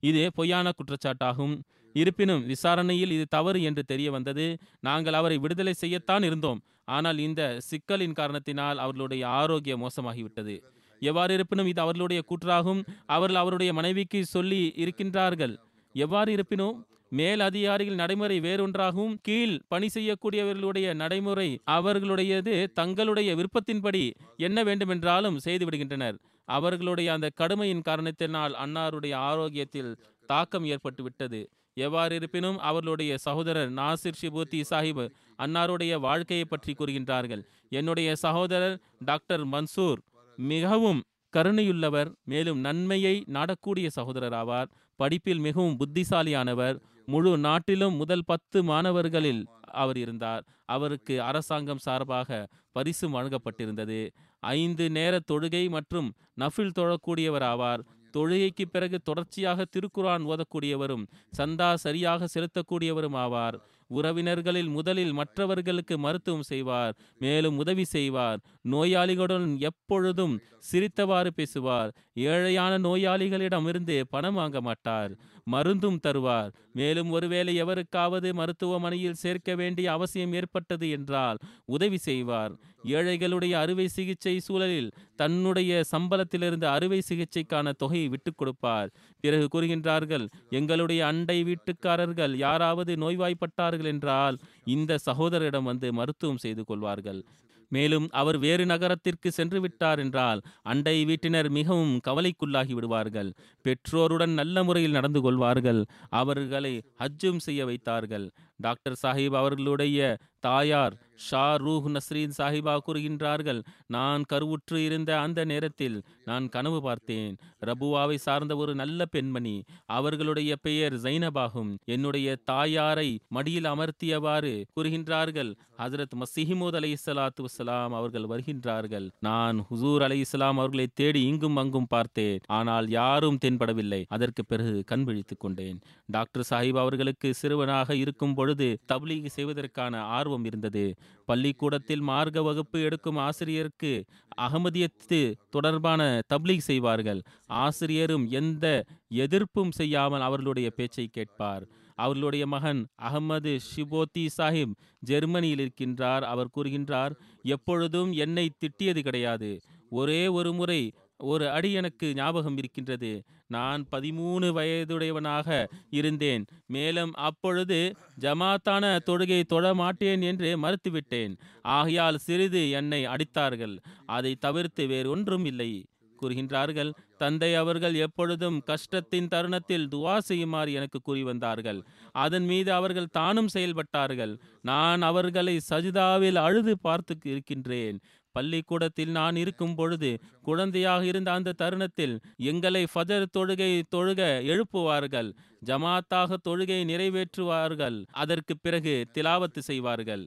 இது 0.09 0.21
பொய்யான 0.37 0.71
குற்றச்சாட்டாகும். 0.77 1.55
இருப்பினும் 1.95 2.43
விசாரணையில் 2.45 3.13
இது 3.15 3.25
தவறு 3.29 3.59
என்று 3.69 3.83
தெரிய 3.83 4.09
வந்தது. 4.11 4.45
நாங்கள் 4.79 5.13
அவரை 5.13 5.37
விடுதலை 5.37 5.73
செய்யத்தான் 5.81 6.23
இருந்தோம். 6.23 6.61
ஆனால் 6.97 7.17
இந்த 7.17 7.41
சிக்கலின் 7.69 8.15
காரணத்தினால் 8.19 8.77
அவர்களுடைய 8.77 9.23
ஆரோக்கியம் 9.39 9.83
மோசமாகிவிட்டது. 9.83 10.55
எவ்வாறு 11.01 11.33
இருப்பினும் 11.33 11.69
இது 11.71 11.81
அவர்களுடைய 11.81 12.21
கூற்றாகும். 12.29 12.81
அவர்கள் 13.05 13.41
அவருடைய 13.41 13.73
மனைவிக்கு 13.73 14.19
சொல்லி 14.25 14.61
இருக்கின்றார்கள். 14.83 15.53
எவ்வாறு 15.95 16.31
இருப்பினும் 16.31 16.77
மேல் 17.19 17.39
அதிகாரிகள் 17.39 18.01
நடைமுறை 18.01 18.35
வேறொன்றாகவும் 18.39 19.15
கீழ் 19.21 19.55
பணி 19.67 19.87
செய்யக்கூடியவர்களுடைய 19.93 20.93
நடைமுறை 20.93 21.47
அவர்களுடையது. 21.77 22.53
தங்களுடைய 22.79 23.29
விருப்பத்தின்படி 23.39 24.03
என்ன 24.47 24.63
வேண்டுமென்றாலும் 24.63 25.39
செய்துவிடுகின்றனர். 25.45 26.17
அவர்களுடைய 26.45 27.13
அந்த 27.13 27.29
கடுமையின் 27.33 27.81
காரணத்தினால் 27.81 28.53
அன்னாருடைய 28.53 29.15
ஆரோக்கியத்தில் 29.15 29.95
தாக்கம் 30.25 30.65
ஏற்பட்டு 30.65 31.03
விட்டது 31.03 31.49
எவ்வாறு 31.73 32.15
இருப்பினும் 32.15 32.59
அவர்களுடைய 32.59 33.17
சகோதரர் 33.17 33.71
நாசிர் 33.73 34.19
ஷிபூத்தி 34.21 34.61
சாஹிப் 34.69 35.09
அன்னாருடைய 35.39 35.99
வாழ்க்கையை 35.99 36.45
பற்றி 36.45 36.73
கூறுகின்றார்கள். 36.73 37.43
என்னுடைய 37.69 38.15
சகோதரர் 38.15 38.81
டாக்டர் 39.05 39.47
மன்சூர் 39.47 39.99
மிகவும் 40.35 41.01
கருணையுள்ளவர் 41.37 42.11
மேலும் 42.23 42.59
நன்மையை 42.59 43.23
நாடக்கூடிய 43.27 43.87
சகோதரர் 43.87 44.33
ஆவார். 44.33 44.69
படிப்பில் 44.95 45.39
மிகவும் 45.39 45.77
புத்திசாலியானவர். 45.77 46.79
முழு 47.05 47.37
நாட்டிலும் 47.37 47.95
முதல் 47.95 48.23
பத்து 48.25 48.63
மாணவர்களில் 48.63 49.47
அவர் 49.61 49.97
இருந்தார். 49.97 50.43
அவருக்கு 50.65 51.21
அரசாங்கம் 51.21 51.77
சார்பாக 51.77 52.47
பரிசு 52.71 53.07
வழங்கப்பட்டிருந்தது. 53.09 54.09
ஐந்து 54.41 54.89
நேர 54.89 55.19
தொழுகை 55.31 55.69
மற்றும் 55.69 56.13
நஃபில் 56.39 56.77
தொழக்கூடியவர் 56.79 57.45
ஆவார் 57.53 57.81
தொழுகைக்கு 58.13 58.65
பிறகு 58.71 58.99
தொடர்ச்சியாக 58.99 59.65
திருக்குரான் 59.65 60.23
ஓதக்கூடியவரும் 60.25 61.05
சந்தா 61.37 61.73
சரியாக 61.73 62.27
செலுத்தக்கூடியவரும் 62.33 63.17
ஆவார் 63.25 63.57
உறவினர்களில் 63.89 64.69
முதலில் 64.69 65.13
மற்றவர்களுக்கு 65.13 65.97
மருத்துவம் 65.97 66.41
செய்வார் 66.41 66.93
மேலும் 67.17 67.57
உதவி 67.57 67.83
செய்வார். 67.83 68.39
நோயாளிகளுடன் 68.71 69.57
எப்பொழுதும் 69.59 70.39
சிரித்தவாறு 70.71 71.27
பேசுவார். 71.27 71.91
ஏழையான 72.15 72.77
நோயாளிகளிடமிருந்து 72.77 74.01
பணம் 74.09 74.33
வாங்க 74.33 74.61
மாட்டார். 74.61 75.11
மருந்தும் 75.45 75.99
தருவார். 76.07 76.51
மேலும் 76.73 77.09
ஒருவேளை 77.11 77.63
எவருக்காவது 77.63 78.33
மருத்துவமனையில் 78.33 79.13
சேர்க்க 79.13 79.55
வேண்டிய 79.55 79.91
அவசியம் 79.91 80.33
ஏற்பட்டது 80.33 80.89
என்றால் 80.89 81.37
உதவி 81.65 81.97
செய்வார். 81.97 82.51
ஏழைகளுடைய 82.83 83.51
அறுவை 83.51 83.87
சிகிச்சை 83.87 84.39
சூழலில் 84.39 84.91
தன்னுடைய 85.15 85.81
சம்பளத்திலிருந்து 85.91 86.65
அறுவை 86.65 87.01
சிகிச்சைக்கான 87.09 87.73
தொகையை 87.77 88.07
விட்டுக் 88.07 88.37
கொடுப்பார். 88.37 88.89
பிறகு 89.19 89.47
கூறுகின்றார்கள் 89.53 90.27
எங்களுடைய 90.49 91.05
அண்டை 91.05 91.43
வீட்டுக்காரர்கள் 91.43 92.35
யாராவது 92.35 92.95
நோய்வாய்ப்பட்டார்கள் 92.95 93.85
என்றால் 93.85 94.37
இந்த 94.65 94.97
சகோதரரிடம் 95.05 95.63
வந்து 95.63 95.93
மருத்துவம் 95.93 96.37
செய்து 96.37 96.63
கொள்வார்கள். 96.63 97.23
மேலும் 97.71 98.07
அவர் 98.11 98.37
வேறு 98.37 98.65
நகரத்திற்கு 98.65 99.29
சென்று 99.31 99.59
விட்டார் 99.61 99.99
என்றால் 99.99 100.39
அண்டை 100.71 100.95
வீட்டினர் 101.05 101.49
மிகவும் 101.49 101.93
கவலைக்குள்ளாகி 102.07 102.73
விடுவார்கள். 102.77 103.29
பெற்றோருடன் 103.65 104.33
நல்ல 104.33 104.63
முறையில் 104.63 104.97
நடந்து 104.97 105.21
கொள்வார்கள். 105.21 105.81
அவர்களை 106.21 106.73
ஹஜ்ஜும் 106.99 107.45
செய்ய 107.47 107.65
வைத்தார்கள். 107.65 108.27
டாக்டர் 108.57 108.99
சாஹிப் 109.03 109.37
அவர்களுடைய 109.41 110.17
தாயார் 110.39 110.95
ஷா 111.21 111.55
ரூஹ் 111.55 111.89
நஸ்ரீன் 111.89 112.33
சாஹிபா 112.37 112.77
கூறுகின்றார்கள் 112.87 113.63
நான் 113.87 114.23
கருவுற்று 114.33 114.75
இருந்த 114.75 115.19
அந்த 115.19 115.45
நேரத்தில் 115.45 115.97
நான் 116.25 116.49
கனவு 116.49 116.81
பார்த்தேன். 116.81 117.35
ரபுவாவை 117.65 118.15
சார்ந்த 118.15 118.55
ஒரு 118.55 118.75
நல்ல 118.75 119.05
பெண்மணி. 119.05 119.63
அவர்களுடைய 119.85 120.55
பெயர் 120.61 120.93
ஜைனபாகும். 120.93 121.71
என்னுடைய 121.85 122.37
தாயாரை 122.45 123.19
மடியில் 123.27 123.63
அமர்த்தியவாறு 123.63 124.63
கூறுகின்றார்கள். 124.75 125.51
ஹசரத் 125.77 126.17
மசிஹிமூத் 126.21 126.75
அலை 126.75 126.91
இஸ்லாத்து 126.93 127.45
வசலாம் 127.45 127.93
அவர்கள் 127.93 128.23
வருகின்றார்கள். 128.23 129.09
நான் 129.19 129.65
ஹுசூர் 129.69 130.01
அலை 130.01 130.19
இஸ்லாம் 130.19 130.57
அவர்களை 130.57 130.87
தேடி 130.93 131.21
இங்கும் 131.23 131.55
அங்கும் 131.55 131.87
பார்த்தேன். 131.89 132.39
ஆனால் 132.47 132.89
யாரும் 132.89 133.37
தென்படவில்லை. 133.45 134.03
அதற்கு 134.07 134.45
பிறகு 134.45 134.83
கண் 134.85 135.03
விழித்துக் 135.03 135.39
கொண்டேன். 135.39 135.79
டாக்டர் 136.05 136.47
சாஹிப் 136.49 136.77
அவர்களுக்கு 136.77 137.33
சிறுவனாக 137.33 137.95
இருக்கும் 137.95 138.33
பொழுது 138.33 138.67
தப்லீக் 138.93 139.33
செய்வதற்கான 139.37 140.01
ஆர்வம் 140.17 140.45
இருந்தது. 140.45 140.85
பள்ளிக்கூடத்தில் 141.25 142.01
மார்க்க 142.01 142.41
வகுப்பு 142.41 142.81
எடுக்கும் 142.81 143.17
ஆசிரியருக்கு 143.17 144.05
அகமதியத்து 144.41 145.33
தொடர்பான 145.49 146.19
தப்லீக் 146.33 146.67
செய்வார்கள். 146.69 147.21
ஆசிரியரும் 147.47 148.29
எந்த 148.29 148.83
எதிர்ப்பும் 149.13 149.71
செய்யாமல் 149.71 150.21
அவர்களுடைய 150.21 150.69
பேச்சை 150.69 151.07
கேட்பார். 151.11 151.65
அவர்களுடைய 151.95 152.47
மகன் 152.47 152.87
அகமது 153.01 153.59
ஷிபோத்தி 153.75 154.27
சாஹிப் 154.37 154.75
ஜெர்மனியில் 154.99 155.63
இருக்கின்றார். 155.65 156.21
அவர் 156.21 156.53
கூறுகின்றார் 156.55 157.11
எப்பொழுதும் 157.43 158.11
என்னை 158.11 158.51
திட்டியது 158.59 158.99
கிடையாது. 158.99 159.59
ஒரே 159.89 160.27
ஒரு 160.27 160.53
முறை 160.53 160.93
ஒரு 161.23 161.49
அடி 161.49 161.71
எனக்கு 161.71 162.13
ஞாபகம் 162.15 162.57
இருக்கின்றது. 162.57 163.23
நான் 163.47 163.85
பதிமூணு 163.91 164.47
வயதுடையவனாக 164.57 165.67
இருந்தேன். 165.89 166.45
மேலும் 166.67 167.13
அப்பொழுது 167.13 167.95
ஜமாத்தான 168.19 168.99
தொழுகை 169.05 169.43
தொழ 169.43 169.73
மாட்டேன் 169.73 170.21
என்று 170.21 170.57
மறுத்துவிட்டேன். 170.57 171.37
ஆகையால் 171.61 172.17
சிறிது 172.17 172.69
என்னை 172.69 173.05
அடித்தார்கள். 173.05 173.77
அதை 174.05 174.35
தவிர்த்து 174.35 174.85
வேறொன்றும் 174.87 175.45
இல்லை. 175.45 175.85
கூறுகின்றார்கள் 176.21 176.93
தந்தை 177.17 177.55
அவர்கள் 177.55 177.95
எப்பொழுதும் 177.95 178.63
கஷ்டத்தின் 178.63 179.27
தருணத்தில் 179.27 179.87
துவா 179.87 180.17
செய்யுமாறு 180.17 180.73
எனக்கு 180.73 180.99
கூறி 181.01 181.23
வந்தார்கள். 181.23 181.83
அதன் 182.11 182.45
மீது 182.45 182.73
அவர்கள் 182.73 183.07
தானும் 183.07 183.47
செயல்பட்டார்கள். 183.53 184.37
நான் 184.61 185.01
அவர்களை 185.01 185.59
சஜிதாவில் 185.69 186.35
அழுது 186.35 186.79
பார்த்து 186.79 187.17
இருக்கின்றேன். 187.23 187.99
பள்ளிக்கூடத்தில் 188.31 189.11
நான் 189.11 189.35
இருக்கும் 189.35 189.75
பொழுது 189.75 190.09
குழந்தையாக 190.41 191.01
இருந்த 191.05 191.29
அந்த 191.31 191.55
தருணத்தில் 191.61 192.15
எங்களை 192.51 192.83
ஃபஜர் 192.93 193.25
தொழுகை 193.37 193.71
தொழுக 193.95 194.21
எழுப்புவார்கள் 194.51 195.29
ஜமாத்தாக 195.65 196.37
தொழுகை 196.47 196.79
நிறைவேற்றுவார்கள் 196.91 197.97
அதற்கு 198.23 198.53
பிறகு 198.57 198.95
திலாவத்து 199.13 199.63
செய்வார்கள். 199.69 200.23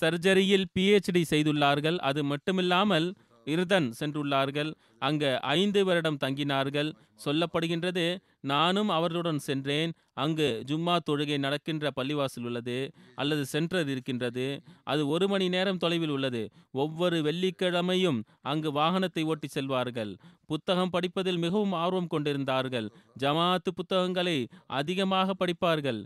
சர்ஜரியில் 0.00 0.66
பிஹெச்டி 0.74 1.22
செய்துள்ளார்கள் 1.30 1.98
அது 2.08 2.20
மட்டுமில்லாமல் 2.24 3.08
இருதன் 3.46 3.88
சென்றுள்ளார்கள் 4.00 4.70
அங்கு 4.98 5.30
ஐந்து 5.56 5.80
வருடம் 5.84 6.20
தங்கினார்கள். 6.22 6.90
சொல்லப்படுகின்றது 7.24 8.04
நானும் 8.52 8.90
அவர்களுடன் 8.96 9.40
சென்றேன். 9.46 9.92
அங்கு 10.22 10.48
ஜும்மா 10.68 10.94
தொழுகை 11.08 11.36
நடக்கின்ற 11.38 11.90
பள்ளிவாசல் 11.96 12.46
உள்ளது 12.48 12.76
அல்லது 13.14 13.42
சென்டர் 13.52 13.88
இருக்கின்றது. 13.88 14.46
அது 14.84 15.02
ஒரு 15.08 15.26
மணி 15.28 15.46
நேரம் 15.48 15.80
தொலைவில் 15.84 16.14
உள்ளது. 16.16 16.42
ஒவ்வொரு 16.82 17.18
வெள்ளிக்கிழமையும் 17.22 18.20
அங்கு 18.42 18.70
வாகனத்தை 18.72 19.24
ஓட்டி 19.24 19.48
செல்வார்கள். 19.54 20.12
புத்தகம் 20.46 20.90
படிப்பதில் 20.90 21.40
மிகவும் 21.46 21.74
ஆர்வம் 21.82 22.06
கொண்டிருந்தார்கள். 22.06 22.88
ஜமாத்து 23.20 23.72
புத்தகங்களை 23.74 24.38
அதிகமாக 24.80 25.36
படிப்பார்கள். 25.40 26.00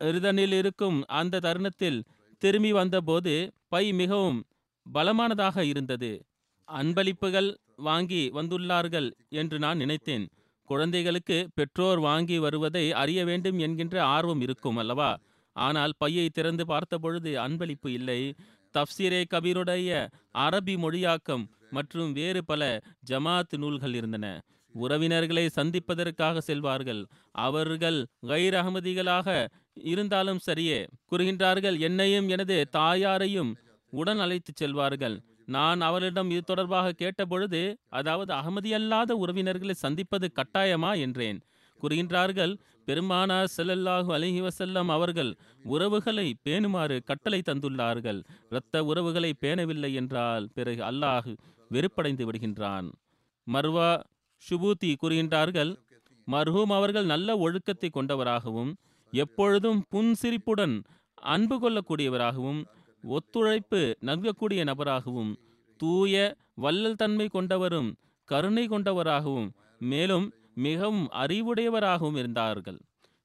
இருதனில் 0.00 0.54
இருக்கும் 0.60 0.98
அந்த 1.20 1.40
தருணத்தில் 1.40 1.98
திரும்பி 2.42 2.72
வந்தபோது 2.72 3.34
பை 3.68 3.84
மிகவும் 3.92 4.40
பலமானதாக 4.86 5.58
இருந்தது. 5.64 6.12
அன்பளிப்புகள் 6.68 7.50
வாங்கி 7.88 8.22
வந்துள்ளார்கள் 8.34 9.06
என்று 9.40 9.56
நான் 9.58 9.76
நினைத்தேன். 9.76 10.24
குழந்தைகளுக்கு 10.64 11.48
பெற்றோர் 11.54 11.98
வாங்கி 11.98 12.38
வருவதை 12.38 12.92
அறிய 12.92 13.24
வேண்டும் 13.24 13.58
என்கின்ற 13.58 14.04
ஆர்வம் 14.04 14.40
இருக்கும் 14.40 14.76
அல்லவா? 14.76 15.18
ஆனால் 15.52 15.92
பையை 15.98 16.28
திறந்து 16.28 16.66
பார்த்தபொழுது 16.66 17.32
அன்பளிப்பு 17.48 17.88
இல்லை. 17.88 18.34
தப்சீரே 18.74 19.24
கபீருடைய 19.34 20.08
அரபி 20.38 20.74
மொழியாக்கம் 20.76 21.44
மற்றும் 21.70 22.12
வேறு 22.12 22.44
பல 22.44 22.80
ஜமாத் 23.10 23.56
நூல்கள் 23.56 23.94
இருந்தன. 23.94 24.26
உறவினர்களை 24.74 25.48
சந்திப்பதற்காக 25.48 26.40
செல்வார்கள். 26.46 27.02
அவர்கள் 27.30 28.06
கைர் 28.26 28.54
அகமதிகளாக 28.54 29.28
இருந்தாலும் 29.74 30.40
சரியே 30.46 30.80
கூறுகின்றார்கள் 31.10 31.78
என்னையும் 31.80 32.28
எனது 32.28 32.68
தாயாரையும் 32.72 33.56
உடன் 33.92 34.18
அழைத்துச் 34.18 34.56
செல்வார்கள். 34.56 35.16
நான் 35.48 35.80
அவளிடம் 35.80 36.30
இது 36.30 36.42
தொடர்பாக 36.42 36.92
கேட்டபொழுது 36.92 37.60
அதாவது 37.88 38.32
அகமதியல்லாத 38.34 39.12
உறவினர்களை 39.12 39.74
சந்திப்பது 39.74 40.26
கட்டாயமா? 40.34 40.92
என்றேன். 40.98 41.38
கூறுகின்றார்கள் 41.80 42.52
பெருமானார் 42.88 43.52
செல்லல்லாஹு 43.56 44.10
அலஹி 44.16 44.40
வசல்லம் 44.40 44.88
அவர்கள் 44.88 45.30
உறவுகளை 45.64 46.34
பேணுமாறு 46.44 46.96
கட்டளை 47.04 47.40
தந்துள்ளார்கள். 47.46 48.20
இரத்த 48.50 48.84
உறவுகளை 48.84 49.30
பேணவில்லை 49.40 49.92
என்றால் 49.94 50.46
பிறகு 50.54 50.82
அல்லாஹ் 50.82 51.30
வெறுப்படைந்து 51.70 52.24
விடுகின்றான். 52.24 52.88
மர்வா 53.46 53.90
ஷுபூதி 54.44 54.90
கூறுகின்றார்கள் 55.02 55.72
மர்ஹூம் 56.26 56.72
அவர்கள் 56.72 57.04
நல்ல 57.04 57.36
ஒழுக்கத்தை 57.36 57.90
கொண்டவராகவும் 57.90 58.72
எப்பொழுதும் 59.12 59.80
புன்சிரிப்புடன் 59.90 60.76
அன்பு 61.32 61.56
கொள்ளக்கூடியவராகவும் 61.58 62.60
ஒத்துழைப்பு 63.06 63.96
நல்கக்கூடிய 64.00 64.64
நபராகவும் 64.64 65.32
தூய 65.76 66.36
வல்லல் 66.54 66.94
தன்மை 66.94 67.28
கொண்டவரும் 67.32 67.92
கருணை 68.24 68.68
கொண்டவராகவும் 68.68 69.50
மேலும் 69.78 70.32
மிகவும் 70.54 71.08
அறிவுடையவராகவும் 71.12 72.16
இருந்தார்கள். 72.16 72.78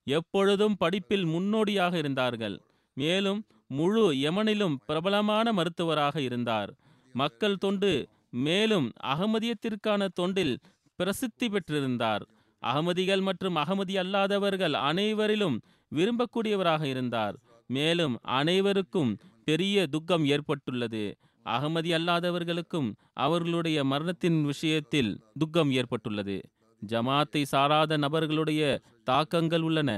எப்பொழுதும் 0.03 0.77
படிப்பில் 0.77 1.25
முன்னோடியாக 1.25 1.97
இருந்தார்கள். 1.97 2.61
மேலும் 2.93 3.45
முழு 3.67 4.13
யமனிலும் 4.13 4.75
பிரபலமான 4.85 5.53
மருத்துவராக 5.53 6.21
இருந்தார். 6.21 6.73
மக்கள் 7.13 7.57
தொண்டு 7.57 8.07
மேலும் 8.29 8.91
அகமதியத்திற்கான 9.03 10.07
தொண்டில் 10.21 10.55
பிரசித்தி 10.95 11.47
பெற்றிருந்தார். 11.47 12.21
அகமதிகள் 12.63 13.21
மற்றும் 13.21 13.55
அகமதி 13.55 13.95
அல்லாதவர்கள் 13.95 14.71
அனைவரிலும் 14.71 15.57
விரும்பக்கூடியவராக 15.95 16.83
இருந்தார். 16.83 17.35
மேலும் 17.67 18.19
அனைவருக்கும் 18.21 19.17
பெரிய 19.49 19.87
துக்கம் 19.95 20.25
ஏற்பட்டுள்ளது. 20.35 21.03
அகமதி 21.45 21.91
அல்லாதவர்களுக்கும் 21.97 22.89
அவர்களுடைய 23.25 23.77
மரணத்தின் 23.91 24.39
விஷயத்தில் 24.51 25.11
துக்கம் 25.41 25.71
ஏற்பட்டுள்ளது. 25.79 26.37
ஜமாத்தை 26.81 27.41
சாராத 27.53 27.97
நபர்களுடைய 27.97 28.63
தாக்கங்கள் 29.09 29.63
உள்ளன. 29.67 29.91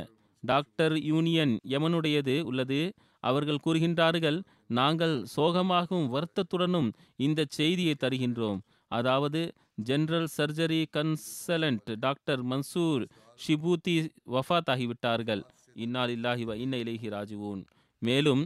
டாக்டர் 0.44 0.96
யூனியன் 1.12 1.54
யமனுடையது 1.74 2.36
உள்ளது. 2.50 2.82
அவர்கள் 3.24 3.64
கூறுகின்றார்கள் 3.66 4.38
நாங்கள் 4.80 5.16
சோகமாகவும் 5.36 6.08
வருத்தத்துடனும் 6.16 6.90
இந்த 7.26 7.42
செய்தியை 7.58 7.96
தருகின்றோம். 8.04 8.62
அதாவது 8.98 9.42
general 9.90 10.30
surgery 10.38 10.80
consultant 10.96 11.92
doctor 12.06 12.42
Mansoor 12.52 13.04
Shibuthi 13.44 13.96
வஃத் 14.36 14.70
ஆகிவிட்டார்கள். 14.74 15.44
இன்னால் 15.84 16.12
இல்லாஹி 16.16 16.44
இன்ன 16.64 16.76
இலேஹி 16.84 17.10
ராஜுவோன் 17.16 17.62
மேலும் 18.02 18.42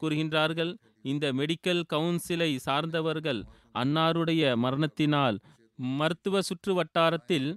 கூறுகின்றார்கள் 0.00 0.72
இந்த 1.02 1.26
மெடிக்கல் 1.32 1.82
கவுன்சிலை 1.92 2.50
சார்ந்தவர்கள் 2.66 3.40
அன்னாருடைய 3.74 4.42
மரணத்தினால் 4.56 5.36
மருத்துவ 5.98 6.40
சுற்று 6.40 6.72
வட்டாரத்தில் 6.74 7.48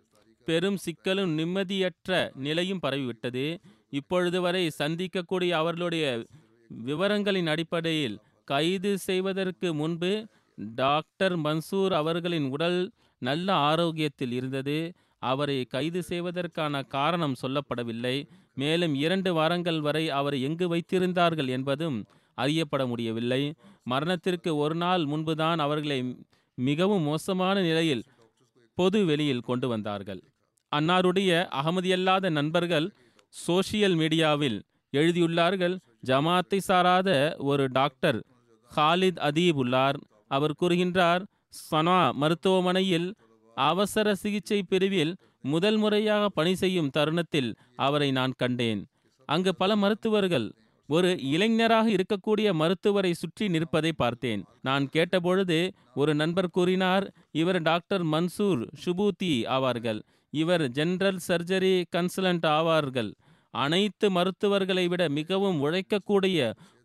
பெரும் 0.48 0.80
சிக்கலும் 0.86 1.32
நிம்மதியற்ற 1.40 2.12
நிலையும் 2.46 2.84
பரவிவிட்டது. 2.86 3.46
இப்பொழுது 3.90 4.40
வரை 4.42 4.64
சந்திக்கக்கூடிய 4.80 5.52
அவர்களுடைய 5.62 6.06
விவரங்களின் 6.86 7.50
அடிப்படையில் 7.54 8.18
கைது 8.48 8.92
செய்வதற்கு 9.00 9.68
முன்பு 9.74 10.12
டாக்டர் 10.76 11.36
மன்சூர் 11.40 11.94
அவர்களின் 12.02 12.48
உடல் 12.50 12.80
நல்ல 13.22 13.48
ஆரோக்கியத்தில் 13.70 14.34
இருந்தது. 14.40 14.78
அவரை 15.22 15.58
கைது 15.66 16.02
செய்வதற்கான 16.04 16.84
காரணம் 16.96 17.40
சொல்லப்படவில்லை. 17.42 18.16
மேலும் 18.56 18.96
இரண்டு 18.96 19.32
வாரங்கள் 19.34 19.80
வரை 19.82 20.06
அவரை 20.20 20.40
எங்கு 20.42 20.68
வைத்திருந்தார்கள் 20.74 21.50
என்பதும் 21.58 21.98
அறியப்பட 22.36 22.86
முடியவில்லை. 22.86 23.54
மரணத்திற்கு 23.84 24.56
ஒரு 24.56 24.76
நாள் 24.76 25.06
முன்புதான் 25.06 25.60
அவர்களை 25.60 26.00
மிகவும் 26.58 27.02
மோசமான 27.02 27.62
நிலையில் 27.62 28.04
பொது 28.78 29.06
வெளியில் 29.06 29.48
கொண்டு 29.50 29.68
வந்தார்கள். 29.68 30.22
அன்னாருடைய 30.72 31.32
அகமதியல்லாத 31.60 32.30
நண்பர்கள் 32.30 32.88
சோசியல் 33.34 33.96
மீடியாவில் 33.96 34.62
எழுதியுள்ளார்கள் 34.94 35.76
ஜமாத்தை 36.06 36.58
சாராத 36.58 37.10
ஒரு 37.38 37.68
டாக்டர் 37.68 38.20
ஹாலித் 38.76 39.20
அதீப் 39.30 39.54
உள்ளார். 39.54 39.98
அவர் 40.28 40.60
கூறுகின்றார் 40.62 41.24
சனா 41.72 42.00
மருத்துவமனையில் 42.12 43.14
அவசர 43.56 44.16
சிகிச்சை 44.16 44.64
பிரிவில் 44.64 45.14
முதல் 45.42 45.78
முறையாக 45.78 46.30
பணி 46.30 46.56
செய்யும் 46.56 46.90
தருணத்தில் 46.90 47.56
அவரை 47.76 48.12
நான் 48.12 48.34
கண்டேன். 48.38 48.82
அங்கு 49.26 49.56
பல 49.56 49.76
மருத்துவர்கள் 49.76 50.48
ஒரு 50.94 51.10
இளைஞராக 51.34 51.88
இருக்கக்கூடிய 51.96 52.48
மருத்துவரை 52.62 53.12
சுற்றி 53.22 53.46
நிற்பதை 53.56 53.92
பார்த்தேன். 54.02 54.42
நான் 54.68 54.86
கேட்டபொழுது 54.96 55.58
ஒரு 56.02 56.12
நண்பர் 56.22 56.54
கூறினார் 56.58 57.06
இவர் 57.42 57.60
டாக்டர் 57.62 58.04
மன்சூர் 58.14 58.64
ஷுபூத்தி 58.84 59.32
ஆவார்கள். 59.56 60.00
இவர் 60.34 60.64
ஜெனரல் 60.78 61.20
சர்ஜரி 61.28 61.76
கன்சலண்ட் 61.96 62.48
ஆவார்கள். 62.58 63.12
அனைத்து 63.54 64.08
மருத்துவர்களை 64.18 64.84
விட 64.88 65.04
மிகவும் 65.20 65.58
உழைக்கக்கூடிய 65.66 66.40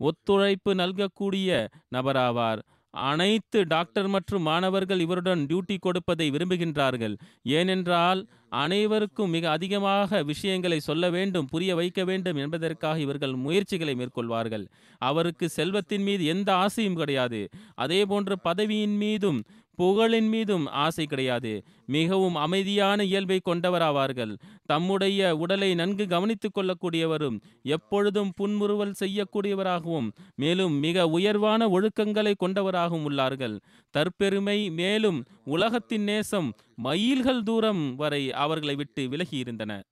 ஒத்துழைப்பு 0.09 0.73
நல்கக்கூடிய 0.75 1.51
நபராவார். 1.95 2.63
அனைத்து 2.97 3.67
டாக்டர் 3.67 4.09
மற்றும் 4.09 4.43
மாணவர்கள் 4.43 5.01
இவருடன் 5.01 5.47
டியூட்டி 5.47 5.77
கொடுப்பதை 5.81 6.31
விரும்புகின்றார்கள். 6.31 7.17
ஏனென்றால் 7.43 8.27
அனைவருக்கும் 8.49 9.31
மிக 9.31 9.51
அதிகமாக 9.51 10.23
விஷயங்களை 10.23 10.81
சொல்ல 10.81 11.11
வேண்டும் 11.11 11.47
புரிய 11.47 11.75
வைக்க 11.75 12.05
வேண்டும் 12.05 12.37
என்பதற்காக 12.37 13.01
இவர்கள் 13.01 13.35
முயற்சிகளை 13.35 13.95
மேற்கொள்வார்கள். 13.95 14.67
அவருக்கு 14.99 15.49
செல்வத்தின் 15.49 16.03
மீது 16.03 16.25
எந்த 16.25 16.55
ஆசையும் 16.55 16.95
கிடையாது. 16.95 17.49
அதே 17.75 18.05
போன்று 18.05 18.39
பதவியின் 18.41 18.97
மீதும் 18.97 19.45
புகழின் 19.79 20.29
மீதும் 20.29 20.67
ஆசை 20.67 21.07
கிடையாது. 21.07 21.63
மிகவும் 21.87 22.35
அமைதியான 22.35 23.05
இயல்பை 23.05 23.41
கொண்டவராவார்கள். 23.45 24.37
தம்முடைய 24.65 25.37
உடலை 25.37 25.75
நன்கு 25.75 26.07
கவனித்துக் 26.07 26.57
கொள்ளக்கூடியவரும் 26.59 27.41
எப்பொழுதும் 27.63 28.33
புன்முறுவல் 28.37 28.95
செய்யக்கூடியவராகவும் 29.01 30.09
மேலும் 30.35 30.73
மிக 30.73 31.07
உயர்வான 31.09 31.69
ஒழுக்கங்களை 31.69 32.35
கொண்டவராகவும் 32.37 33.07
உள்ளார்கள். 33.11 33.61
தற்பெருமை 33.97 34.73
மேலும் 34.73 35.25
உலகத்தின் 35.45 36.03
நேசம் 36.03 36.55
மைல்கள் 36.75 37.43
தூரம் 37.43 37.97
வரை 37.97 38.33
அவர்களை 38.33 38.75
விட்டு 38.75 39.03
விலகியிருந்தன. 39.03 39.83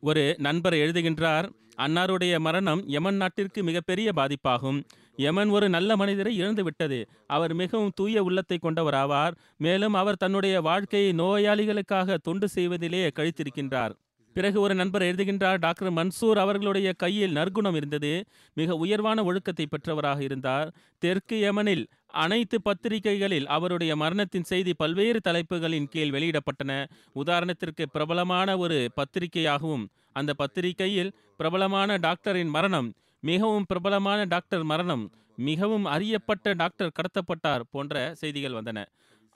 ஒரு 0.00 0.34
நண்பர் 0.38 0.72
எழுதுகின்றார் 0.72 1.48
அன்னாருடைய 1.78 2.38
மரணம் 2.38 2.88
யமன் 2.88 3.16
நாட்டிற்கு 3.16 3.62
மிகப்பெரிய 3.62 4.10
பாதிப்பாகும். 4.16 4.82
யமன் 5.16 5.50
ஒரு 5.50 5.68
நல்ல 5.68 5.96
மனிதரை 5.96 6.36
இழந்து 6.36 6.62
விட்டது 6.64 6.98
அவர் 7.26 7.54
மிகவும் 7.54 7.92
தூய 7.94 8.22
உள்ளத்தை 8.22 8.58
கொண்டவராவார். 8.62 9.34
மேலும் 9.56 9.94
அவர் 9.94 10.16
தன்னுடைய 10.16 10.60
வாழ்க்கையை 10.60 11.12
நோயாளிகளுக்காக 11.12 12.16
தொண்டு 12.22 12.48
செய்வதிலே 12.54 13.10
கழித்திருக்கின்றார். 13.18 13.94
பிறகு 14.36 14.60
ஒரு 14.60 14.74
நண்பர் 14.74 15.02
எழுதுகின்றார் 15.02 15.58
டாக்டர் 15.58 15.92
மன்சூர் 15.92 16.38
அவர்களுடைய 16.38 16.92
கையில் 16.92 17.32
நற்குணம் 17.32 17.74
இருந்தது. 17.74 18.24
மிக 18.54 18.76
உயர்வான 18.76 19.24
ஒழுக்கத்தை 19.24 19.66
பெற்றவராக 19.66 20.20
இருந்தார். 20.20 20.74
தெற்கு 20.98 21.36
யமனில் 21.40 21.84
அனைத்து 22.06 22.56
பத்திரிகைகளில் 22.62 23.46
அவருடைய 23.46 23.96
மரணத்தின் 23.96 24.42
செய்தி 24.42 24.74
பல்வேறு 24.74 25.20
தலைப்புகளின் 25.20 25.88
கீழ் 25.88 26.14
வெளியிடப்பட்டன. 26.16 26.72
உதாரணத்திற்கு 27.14 27.86
பிரபலமான 27.92 28.58
ஒரு 28.58 28.90
பத்திரிகையாகவும் 28.96 29.86
அந்த 30.12 30.34
பத்திரிகையில் 30.34 31.14
பிரபலமான 31.36 31.96
டாக்டரின் 31.96 32.48
மரணம் 32.48 32.90
மிகவும் 33.28 33.66
பிரபலமான 33.66 34.20
டாக்டர் 34.24 34.64
மரணம் 34.64 35.04
மிகவும் 35.38 35.84
அறியப்பட்ட 35.84 36.52
டாக்டர் 36.52 36.96
கடத்தப்பட்டார் 36.98 37.62
போன்ற 37.70 37.94
செய்திகள் 38.20 38.56
வந்தன. 38.58 38.78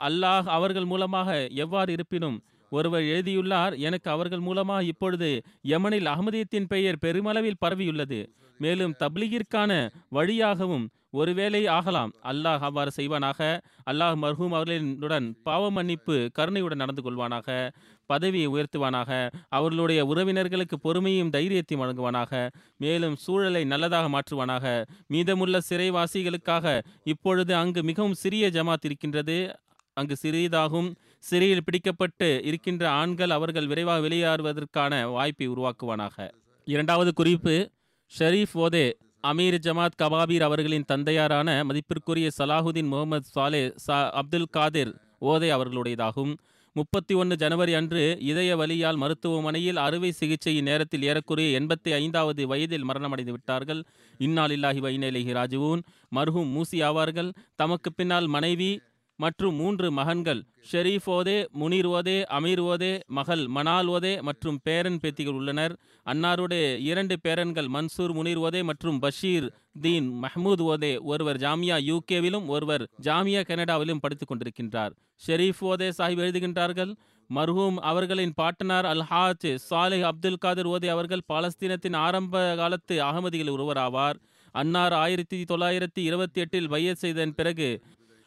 அல்லாஹ் 0.01 0.49
அவர்கள் 0.57 0.85
மூலமாக 0.85 1.29
எவ்வாறு 1.65 1.91
இருப்பினும் 1.93 2.37
ஒருவர் 2.73 3.05
எழுதியுள்ளார் 3.13 3.75
எனக்கு 3.79 4.09
அவர்கள் 4.11 4.43
மூலமாக 4.49 4.91
இப்பொழுது 4.93 5.29
யமனில் 5.69 6.11
அகமதியத்தின் 6.13 6.69
பெயர் 6.69 7.01
பெருமளவில் 7.01 7.61
பரவியுள்ளது. 7.67 8.21
மேலும் 8.59 8.95
தப்லீகிற்கான 8.99 9.91
வழியாகவும் 10.09 10.89
ஒருவேளை 11.11 11.67
ஆகலாம். 11.67 12.13
அல்லாஹ் 12.25 12.59
அவ்வாறு 12.59 12.91
செய்வானாக? 12.97 13.61
அல்லாஹ் 13.91 14.17
மர்ஹூம் 14.23 14.51
அவர்களுடன் 14.51 15.37
பாவ 15.43 15.71
மன்னிப்பு 15.71 16.29
கருணையுடன் 16.33 16.77
நடந்து 16.77 17.03
கொள்வானாக? 17.03 17.73
பதவியை 18.07 18.49
உயர்த்துவானாக? 18.49 19.31
அவர்களுடைய 19.49 20.05
உறவினர்களுக்கு 20.05 20.77
பொறுமையும் 20.85 21.31
தைரியத்தையும் 21.31 21.81
வழங்குவானாக? 21.81 22.51
மேலும் 22.77 23.17
சூழலை 23.17 23.65
நல்லதாக 23.65 24.09
மாற்றுவானாக? 24.09 24.87
மீதமுள்ள 25.07 25.59
சிறைவாசிகளுக்காக 25.69 26.83
இப்பொழுது 27.05 27.57
அங்கு 27.57 27.83
மிகவும் 27.83 28.15
சிறிய 28.15 28.47
ஜமாத் 28.49 28.85
இருக்கின்றது. 28.85 29.59
அங்கு 29.93 30.17
சிறியதாகும். 30.23 30.95
சிறையில் 31.19 31.65
பிடிக்கப்பட்டு 31.65 32.45
இருக்கின்ற 32.45 32.91
ஆண்கள் 32.91 33.31
அவர்கள் 33.31 33.67
விரைவாக 33.67 34.09
வெளியேறுவதற்கான 34.09 35.11
வாய்ப்பை 35.11 35.49
உருவாக்குவானாக. 35.49 36.31
இரண்டாவது 36.65 37.13
குறிப்பு 37.13 37.71
ஷரீஃப் 38.19 38.55
ஓதே 38.55 38.93
அமீர் 39.23 39.57
ஜமாத் 39.65 39.99
கபாபீர் 40.03 40.41
அவர்களின் 40.41 40.85
தந்தையாரான 40.87 41.65
மதிப்பிற்குரிய 41.65 42.29
சலாஹுதீன் 42.39 42.87
முகமது 42.87 43.29
சாலே 43.35 43.73
சா 43.77 44.11
அப்துல் 44.11 44.47
காதிர் 44.51 44.93
ஓதே 45.21 45.49
அவர்களுடையதாகும். 45.57 46.33
முப்பத்தி 46.73 47.15
ஒன்று 47.15 47.37
ஜனவரி 47.37 47.75
அன்று 47.75 48.17
இதய 48.21 48.57
வலியால் 48.57 48.97
மருத்துவமனையில் 48.97 49.77
அறுவை 49.77 50.13
சிகிச்சையின் 50.21 50.63
நேரத்தில் 50.63 51.03
ஏறக்குறைய 51.03 51.61
எண்பத்தி 51.61 51.93
ஐந்தாவது 51.93 52.47
வயதில் 52.47 52.89
மரணமடைந்து 52.89 53.31
விட்டார்கள். 53.31 53.85
இந்நாளில்லாஹி 54.19 54.83
இல்லாஹி 54.83 55.35
ராஜுவூன். 55.41 55.83
மருகும் 56.15 56.53
மூசி 56.57 56.83
ஆவார்கள். 56.89 57.33
தமக்கு 57.57 57.93
பின்னால் 57.93 58.27
மனைவி 58.27 58.81
மற்றும் 59.19 59.57
மூன்று 59.57 59.87
மகன்கள் 59.91 60.41
ஷெரீஃப் 60.71 61.07
ஓதே 61.09 61.37
முனீர் 61.61 61.89
ஓதே 61.89 62.17
அமீர் 62.37 62.63
ஓதே 62.65 62.91
மகள் 63.09 63.43
மனால் 63.49 63.89
ஓதே 63.89 64.13
மற்றும் 64.23 64.59
பேரன் 64.63 64.99
பேத்திகள் 65.03 65.39
உள்ளனர். 65.41 65.75
அன்னாருடைய 66.07 66.65
இரண்டு 66.91 67.17
பேரன்கள் 67.25 67.69
மன்சூர் 67.69 68.15
முனீர் 68.19 68.39
ஓதே 68.39 68.63
மற்றும் 68.63 68.99
பஷீர் 69.01 69.49
தீன் 69.81 70.09
மஹமூத் 70.25 70.65
ஓதே 70.69 70.93
ஒருவர் 71.05 71.37
ஜாமியா 71.37 71.79
யூகேவிலும் 71.91 72.47
ஒருவர் 72.47 72.85
ஜாமியா 73.03 73.43
கனடாவிலும் 73.43 74.01
படித்துக் 74.01 74.31
கொண்டிருக்கின்றார். 74.33 74.95
ஷெரீஃப் 75.23 75.63
ஓதே 75.63 75.91
சாஹிப் 75.99 76.23
எழுதுகின்றார்கள் 76.25 76.93
மர்ஹூம் 77.31 77.79
அவர்களின் 77.83 78.37
பாட்டனார் 78.37 78.87
அல் 78.87 79.07
ஹாஜ் 79.11 79.49
சாலிஹ் 79.71 80.09
அப்துல் 80.11 80.39
காதர் 80.39 80.67
ஓதே 80.67 80.89
அவர்கள் 80.89 81.29
பாலஸ்தீனத்தின் 81.33 81.97
ஆரம்ப 81.97 82.55
காலத்து 82.57 82.97
அகமதிகள் 83.03 83.51
ஒருவர் 83.51 83.79
ஆவார் 83.79 84.19
அன்னார் 84.55 84.95
ஆயிரத்தி 84.95 85.39
தொள்ளாயிரத்தி 85.45 86.03
இருபத்தி 86.03 86.41
எட்டில் 86.41 86.69
பையத் 86.69 87.01
செய்ததன் 87.01 87.35
பிறகு 87.35 87.69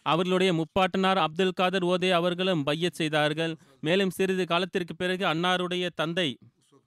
அவர்களுடைய 0.05 0.51
முப்பாட்டனார் 0.53 1.19
அப்துல் 1.25 1.57
காதர் 1.59 1.85
ஓதே 1.85 2.09
அவர்களும் 2.09 2.63
பையச் 2.63 2.93
செய்தார்கள். 2.93 3.53
மேலும் 3.79 4.09
சிறிது 4.09 4.45
காலத்திற்கு 4.45 4.95
பிறகு 4.95 5.25
அன்னாருடைய 5.25 5.87
தந்தை 5.95 6.29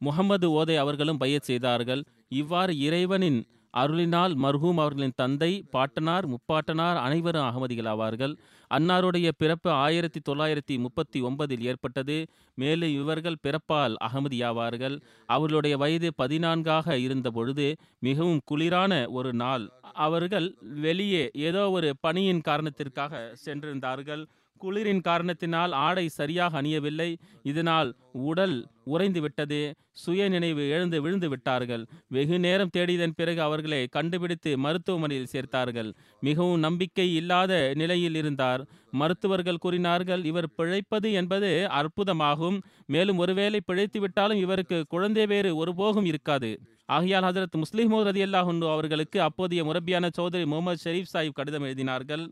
முகமது 0.00 0.46
ஓதே 0.62 0.76
அவர்களும் 0.76 1.16
பையச் 1.16 1.42
செய்தார்கள். 1.42 2.04
இவ்வாறு 2.28 2.78
இறைவனின் 2.78 3.40
அருளினால் 3.74 4.34
மர்ஹூம் 4.42 4.80
அவர்களின் 4.82 5.16
தந்தை 5.16 5.52
பாட்டனார் 5.70 6.26
முப்பாட்டனார் 6.28 6.98
அனைவரும் 7.06 7.46
அகமதிகள் 7.48 7.88
ஆவார்கள் 7.92 8.34
அன்னாருடைய 8.76 9.28
பிறப்பு 9.38 9.70
ஆயிரத்தி 9.70 10.20
தொள்ளாயிரத்தி 10.28 10.78
முப்பத்தி 10.78 11.22
ஒன்பதில் 11.22 11.60
ஏற்பட்டது. 11.60 12.16
மேலும் 12.54 12.94
இவர்கள் 12.94 13.42
பிறப்பால் 13.42 13.94
அகமதியாவார்கள். 14.06 14.96
அவர்களுடைய 15.26 15.76
வயது 15.76 16.08
பதினான்காக 16.14 16.98
இருந்த 16.98 17.30
பொழுது 17.30 17.66
மிகவும் 17.98 18.40
குளிரான 18.50 18.92
ஒரு 19.08 19.32
நாள். 19.32 19.70
அவர்கள் 20.06 20.48
வெளியே 20.60 21.30
ஏதோ 21.32 21.70
ஒரு 21.70 21.90
பணியின் 22.00 22.40
காரணத்திற்காக 22.40 23.34
சென்றிருந்தார்கள். 23.44 24.24
குளிரின் 24.62 25.00
காரணத்தினால் 25.00 25.72
ஆடை 25.72 26.08
சரியாக 26.08 26.62
அணியவில்லை. 26.62 27.16
இதனால் 27.42 27.96
உடல் 28.12 28.66
உறைந்து 28.84 29.20
விட்டது 29.20 29.74
சுய 29.92 30.28
நினைவு 30.28 30.68
எழுந்து 30.68 31.02
விழுந்து 31.02 31.28
விட்டார்கள். 31.28 31.86
வெகு 32.08 32.38
நேரம் 32.38 32.72
தேடியதன் 32.76 33.16
பிறகு 33.16 33.40
அவர்களை 33.42 33.86
கண்டுபிடித்து 33.86 34.58
மருத்துவமனையில் 34.58 35.32
சேர்த்தார்கள். 35.32 35.94
மிகவும் 36.20 36.58
நம்பிக்கை 36.58 37.14
இல்லாத 37.14 37.72
நிலையில் 37.74 38.14
இருந்தார். 38.14 38.66
மருத்துவர்கள் 38.90 39.56
கூறினார்கள் 39.56 40.24
இவர் 40.24 40.48
பிழைப்பது 40.56 41.12
என்பது 41.12 41.68
அற்புதமாகும். 41.80 42.62
மேலும் 42.86 43.18
ஒருவேளை 43.18 43.60
பிழைத்து 43.64 44.00
விட்டாலும் 44.00 44.38
இவருக்கு 44.38 44.84
குழந்தை 44.88 45.26
வேறு 45.26 45.56
ஒருபோகும் 45.56 46.04
இருக்காது. 46.04 46.58
ஆகையால் 46.86 47.22
ஹசரத் 47.22 47.62
முஸ்லிம் 47.62 47.92
ரதி 47.92 48.22
அல்லாஹுண்டு 48.28 48.72
அவர்களுக்கு 48.72 49.20
அப்போதைய 49.20 49.64
முரபியான 49.64 50.10
சௌதரி 50.18 50.46
முகமது 50.46 50.78
ஷெரீப் 50.84 51.12
சாஹிப் 51.12 51.32
கடிதம் 51.32 51.64
எழுதினார்கள். 51.64 52.28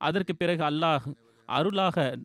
அதற்கு 0.00 0.36
பிறகு 0.36 0.62
அல்லாஹ் 0.70 1.04
அருளாக 1.46 2.18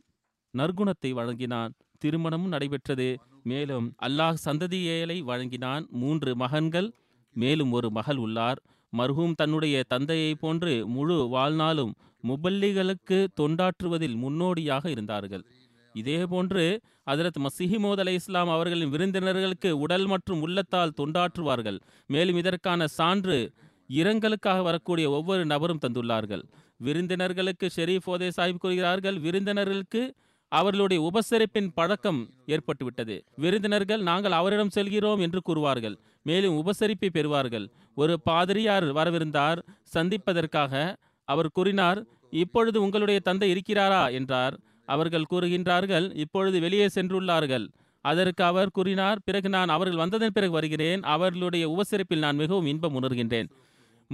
நற்குணத்தை 0.58 1.10
வழங்கினான். 1.10 1.72
திருமணமும் 1.98 2.48
நடைபெற்றது. 2.48 3.18
மேலும் 3.42 3.94
அல்லாஹ் 4.02 4.34
சந்ததியேலை 4.44 5.22
வழங்கினான். 5.22 5.86
மூன்று 5.90 6.36
மகன்கள் 6.36 6.92
மேலும் 7.32 7.72
ஒரு 7.72 7.90
மகள் 7.90 8.16
உள்ளார். 8.16 8.62
மர்ஹூம் 8.98 9.34
தன்னுடைய 9.34 9.82
தந்தையை 9.88 10.34
போன்று 10.34 10.86
முழு 10.86 11.28
வாழ்நாளும் 11.28 11.94
முபல்லிகளுக்கு 12.28 13.26
தொண்டாற்றுவதில் 13.40 14.14
முன்னோடியாக 14.14 14.90
இருந்தார்கள். 14.90 15.44
இதேபோன்று 15.92 16.80
ஹஜரத் 17.10 17.46
மசிஹிமோத் 17.46 17.98
அலை 17.98 18.14
இஸ்லாம் 18.14 18.48
அவர்களின் 18.48 18.90
விருந்தினர்களுக்கு 18.90 19.70
உடல் 19.70 20.06
மற்றும் 20.06 20.40
உள்ளத்தால் 20.40 20.92
தொண்டாற்றுவார்கள். 20.96 21.80
மேலும் 22.06 22.36
இதற்கான 22.36 22.86
சான்று 22.86 23.52
இரங்கலுக்காக 23.88 24.62
வரக்கூடிய 24.62 25.10
ஒவ்வொரு 25.10 25.46
நபரும் 25.46 25.78
தந்துள்ளார்கள். 25.88 26.42
விருந்தினர்களுக்கு 26.82 27.70
ஷெரீப் 27.76 28.06
ஓதே 28.06 28.30
சாஹிப் 28.36 28.58
கூறுகிறார்கள் 28.58 29.16
விருந்தினர்களுக்கு 29.18 30.14
அவர்களுடைய 30.48 31.02
உபசரிப்பின் 31.02 31.68
பழக்கம் 31.74 32.30
ஏற்பட்டுவிட்டது. 32.46 33.20
விருந்தினர்கள் 33.36 34.02
நாங்கள் 34.02 34.32
அவரிடம் 34.32 34.70
செல்கிறோம் 34.70 35.20
என்று 35.20 35.40
கூறுவார்கள். 35.48 35.96
மேலும் 36.22 36.56
உபசரிப்பை 36.56 37.08
பெறுவார்கள். 37.12 37.66
ஒரு 37.94 38.20
பாதிரியார் 38.20 38.84
வரவிருந்தார் 38.84 39.58
சந்திப்பதற்காக 39.82 40.96
அவர் 41.24 41.50
கூறினார் 41.52 42.04
இப்பொழுது 42.30 42.82
உங்களுடைய 42.82 43.20
தந்தை 43.20 43.52
இருக்கிறாரா? 43.52 44.12
என்றார். 44.12 44.58
அவர்கள் 44.86 45.30
கூறுகின்றார்கள் 45.30 46.16
இப்பொழுது 46.16 46.60
வெளியே 46.60 46.86
சென்றுள்ளார்கள். 46.86 47.68
அதற்கு 48.00 48.44
அவர் 48.44 48.70
கூறினார் 48.70 49.18
பிறகு 49.24 49.48
நான் 49.48 49.68
அவர்கள் 49.68 49.96
வந்ததன் 49.96 50.32
பிறகு 50.32 50.52
வருகிறேன். 50.52 51.02
அவர்களுடைய 51.02 51.64
உபசரிப்பில் 51.68 52.18
நான் 52.18 52.36
மிகவும் 52.36 52.66
இன்பம் 52.66 53.02
உணர்கின்றேன். 53.02 53.48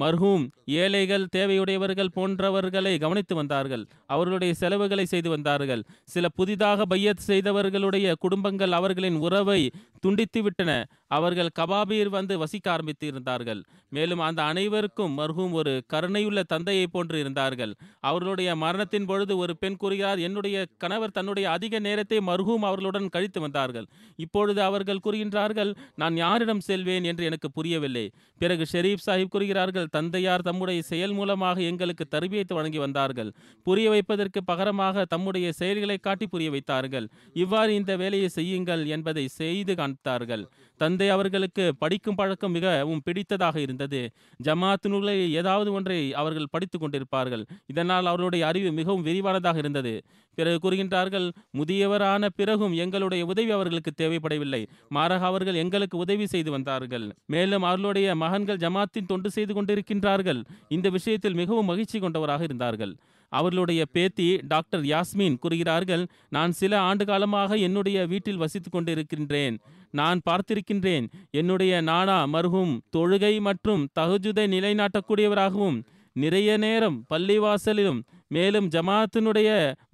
மர்ஹூம் 0.01 0.49
ஏழைகள் 0.67 1.27
தேவையுடையவர்கள் 1.37 2.09
போன்றவர்களை 2.17 2.99
கவனித்து 2.99 3.35
வந்தார்கள். 3.35 3.87
அவர்களுடைய 4.07 4.55
செலவுகளை 4.55 5.05
செய்து 5.05 5.31
வந்தார்கள். 5.31 5.83
சில 6.05 6.29
புதிதாக 6.29 6.85
பையத் 6.85 7.21
செய்தவர்களுடைய 7.27 8.15
குடும்பங்கள் 8.19 8.73
அவர்களின் 8.73 9.17
உறவை 9.17 9.71
துண்டித்துவிட்டன 10.07 10.85
அவர்கள் 11.07 11.49
கபாபீர் 11.59 12.09
வந்து 12.09 12.39
வசிக்க 12.39 12.71
ஆரம்பித்து 12.71 13.07
இருந்தார்கள் 13.07 13.63
மேலும் 13.91 14.19
அந்த 14.19 14.43
அனைவருக்கும் 14.43 15.19
மர்ஹூம் 15.19 15.51
ஒரு 15.51 15.83
கருணையுள்ள 15.87 16.43
தந்தையை 16.43 16.87
போன்று 16.87 17.19
இருந்தார்கள். 17.19 17.75
அவர்களுடைய 18.01 18.57
மரணத்தின் 18.57 19.07
பொழுது 19.07 19.37
ஒரு 19.37 19.57
பெண் 19.57 19.77
கூறுகிறார் 19.77 20.19
என்னுடைய 20.19 20.67
கணவர் 20.79 21.11
தன்னுடைய 21.11 21.51
அதிக 21.51 21.79
நேரத்தை 21.79 22.19
மர்ஹூம் 22.19 22.55
அவர்களுடன் 22.55 23.09
கழித்து 23.09 23.41
வந்தார்கள். 23.41 23.87
இப்பொழுது 24.17 24.63
அவர்கள் 24.63 25.01
கூறுகின்றார்கள் 25.05 25.75
நான் 25.95 26.17
யாரிடம் 26.17 26.61
செல்வேன்? 26.61 27.05
என்று 27.05 27.25
எனக்கு 27.25 27.51
புரியவில்லை. 27.51 28.11
பிறகு 28.39 28.67
ஷெரீப் 28.73 29.07
சாஹிப் 29.07 29.29
கூறுகிறார்கள் 29.29 29.88
தந்தையார் 29.89 30.43
தம்முடைய 30.43 30.83
செயல் 30.83 31.13
மூலமாக 31.13 31.61
எங்களுக்கு 31.61 32.05
தருவியத்து 32.15 32.55
வழங்கி 32.55 32.79
வந்தார்கள். 32.79 33.31
புரிய 33.63 33.89
வைப்பதற்கு 33.91 34.41
பகரமாக 34.45 35.05
தம்முடைய 35.05 35.53
செயல்களை 35.53 35.99
காட்டி 35.99 36.27
புரிய 36.27 36.51
வைத்தார்கள். 36.51 37.09
இவ்வாறு 37.33 37.75
இந்த 37.75 37.97
வேலையை 37.97 38.29
செய்யுங்கள் 38.29 38.87
என்பதை 38.87 39.29
செய்து 39.41 39.75
காண்பித்தார்கள். 39.75 40.45
தந்தை 40.79 41.09
அவர்களுக்கு 41.09 41.65
படிக்கும் 41.79 42.15
பழக்கம் 42.15 42.53
மிகவும் 42.53 43.03
பிடித்ததாக 43.07 43.57
இருந்தது. 43.57 44.01
ஜமாத் 44.45 44.89
நூலை 44.89 45.33
ஏதாவது 45.33 45.73
ஒன்றை 45.73 46.15
அவர்கள் 46.15 46.51
படித்துக் 46.51 46.83
கொண்டிருப்பார்கள். 46.85 47.45
இதனால் 47.67 48.07
அவர்களுடைய 48.07 48.47
அறிவு 48.47 48.73
மிகவும் 48.73 49.07
விரிவானதாக 49.07 49.57
இருந்தது. 49.57 49.95
பிறகு 50.35 50.71
கூறுகின்றார்கள் 50.71 51.27
முதியவரான 51.59 52.29
பிறகும் 52.37 52.73
எங்களுடைய 52.73 53.25
உதவி 53.25 53.51
அவர்களுக்கு 53.51 53.93
தேவைப்படவில்லை. 53.97 54.63
மாறாக 54.89 55.27
அவர்கள் 55.27 55.55
எங்களுக்கு 55.55 55.99
உதவி 55.99 56.27
செய்து 56.27 56.51
வந்தார்கள். 56.51 57.07
மேலும் 57.27 57.63
அவர்களுடைய 57.63 58.15
மகன்கள் 58.15 58.57
ஜமாத்தின் 58.57 59.07
தொண்டு 59.07 59.31
செய்து 59.31 59.63
கொண்டிருக்கின்றார்கள். 59.63 60.45
இந்த 60.69 60.91
விஷயத்தில் 60.91 61.35
மிகவும் 61.35 61.67
மகிழ்ச்சி 61.67 61.99
கொண்டவராக 61.99 62.43
இருந்தார்கள். 62.43 62.97
அவர்களுடைய 63.29 63.85
பேத்தி 63.93 64.29
டாக்டர் 64.49 64.85
யாஸ்மின் 64.85 65.39
கூறுகிறார்கள் 65.39 66.07
நான் 66.29 66.53
சில 66.53 66.81
ஆண்டு 66.81 67.05
காலமாக 67.05 67.57
என்னுடைய 67.57 68.07
வீட்டில் 68.07 68.43
வசித்துக் 68.43 68.77
கொண்டிருக்கின்றேன். 68.77 69.57
நான் 69.91 70.21
பார்த்திருக்கின்றேன் 70.31 71.07
என்னுடைய 71.31 71.81
நானா 71.81 72.27
மருகும் 72.27 72.79
தொழுகை 72.97 73.41
மற்றும் 73.41 73.87
தகுஜுதை 74.01 74.47
நிலைநாட்டக்கூடியவராகவும் 74.55 75.79
நிறைய 76.13 76.57
நேரம் 76.57 77.05
பள்ளிவாசலிலும் 77.11 78.01
மேலும் 78.29 78.69
ஜமாத்தினுடைய 78.69 79.49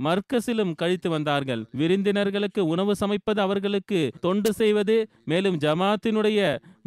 மர்க்கசிலும் 0.05 0.73
கழித்து 0.75 1.09
வந்தார்கள். 1.11 1.63
விருந்தினர்களுக்கு 1.71 2.63
உணவு 2.67 2.93
சமைப்பது 3.01 3.41
அவர்களுக்கு 3.41 4.13
தொண்டு 4.21 4.53
செய்வது 4.53 4.97
மேலும் 5.25 5.59
ஜமாத்தினுடைய 5.59 6.41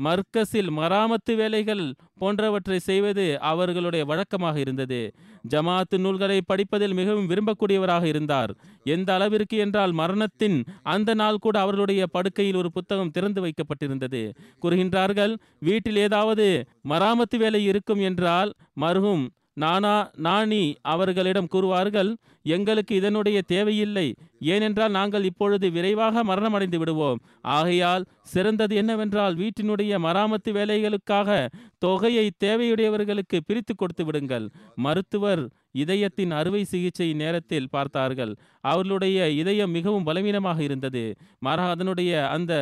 மர்க்கசில் 0.04 0.70
மராமத்து 0.80 1.36
வேலைகள் 1.36 1.94
போன்றவற்றை 2.20 2.80
செய்வது 2.80 3.40
அவர்களுடைய 3.40 4.06
வழக்கமாக 4.06 4.60
இருந்தது. 4.60 5.02
ஜமாத்து 5.50 5.98
நூல்களை 5.98 6.38
படிப்பதில் 6.46 6.94
மிகவும் 6.94 7.30
விரும்பக்கூடியவராக 7.30 8.04
இருந்தார். 8.04 8.52
எந்த 8.84 9.14
அளவிற்கு 9.14 9.58
என்றால் 9.58 9.92
மரணத்தின் 9.92 10.58
அந்த 10.84 11.14
நாள் 11.14 11.44
கூட 11.46 11.60
அவர்களுடைய 11.60 12.08
படுக்கையில் 12.08 12.56
ஒரு 12.56 12.72
புத்தகம் 12.72 13.12
திறந்து 13.12 13.42
வைக்கப்பட்டிருந்தது. 13.46 14.24
கூறுகின்றார்கள் 14.62 15.36
வீட்டில் 15.60 15.96
ஏதாவது 15.96 16.48
மராமத்து 16.90 17.38
வேலை 17.38 17.64
இருக்கும் 17.66 18.00
என்றால் 18.00 18.54
மருகும் 18.82 19.26
நானா 19.64 19.94
நாணி 20.26 20.64
அவர்களிடம் 20.94 21.52
கூறுவார்கள் 21.54 22.10
எங்களுக்கு 22.56 22.94
இதனுடைய 22.96 23.38
தேவையில்லை. 23.42 24.06
ஏனென்றால் 24.54 24.92
நாங்கள் 24.92 25.24
இப்பொழுது 25.24 25.68
விரைவாக 25.72 26.24
மரணமடைந்து 26.24 26.78
விடுவோம். 26.78 27.22
ஆகையால் 27.42 28.04
சிறந்தது 28.34 28.76
என்னவென்றால் 28.76 29.36
வீட்டினுடைய 29.36 29.94
மராமத்து 30.06 30.52
வேலைகளுக்காக 30.58 31.48
தொகையை 31.78 32.26
தேவையுடையவர்களுக்கு 32.46 33.40
பிரித்து 33.46 33.76
கொடுத்து 33.76 34.06
விடுங்கள். 34.06 34.46
மருத்துவர் 34.76 35.44
இதயத்தின் 35.84 36.32
அறுவை 36.32 36.64
சிகிச்சை 36.64 37.10
நேரத்தில் 37.14 37.72
பார்த்தார்கள். 37.72 38.34
அவர்களுடைய 38.62 39.30
இதயம் 39.42 39.72
மிகவும் 39.72 40.04
பலவீனமாக 40.04 40.62
இருந்தது. 40.64 41.04
மாறாக 41.40 41.76
அதனுடைய 41.78 42.14
அந்த 42.30 42.54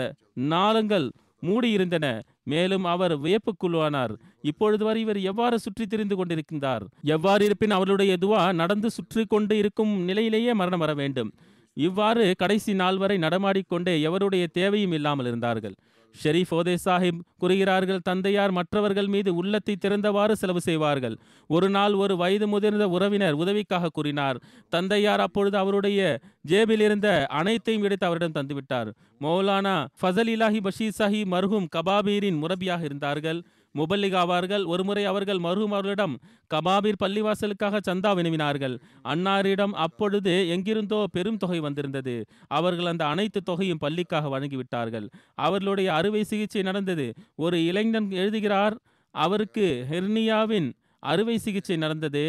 நாளங்கள் 0.54 1.08
மூடியிருந்தன. 1.44 2.08
மேலும் 2.52 2.86
அவர் 2.94 3.14
வியப்புக்குள்ளானார். 3.26 4.14
இப்பொழுது 4.50 4.84
வரை 4.86 5.02
இவர் 5.02 5.20
எவ்வாறு 5.32 5.58
சுற்றி 5.60 5.86
திரிந்து 5.86 6.16
கொண்டிருக்கின்றார்? 6.16 6.84
எவ்வாறு 7.16 7.44
இருப்பின் 7.48 7.76
அவருடைய 7.78 8.14
துவா 8.24 8.42
நடந்து 8.62 8.90
சுற்றி 8.98 9.26
கொண்டு 9.26 9.58
இருக்கும் 9.62 9.94
நிலையிலேயே 10.10 10.54
மரணம் 10.54 10.84
வர 10.86 10.94
வேண்டும். 11.02 11.32
இவ்வாறு 11.78 12.26
கடைசி 12.42 12.74
நாள் 12.82 12.98
வரை 12.98 13.18
நடமாடிக்கொண்டே 13.18 13.96
எவருடைய 14.10 14.46
தேவையும் 14.60 14.92
இல்லாமல் 14.92 15.26
இருந்தார்கள். 15.26 15.76
ஷெரீஃப் 16.24 16.52
ஓதே 16.52 16.76
சாஹிப் 16.86 17.20
கூறுகிறார்கள் 17.38 18.00
தந்தையார் 18.04 18.52
மற்றவர்கள் 18.52 19.08
மீது 19.08 19.36
உள்ளத்தை 19.36 19.76
திறந்தவாறு 19.76 20.32
செலவு 20.32 20.62
செய்வார்கள். 20.62 21.18
ஒரு 21.48 21.70
நாள் 21.70 21.94
ஒரு 21.94 22.18
வயது 22.18 22.48
முதிர்ந்த 22.48 22.90
உறவினர் 22.90 23.34
உதவிக்காக 23.34 23.90
கூறினார். 23.94 24.42
தந்தையார் 24.70 25.20
அப்பொழுது 25.20 25.58
அவருடைய 25.58 26.20
ஜேபில் 26.48 26.80
இருந்த 26.80 27.26
அனைத்தையும் 27.26 27.84
எடுத்து 27.84 28.06
அவரிடம் 28.06 28.32
தந்துவிட்டார். 28.32 28.92
மௌலானா 29.22 29.88
ஃபசல் 30.02 30.32
இலாஹி 30.36 30.62
பஷீர் 30.62 30.98
சாஹி 30.98 31.24
மர்ஹூம் 31.32 31.66
கபாபீரின் 31.76 32.42
முரபியாக 32.42 32.84
இருந்தார்கள். 32.84 33.44
முபல்லிகாவார்கள் 33.80 34.64
ஒருமுறை 34.66 35.04
அவர்கள் 35.12 35.42
மருகுமார்களிடம் 35.46 36.16
கபாபீர் 36.54 37.02
பள்ளிவாசலுக்காக 37.04 37.82
சந்தா 37.90 38.12
வினவினார்கள். 38.18 38.76
அன்னாரிடம் 39.14 39.76
அப்பொழுது 39.86 40.34
எங்கிருந்தோ 40.56 41.00
பெரும் 41.12 41.40
தொகை 41.44 41.60
வந்திருந்தது. 41.60 42.16
அவர்கள் 42.48 42.92
அந்த 42.94 43.06
அனைத்து 43.06 43.42
தொகையும் 43.44 43.84
பள்ளிக்காக 43.86 44.32
வழங்கிவிட்டார்கள். 44.36 45.08
அவர்களுடைய 45.36 45.90
அறுவை 45.94 46.24
சிகிச்சை 46.24 46.62
நடந்தது. 46.62 47.08
ஒரு 47.36 47.60
இளைஞன் 47.66 48.10
எழுதுகிறார் 48.22 48.78
அவருக்கு 49.16 49.68
ஹெர்னியாவின் 49.92 50.70
அறுவை 51.04 51.38
சிகிச்சை 51.38 51.78
நடந்தது. 51.78 52.26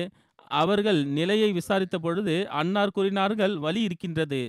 அவர்கள் 0.61 0.99
நிலையை 1.18 1.49
விசாரித்த 1.53 1.97
பொழுது 1.99 2.34
அன்னார் 2.61 2.94
கூறினார்கள் 2.97 3.55
வலி 3.64 3.80
இருக்கின்றது. 3.82 4.42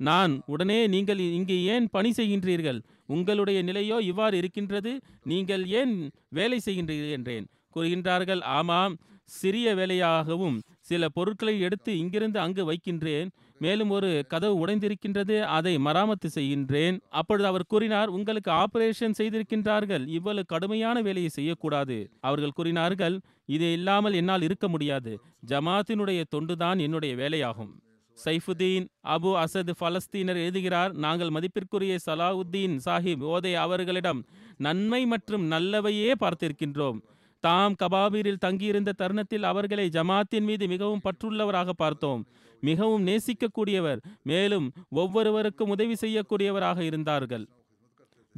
நான் 0.00 0.32
உடனே 0.46 0.78
நீங்கள் 0.86 1.20
இங்கே 1.36 1.56
ஏன் 1.74 1.86
பணி 1.90 2.10
செய்கின்றீர்கள்? 2.16 2.80
உங்களுடைய 3.08 3.62
நிலையோ 3.62 3.98
இவ்வாறு 4.00 4.36
இருக்கின்றது. 4.36 4.92
நீங்கள் 5.22 5.64
ஏன் 5.80 5.94
வேலை 6.28 6.60
செய்கின்றீர்கள் 6.66 7.16
என்றேன். 7.18 7.46
கூறுகின்றார்கள் 7.76 8.40
ஆமாம் 8.58 8.94
சிறிய 9.30 9.74
வேலையாகவும் 9.74 10.56
சில 10.80 11.08
பொருட்களை 11.08 11.60
எடுத்து 11.60 11.98
இங்கிருந்து 11.98 12.38
அங்கு 12.40 12.62
வைக்கின்றேன். 12.64 13.28
மேலும் 13.58 13.90
ஒரு 13.90 14.24
கதவு 14.28 14.66
உடைந்திருக்கின்றது 14.66 15.36
அதை 15.56 15.78
மராமத்து 15.78 16.28
செய்கின்றேன். 16.34 16.96
அப்பொழுது 17.10 17.46
அவர் 17.48 17.64
கூறினார் 17.66 18.08
உங்களுக்கு 18.08 18.50
ஆபரேஷன் 18.50 19.16
செய்திருக்கின்றார்கள் 19.18 20.04
இவ்வளவு 20.08 20.50
கடுமையான 20.52 21.00
வேலையை 21.00 21.28
செய்யக்கூடாது. 21.28 21.98
அவர்கள் 22.20 22.56
கூறினார்கள் 22.58 23.16
இது 23.46 23.72
இல்லாமல் 23.72 24.12
என்னால் 24.12 24.42
இருக்க 24.42 24.68
முடியாது. 24.68 25.14
ஜமாத்தினுடைய 25.46 26.22
தொண்டுதான் 26.34 26.78
என்னுடைய 26.78 27.14
வேலையாகும். 27.16 27.72
சைஃபுதீன் 28.22 28.86
அபு 29.14 29.30
அசத் 29.42 29.72
பலஸ்தீனர் 29.80 30.38
எழுதுகிறார் 30.42 30.92
நாங்கள் 31.04 31.30
மதிப்பிற்குரிய 31.30 31.94
சலாவுத்தீன் 32.06 32.76
சாஹிப் 32.84 33.24
ஓதை 33.32 33.52
அவர்களிடம் 33.54 34.20
நன்மை 34.56 35.06
மற்றும் 35.06 35.50
நல்லவையே 35.50 36.12
பார்த்திருக்கின்றோம். 36.20 36.98
தாம் 37.40 37.74
கபாபீரில் 37.82 38.42
தங்கியிருந்த 38.44 38.92
தருணத்தில் 38.92 39.42
அவர்களை 39.42 39.86
ஜமாத்தின் 39.88 40.46
மீது 40.48 40.66
மிகவும் 40.68 41.02
பற்றுள்ளவராக 41.04 41.70
பார்த்தோம். 41.76 42.22
மிகவும் 42.60 43.06
நேசிக்கக்கூடியவர் 43.06 44.00
மேலும் 44.22 44.72
ஒவ்வொருவருக்கும் 44.90 45.72
உதவி 45.74 45.96
செய்யக்கூடியவராக 46.00 46.78
இருந்தார்கள். 46.80 47.44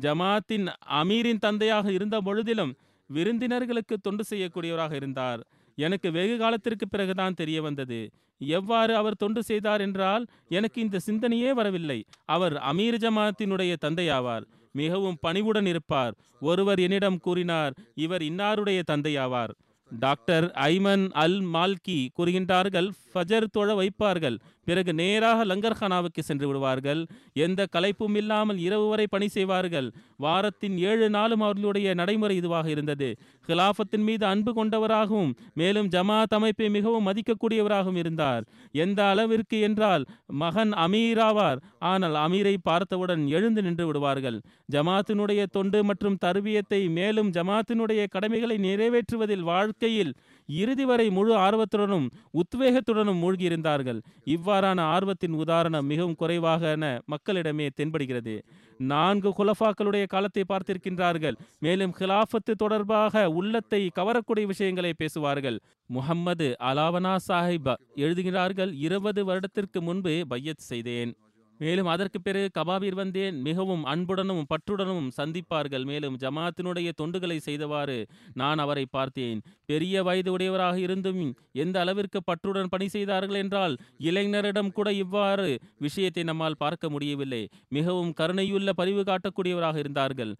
ஜமாத்தின் 0.00 0.66
அமீரின் 1.00 1.38
தந்தையாக 1.38 1.92
இருந்த 1.92 2.20
பொழுதிலும் 2.20 2.72
விருந்தினர்களுக்கு 3.10 3.96
தொண்டு 4.02 4.24
செய்யக்கூடியவராக 4.30 4.92
இருந்தார். 4.92 5.42
எனக்கு 5.76 6.08
வெகு 6.12 6.36
காலத்திற்கு 6.38 6.88
பிறகுதான் 6.88 7.34
தெரிய 7.34 7.62
வந்தது. 7.62 8.00
எவ்வாறு 8.40 8.96
அவர் 8.96 9.16
தொண்டு 9.16 9.42
செய்தார் 9.42 9.80
என்றால் 9.80 10.24
எனக்கு 10.48 10.78
இந்த 10.80 10.98
சிந்தனையே 11.06 11.50
வரவில்லை. 11.50 11.98
அவர் 12.26 12.54
அமீர் 12.70 13.02
ஜமாத்தினுடைய 13.04 13.74
தந்தையாவார். 13.84 14.46
மிகவும் 14.72 15.20
பணிவுடன் 15.20 15.66
இருப்பார். 15.66 16.14
ஒருவர் 16.40 16.78
என்னிடம் 16.78 17.18
கூறினார் 17.18 17.74
இவர் 17.94 18.22
இன்னாருடைய 18.22 18.82
தந்தையாவார்? 18.90 19.52
டாக்டர் 19.90 20.46
ஐமன் 20.66 21.04
அல் 21.14 21.38
மால்கி 21.46 21.98
கூறுகின்றார்கள் 22.18 22.88
ஃபஜர் 23.16 23.46
தொழ 23.52 23.68
வைப்பார்கள். 23.74 24.38
பிறகு 24.64 24.92
நேராக 24.94 25.44
லங்கர்ஹானாவுக்கு 25.44 26.22
சென்று 26.28 26.46
விடுவார்கள். 26.46 27.00
எந்த 27.46 27.66
கலைப்பும் 27.74 28.16
இல்லாமல் 28.20 28.58
இரவு 28.58 28.86
வரை 28.88 29.06
பணி 29.06 29.28
செய்வார்கள். 29.28 29.88
வாரத்தின் 30.16 30.76
ஏழு 30.78 31.10
நாளும் 31.10 31.40
அவர்களுடைய 31.40 31.94
நடைமுறை 31.94 32.36
இதுவாக 32.40 32.66
இருந்தது. 32.66 33.08
ஹிலாஃபத்தின் 33.48 34.04
மீது 34.08 34.26
அன்பு 34.26 34.52
கொண்டவராகவும் 34.54 35.32
மேலும் 35.54 35.88
ஜமாத் 35.88 36.34
அமைப்பை 36.38 36.68
மிகவும் 36.76 37.06
மதிக்கக்கூடியவராகவும் 37.08 38.00
இருந்தார். 38.02 38.44
எந்த 38.84 39.00
அளவிற்கு 39.04 39.60
என்றால் 39.60 40.06
மகன் 40.42 40.72
அமீராவார் 40.86 41.60
ஆனால் 41.90 42.16
அமீரை 42.24 42.54
பார்த்தவுடன் 42.62 43.22
எழுந்து 43.36 43.62
நின்று 43.62 43.86
விடுவார்கள். 43.86 44.38
ஜமாத்தினுடைய 44.72 45.42
தொண்டு 45.56 45.84
மற்றும் 45.84 46.20
தருவியத்தை 46.24 46.82
மேலும் 46.98 47.30
ஜமாத்தினுடைய 47.30 48.02
கடமைகளை 48.14 48.58
நிறைவேற்றுவதில் 48.68 49.48
வாழ்க்கையில் 49.52 50.12
இறுதி 50.48 50.84
வரை 50.84 51.06
முழு 51.10 51.32
ஆர்வத்துடனும் 51.36 52.04
உத்வேகத்துடன் 52.40 53.05
உத்வேகத்துடனும் 53.06 53.14
மூழ்கியிருந்தார்கள். 53.14 54.00
இவ்வாறான 54.24 54.80
ஆர்வத்தின் 54.80 55.32
உதாரணம் 55.32 55.86
மிகவும் 55.86 56.14
குறைவாக 56.14 56.76
மக்களிடமே 57.06 57.68
தென்படுகிறது. 57.76 58.42
நான்கு 58.78 59.34
குலஃபாக்களுடைய 59.38 60.06
காலத்தை 60.06 60.44
பார்த்திருக்கின்றார்கள். 60.48 61.34
மேலும் 61.58 61.94
ஹிலாஃபத்து 61.98 62.54
தொடர்பாக 62.56 63.28
உள்ளத்தை 63.28 63.90
கவரக்கூடிய 63.94 64.46
விஷயங்களை 64.46 64.92
பேசுவார்கள். 64.96 65.60
முகம்மது 65.86 66.56
அலாவனா 66.60 67.16
சாஹிப் 67.28 67.74
எழுதுகிறார்கள் 67.94 68.74
இருபது 68.74 69.24
வருடத்திற்கு 69.24 69.82
முன்பு 69.82 70.24
பையத் 70.28 70.58
செய்தேன். 70.58 71.16
மேலும் 71.60 71.88
அதற்கு 71.92 72.18
பிறகு 72.20 72.48
கபாபீர் 72.58 72.96
வந்தேன் 73.00 73.36
மிகவும் 73.46 73.84
அன்புடனும் 73.92 74.42
பற்றுடனும் 74.52 75.08
சந்திப்பார்கள். 75.18 75.84
மேலும் 75.90 76.18
ஜமாத்தினுடைய 76.22 76.88
தொண்டுகளை 77.00 77.38
செய்தவாறு 77.48 77.98
நான் 78.42 78.62
அவரை 78.64 78.84
பார்த்தேன். 78.96 79.40
பெரிய 79.70 80.02
வயது 80.08 80.30
உடையவராக 80.36 80.76
இருந்தும் 80.86 81.22
எந்த 81.64 81.76
அளவிற்கு 81.84 82.20
பற்றுடன் 82.30 82.72
பணி 82.74 82.88
செய்தார்கள் 82.96 83.40
என்றால் 83.42 83.76
இளைஞரிடம் 84.10 84.72
கூட 84.78 84.88
இவ்வாறு 85.04 85.48
விஷயத்தை 85.86 86.24
நம்மால் 86.30 86.60
பார்க்க 86.64 86.90
முடியவில்லை. 86.94 87.42
மிகவும் 87.78 88.14
கருணையுள்ள 88.20 88.70
பரிவு 88.80 89.04
காட்டக்கூடியவராக 89.10 89.78
இருந்தார்கள். 89.84 90.32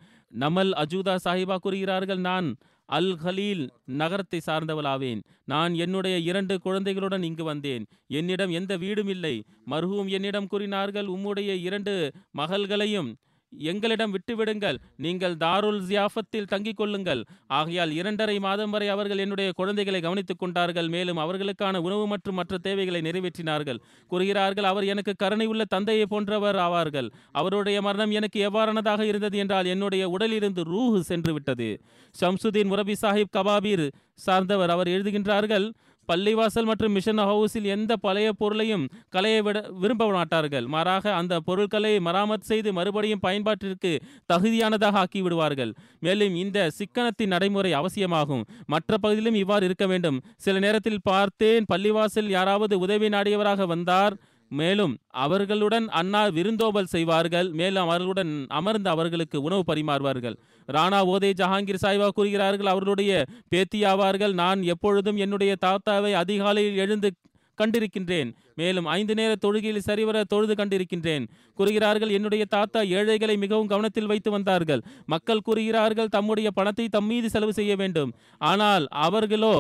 நமல் 0.45 0.73
அஜூதா 0.85 1.17
சாஹிபா 1.27 1.59
கூறுகிறார்கள் 1.67 2.23
நான் 2.31 2.49
அல் 2.89 3.13
ஹலீல் 3.25 3.69
நகரத்தை 3.85 4.41
சார்ந்தவளாவேன். 4.47 5.21
நான் 5.45 5.75
என்னுடைய 5.75 6.19
இரண்டு 6.19 6.61
குழந்தைகளுடன் 6.61 7.23
இங்கு 7.23 7.45
வந்தேன். 7.45 7.87
என்னிடம் 8.09 8.51
எந்த 8.51 8.77
வீடும் 8.77 9.09
இல்லை. 9.09 9.45
மர்ஹூம் 9.71 10.09
என்னிடம் 10.09 10.47
கூறினார்கள் 10.47 11.07
உம்முடைய 11.07 11.51
இரண்டு 11.61 12.13
மகள்களையும் 12.39 13.11
எங்களிடம் 13.51 14.15
விட்டுவிடுங்கள். 14.15 14.77
நீங்கள் 14.97 15.35
தாருல் 15.35 15.81
ஜியாஃபத்தில் 15.89 16.47
தங்கிக் 16.51 16.77
கொள்ளுங்கள். 16.77 17.25
ஆகையால் 17.47 17.91
இரண்டரை 17.91 18.39
மாதம் 18.39 18.71
வரை 18.71 18.89
அவர்கள் 18.89 19.19
என்னுடைய 19.19 19.53
குழந்தைகளை 19.53 20.01
கவனித்துக் 20.01 20.39
கொண்டார்கள். 20.39 20.89
மேலும் 20.89 21.19
அவர்களுக்கான 21.19 21.77
உணவு 21.77 22.07
மற்றும் 22.07 22.35
மற்ற 22.35 22.59
தேவைகளை 22.59 23.01
நிறைவேற்றினார்கள். 23.01 23.79
கூறுகிறார்கள் 24.07 24.65
அவர் 24.65 24.85
எனக்கு 24.85 25.15
கருணை 25.17 25.47
உள்ள 25.47 25.65
தந்தையை 25.65 26.07
போன்றவர் 26.07 26.57
ஆவார்கள். 26.57 27.11
அவருடைய 27.33 27.83
மரணம் 27.83 28.11
எனக்கு 28.11 28.51
எவ்வாறானதாக 28.51 29.01
இருந்தது 29.01 29.39
என்றால் 29.39 29.67
என்னுடைய 29.67 30.09
உடலிலிருந்து 30.09 30.63
ரூஹு 30.63 31.01
சென்று 31.01 31.33
விட்டது. 31.33 31.83
ஷம்சுதீன் 32.21 32.71
முரபி 32.73 32.95
சாஹிப் 33.03 33.35
கபாபீர் 33.37 33.93
சார்ந்தவர் 34.15 34.71
அவர் 34.71 34.89
எழுதுகின்றார்கள் 34.89 35.73
பள்ளிவாசல் 36.09 36.65
மற்றும் 36.65 36.93
மிஷன் 36.93 37.19
ஹவுஸில் 37.19 37.65
எந்த 37.65 37.97
பழைய 37.97 38.33
பொருளையும் 38.33 38.89
கலைய 39.13 39.43
விட 39.43 39.65
விரும்ப 39.81 40.11
மாட்டார்கள் 40.11 40.67
மாறாக 40.67 41.15
அந்த 41.15 41.41
பொருட்களை 41.41 42.01
மராமத் 42.01 42.49
செய்து 42.51 42.73
மறுபடியும் 42.73 43.23
பயன்பாட்டிற்கு 43.23 43.93
தகுதியானதாக 44.33 44.93
ஆக்கி 44.93 45.23
விடுவார்கள் 45.23 45.75
மேலும் 46.01 46.35
இந்த 46.35 46.71
சிக்கனத்தின் 46.71 47.27
நடைமுறை 47.27 47.73
அவசியமாகும். 47.73 48.47
மற்ற 48.67 48.99
பகுதியிலும் 48.99 49.35
இவ்வாறு 49.35 49.65
இருக்க 49.65 49.87
வேண்டும். 49.87 50.23
சில 50.37 50.59
நேரத்தில் 50.59 51.01
பார்த்தேன் 51.03 51.65
பள்ளிவாசல் 51.75 52.29
யாராவது 52.29 52.79
உதவி 52.79 53.09
நாடியவராக 53.09 53.67
வந்தார். 53.67 54.17
மேலும் 54.51 54.95
அவர்களுடன் 55.25 55.87
அன்னார் 56.01 56.33
விருந்தோம்பல் 56.39 56.93
செய்வார்கள் 56.95 57.49
மேலும் 57.61 57.85
அவர்களுடன் 57.85 58.33
அமர்ந்து 58.59 58.91
அவர்களுக்கு 58.91 59.39
உணவு 59.43 59.63
பரிமாறுவார்கள். 59.71 60.37
ராணா 60.69 61.01
ஓதே 61.13 61.31
ஜஹாங்கீர் 61.41 61.85
சாய்வா 61.85 62.09
கூறுகிறார்கள் 62.19 62.73
அவர்களுடைய 62.73 63.13
பேத்தியாவார்கள் 63.55 64.35
நான் 64.43 64.63
எப்பொழுதும் 64.75 65.21
என்னுடைய 65.27 65.55
தாத்தாவை 65.67 66.13
அதிகாலையில் 66.23 66.83
எழுந்து 66.85 67.11
கண்டிருக்கின்றேன் 67.59 68.31
மேலும் 68.61 68.89
ஐந்து 68.95 69.15
நேர 69.19 69.33
தொழுகையில் 69.45 69.87
சரிவர 69.87 70.25
தொழுது 70.33 70.55
கண்டிருக்கின்றேன். 70.55 71.25
கூறுகிறார்கள் 71.59 72.13
என்னுடைய 72.17 72.45
தாத்தா 72.55 72.81
ஏழைகளை 72.99 73.37
மிகவும் 73.45 73.71
கவனத்தில் 73.73 74.11
வைத்து 74.11 74.31
வந்தார்கள். 74.35 74.83
மக்கள் 75.07 75.45
கூறுகிறார்கள் 75.47 76.13
தம்முடைய 76.17 76.51
பணத்தை 76.59 76.87
தம் 76.89 77.09
மீது 77.13 77.31
செலவு 77.35 77.53
செய்ய 77.59 77.75
வேண்டும். 77.83 78.13
ஆனால் 78.51 78.87
அவர்களோ 79.07 79.55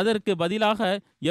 அதற்கு 0.00 0.32
பதிலாக 0.36 0.80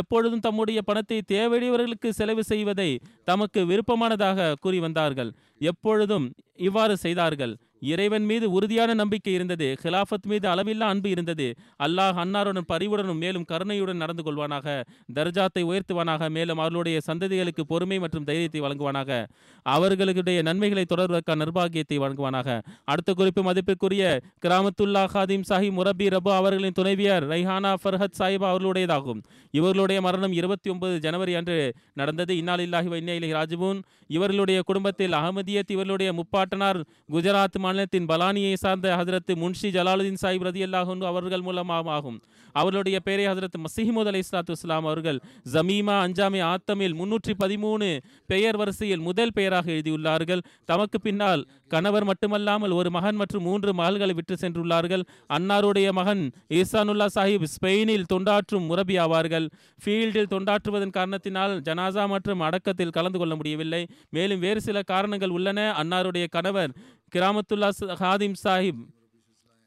எப்பொழுதும் 0.01 0.43
தம்முடைய 0.45 0.80
பணத்தை 0.82 1.18
தேவையுடையவர்களுக்கு 1.34 2.09
செலவு 2.20 2.43
செய்வதை 2.43 2.89
தமக்கு 3.30 3.62
விருப்பமானதாக 3.72 4.55
கூறி 4.64 4.80
வந்தார்கள். 4.80 5.32
எப்பொழுதும் 5.72 6.26
இவ்வாறு 6.68 6.95
செய்தார்கள். 6.97 7.53
இறைவன் 7.82 8.26
மீது 8.26 8.52
உறுதியான 8.52 8.94
நம்பிக்கை 8.94 9.34
இருந்தது. 9.34 9.78
ஹிலாஃபத் 9.84 10.28
மீது 10.28 10.50
அளவில்லா 10.50 10.80
அன்பு 10.80 11.10
இருந்தது. 11.10 11.56
அல்லாஹ் 11.84 12.20
அன்னாருடன் 12.24 12.62
பரிவுடனும் 12.68 13.18
மேலும் 13.18 13.44
கருணையுடன் 13.44 13.98
நடந்து 13.98 14.24
கொள்வானாக. 14.24 14.84
தர்ஜாத்தை 15.14 15.60
உயர்த்துவானாக. 15.60 16.30
மேலும் 16.30 16.58
அவர்களுடைய 16.58 17.00
சந்ததிகளுக்கு 17.08 17.62
பொறுமை 17.68 18.00
மற்றும் 18.00 18.24
தைரியத்தை 18.24 18.62
வழங்குவானாக. 18.62 19.28
அவர்களுடைய 19.62 20.42
நன்மைகளை 20.42 20.86
தொடர்வதற்கான 20.96 21.46
நிர்பாகியத்தை 21.46 21.98
வழங்குவானாக. 21.98 22.62
அடுத்த 22.84 23.14
குறிப்பு 23.14 23.44
மதிப்பிற்குரிய 23.44 24.20
கிராமத்துல்லா 24.46 25.06
ஹாதிம் 25.14 25.44
சாஹிப் 25.50 25.80
முரபி 25.80 26.10
ரபு 26.10 26.32
அவர்களின் 26.32 26.72
துணைவியர் 26.72 27.28
ரைஹானா 27.28 27.76
ஃபர்ஹத் 27.84 28.20
சாஹிபா 28.20 28.48
அவர்களுடையதாகும். 28.54 29.24
இவர்களுடைய 29.52 30.02
மரணம் 30.02 30.32
இருபத்தி 30.32 30.70
ஒன்பது 30.70 31.00
ஜனவரி 31.00 31.36
அன்று 31.36 31.74
நடந்தது. 31.94 32.34
இன்னாலில்லாஹி 32.34 32.90
வைன்யா 32.94 33.16
இலஹி 33.20 33.44
ராஜிபூன் 33.44 33.82
இவர்களுடைய 34.08 34.62
குடும்பத்தில் 34.66 35.12
அகமதியத் 35.12 35.72
இவர்களுடைய 35.72 36.14
முப்பாட்டனார் 36.14 36.84
குஜராத் 37.12 37.60
மாநிலத்தின் 37.72 38.06
பலானியை 38.06 38.54
சார்ந்த 38.54 38.88
ஹதரத் 39.00 39.32
முன்ஷி 39.42 39.68
ஜலாலுதீன் 39.76 40.18
சாஹிப் 40.22 40.46
ரதி 40.48 40.62
அல்லாஹூ 40.68 40.94
அவர்கள் 41.10 41.42
மூலமாகும் 41.42 42.18
அவர்களுடைய 42.54 42.98
பெயரை 43.00 43.26
ஹதரத் 43.28 43.58
மசீமது 43.66 44.10
அலி 44.12 44.20
இஸ்லாத்து 44.24 44.56
இஸ்லாம் 44.58 44.86
அவர்கள் 44.86 45.20
ஜமீமா 45.54 45.96
அஞ்சாமி 46.06 46.40
ஆத்தமில் 46.50 46.96
முன்னூற்றி 47.02 47.34
பதிமூணு 47.44 47.88
பெயர் 48.32 48.58
வரிசையில் 48.58 49.06
முதல் 49.08 49.34
பெயராக 49.34 49.72
எழுதியுள்ளார்கள். 49.72 50.42
தமக்கு 50.66 51.00
பின்னால் 51.02 51.48
கணவர் 51.68 52.08
மட்டுமல்லாமல் 52.10 52.76
ஒரு 52.80 52.90
மகன் 52.92 53.16
மற்றும் 53.16 53.44
மூன்று 53.44 53.74
மகள்களை 53.74 54.14
விட்டு 54.14 54.36
சென்றுள்ளார்கள். 54.42 55.04
அன்னாருடைய 55.38 55.90
மகன் 56.00 56.24
ஈசானுல்லா 56.60 57.08
சாஹிப் 57.16 57.50
ஸ்பெயினில் 57.54 58.08
தொண்டாற்றும் 58.14 58.68
முரபி 58.72 58.98
ஆவார்கள். 59.06 59.48
ஃபீல்டில் 59.84 60.32
தொண்டாற்றுவதன் 60.34 60.98
காரணத்தினால் 61.00 61.56
ஜனாசா 61.70 62.06
மற்றும் 62.08 62.44
அடக்கத்தில் 62.50 62.96
கலந்து 62.98 63.20
கொள்ள 63.20 63.36
முடியவில்லை. 63.36 63.84
மேலும் 64.10 64.44
வேறு 64.48 64.62
சில 64.62 64.82
காரணங்கள் 64.94 65.36
உள்ளன. 65.38 65.60
அன்னாருடைய 65.84 66.28
கணவர் 66.38 66.74
கிராமத்துள்ள 67.16 67.61
அப்துல்லா 67.70 67.95
ஹாதிம் 68.05 68.36
சாஹிப் 68.43 68.82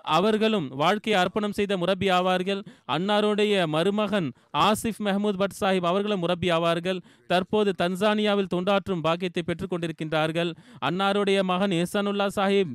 அவர்களும் 0.04 0.66
வாழ்க்கையை 0.68 1.22
அர்ப்பணம் 1.22 1.52
செய்த 1.52 1.76
முரப்பி 1.76 2.08
ஆவார்கள். 2.10 2.60
அன்னாருடைய 2.92 3.66
மருமகன் 3.66 4.32
ஆசிஃப் 4.58 5.00
மெஹமூத் 5.04 5.40
பட் 5.42 5.56
சாஹிப் 5.60 5.86
அவர்களும் 5.90 6.20
முரப்பி 6.20 6.50
ஆவார்கள். 6.50 7.00
தற்போது 7.26 7.72
தன்சானியாவில் 7.78 8.50
தொண்டாற்றும் 8.54 9.00
பாக்கியத்தை 9.00 9.42
பெற்றுக்கொண்டிருக்கின்றார்கள் 9.46 10.50
அன்னாருடைய 10.82 11.42
மகன் 11.42 11.70
எஹசானுல்லா 11.70 12.26
சாஹிப் 12.36 12.74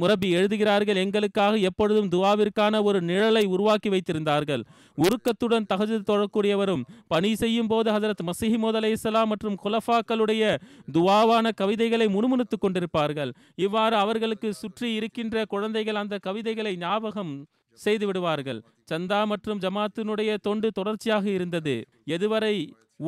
முரபி 0.00 0.30
எழுதுகிறார்கள் 0.30 0.96
எங்களுக்காக 0.96 1.56
எப்பொழுதும் 1.56 2.08
துவாவிற்கான 2.08 2.82
ஒரு 2.82 3.00
நிழலை 3.00 3.44
உருவாக்கி 3.44 3.88
வைத்திருந்தார்கள். 3.88 4.62
உருக்கத்துடன் 4.94 5.66
தகஜு 5.74 5.98
தொழக்கூடியவரும் 6.06 6.82
பணி 7.06 7.34
செய்யும் 7.34 7.66
போது 7.66 7.92
ஹதரத் 7.92 8.24
மசிஹிமோத் 8.26 8.74
அலை 8.74 8.90
இஸ்லாம் 8.90 9.28
மற்றும் 9.28 9.58
குலஃபாக்களுடைய 9.64 10.58
துவாவான 10.92 11.48
கவிதைகளை 11.54 12.08
முணுமுணுத்துக் 12.08 12.64
கொண்டிருப்பார்கள். 12.64 13.32
இவ்வாறு 13.54 13.96
அவர்களுக்கு 13.96 14.54
சுற்றி 14.54 14.94
இருக்கின்ற 14.94 15.44
குழந்தைகள் 15.44 15.94
அந்த 15.94 16.18
கவிதைகளை 16.18 16.76
ஞாபகம் 16.76 17.46
செய்து 17.72 18.06
விடுவார்கள். 18.06 18.62
சந்தா 18.92 19.24
மற்றும் 19.24 19.58
ஜமாத்தினுடைய 19.58 20.36
தொண்டு 20.42 20.70
தொடர்ச்சியாக 20.72 21.30
இருந்தது. 21.30 21.86
எதுவரை 22.06 22.54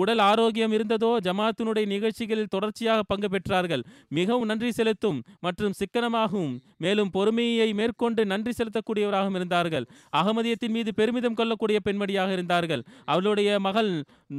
உடல் 0.01 0.23
ஆரோக்கியம் 0.29 0.75
இருந்ததோ 0.77 1.11
ஜமாத்தினுடைய 1.27 1.85
நிகழ்ச்சிகளில் 1.93 2.51
தொடர்ச்சியாக 2.55 3.01
பங்கு 3.11 3.29
பெற்றார்கள். 3.35 3.83
மிகவும் 4.19 4.49
நன்றி 4.51 4.71
செலுத்தும் 4.79 5.19
மற்றும் 5.47 5.75
சிக்கனமாகவும் 5.81 6.55
மேலும் 6.85 7.11
பொறுமையை 7.17 7.69
மேற்கொண்டு 7.81 8.23
நன்றி 8.33 8.53
செலுத்தக்கூடியவராகவும் 8.59 9.39
இருந்தார்கள். 9.41 9.87
அகமதியத்தின் 10.21 10.75
மீது 10.77 10.93
பெருமிதம் 11.01 11.39
கொள்ளக்கூடிய 11.41 11.81
பெண்மணியாக 11.87 12.33
இருந்தார்கள். 12.37 12.85
அவளுடைய 13.05 13.51
மகள் 13.69 13.91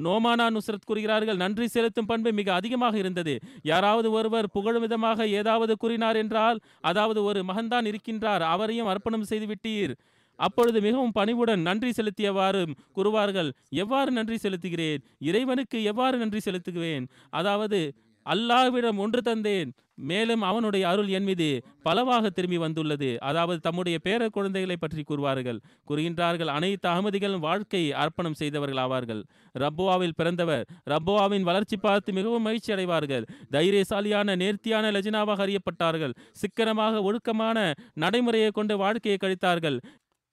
நோமானா 0.06 0.48
நுஸ்ரத் 0.56 0.88
கூறுகிறார்கள் 0.90 1.42
நன்றி 1.44 1.68
செலுத்தும் 1.76 2.10
பண்பு 2.12 2.32
மிக 2.40 2.54
அதிகமாக 2.54 2.98
இருந்தது. 3.04 3.36
யாராவது 3.72 4.08
ஒருவர் 4.18 4.52
புகழும் 4.58 4.86
விதமாக 4.88 5.28
ஏதாவது 5.40 5.76
கூறினார் 5.84 6.20
என்றால் 6.24 6.60
அதாவது 6.92 7.22
ஒரு 7.30 7.42
மகன்தான் 7.52 7.90
இருக்கின்றார். 7.92 8.46
அவரையும் 8.56 8.92
அர்ப்பணம் 8.94 9.30
செய்து 9.32 9.48
விட்டீர். 9.52 9.96
அப்பொழுது 10.36 10.82
மிகவும் 10.82 11.12
பணிவுடன் 11.12 11.62
நன்றி 11.62 11.92
செலுத்தியவாறு 11.92 12.64
கூறுவார்கள் 12.98 13.52
எவ்வாறு 13.70 14.12
நன்றி 14.12 14.36
செலுத்துகிறேன்? 14.36 15.04
இறைவனுக்கு 15.20 15.84
எவ்வாறு 15.84 16.18
நன்றி 16.18 16.42
செலுத்துகிறேன் 16.48 17.08
அதாவது 17.30 17.80
அல்லாவிடம் 18.26 18.98
ஒன்று 18.98 19.22
தந்தேன் 19.22 19.72
மேலும் 20.10 20.42
அவனுடைய 20.42 20.88
அருள் 20.90 21.08
என் 21.08 21.24
மீது 21.24 21.46
பலவாக 21.84 22.30
திரும்பி 22.30 22.58
வந்துள்ளது. 22.58 23.10
அதாவது 23.20 23.60
தம்முடைய 23.60 23.98
பேர 24.06 24.30
குழந்தைகளை 24.30 24.78
பற்றி 24.78 25.02
கூறுவார்கள். 25.02 25.60
கூறுகின்றார்கள் 25.90 26.48
அனைத்து 26.48 26.88
அகமதிகளும் 26.90 27.46
வாழ்க்கை 27.48 27.82
அர்ப்பணம் 27.94 28.38
செய்தவர்கள் 28.42 28.82
ஆவார்கள். 28.86 29.22
ரப்போவாவில் 29.56 30.16
பிறந்தவர் 30.16 30.66
ரப்போவாவின் 30.94 31.42
வளர்ச்சி 31.42 31.78
பார்த்து 31.78 32.14
மிகவும் 32.14 32.46
மகிழ்ச்சி 32.48 32.72
அடைவார்கள். 32.72 33.28
தைரியசாலியான 33.52 34.36
நேர்த்தியான 34.36 34.92
லஜினாவாக 34.92 35.46
அறியப்பட்டார்கள். 35.46 36.16
சிக்கனமாக 36.42 37.02
ஒழுக்கமான 37.02 37.74
நடைமுறையை 37.94 38.52
கொண்டு 38.52 38.78
வாழ்க்கையை 38.78 39.20
கழித்தார்கள். 39.22 39.80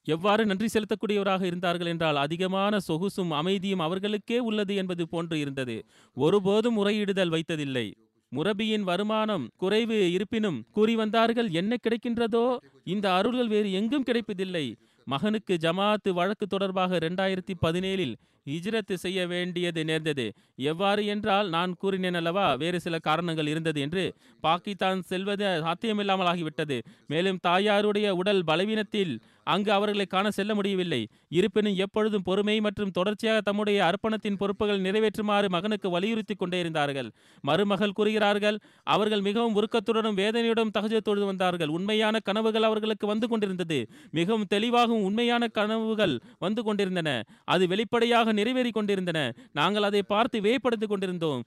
எவ்வாறு 0.06 0.46
நன்றி 0.46 0.68
செலுத்தக்கூடியவராக 0.74 1.42
இருந்தார்கள் 1.42 1.86
என்றால் 1.86 2.16
அதிகமான 2.16 2.78
சொகுசும் 2.88 3.30
அமைதியும் 3.30 3.78
அவர்களுக்கே 3.78 4.38
உள்ளது 4.38 4.74
என்பது 4.74 5.08
போன்று 5.08 5.38
இருந்தது. 5.38 5.76
ஒருபோதும் 6.16 6.76
முறையிடுதல் 6.78 7.34
வைத்ததில்லை. 7.34 7.86
முரபியின் 8.32 8.80
வருமானம் 8.80 9.50
குறைவு 9.56 10.12
இருப்பினும் 10.12 10.58
கூறி 10.70 10.94
வந்தார்கள் 10.94 11.50
என்ன 11.50 11.76
கிடைக்கின்றதோ? 11.76 12.56
இந்த 12.84 13.06
அருள்கள் 13.14 13.48
வேறு 13.48 13.72
எங்கும் 13.72 14.02
கிடைப்பதில்லை. 14.02 14.66
மகனுக்கு 15.06 15.54
ஜமாத்து 15.56 16.10
வழக்கு 16.10 16.46
தொடர்பாக 16.46 16.96
இரண்டாயிரத்தி 16.96 17.54
பதினேழில் 17.62 18.14
ஹிஜ்ரத் 18.46 18.92
செய்ய 18.94 19.26
வேண்டியது 19.26 19.84
நேர்ந்தது. 19.84 20.24
எவ்வாறு 20.56 21.06
என்றால் 21.06 21.48
நான் 21.48 21.72
கூறினேன் 21.74 22.14
அல்லவா 22.14 22.54
வேறு 22.54 22.80
சில 22.80 22.98
காரணங்கள் 22.98 23.46
இருந்தது 23.46 23.80
என்று. 23.80 24.04
பாகிஸ்தான் 24.40 25.02
செல்வது 25.02 25.44
சாத்தியமில்லாமல் 25.66 26.30
ஆகிவிட்டது 26.32 26.78
மேலும் 27.06 27.38
தாயாருடைய 27.46 28.08
உடல் 28.10 28.42
பலவீனத்தில் 28.44 29.14
அங்கு 29.44 29.72
அவர்களை 29.72 30.06
காண 30.06 30.30
செல்ல 30.30 30.54
முடியவில்லை. 30.54 31.08
இருப்பினும் 31.28 31.74
எப்பொழுதும் 31.74 32.22
பொறுமை 32.22 32.60
மற்றும் 32.60 32.90
தொடர்ச்சியாக 32.90 33.40
தம்முடைய 33.40 33.78
அர்ப்பணத்தின் 33.84 34.36
பொறுப்புகள் 34.36 34.80
நிறைவேற்றுமாறு 34.80 35.48
மகனுக்கு 35.48 35.90
வலியுறுத்தி 35.90 36.34
கொண்டே 36.34 36.58
இருந்தார்கள். 36.58 37.10
மருமகள் 37.40 37.92
கூறுகிறார்கள் 37.92 38.58
அவர்கள் 38.82 39.20
மிகவும் 39.20 39.54
உருக்கத்துடனும் 39.54 40.14
வேதனையுடன் 40.14 40.70
தகஜ 40.78 41.00
தொழுது 41.00 41.26
வந்தார்கள். 41.26 41.68
உண்மையான 41.68 42.18
கனவுகள் 42.18 42.62
அவர்களுக்கு 42.62 43.06
வந்து 43.06 43.28
கொண்டிருந்தது. 43.28 43.88
மிகவும் 44.10 44.46
தெளிவாகவும் 44.48 45.02
உண்மையான 45.02 45.48
கனவுகள் 45.48 46.20
வந்து 46.38 46.62
கொண்டிருந்தன. 46.62 47.22
அது 47.44 47.68
வெளிப்படையாக 47.68 48.32
நிறைவேறி 48.32 48.70
கொண்டிருந்தன. 48.70 49.32
நாங்கள் 49.52 49.82
அதை 49.82 50.02
பார்த்து 50.02 50.40
வேப்படுத்திக் 50.40 50.88
கொண்டிருந்தோம். 50.88 51.44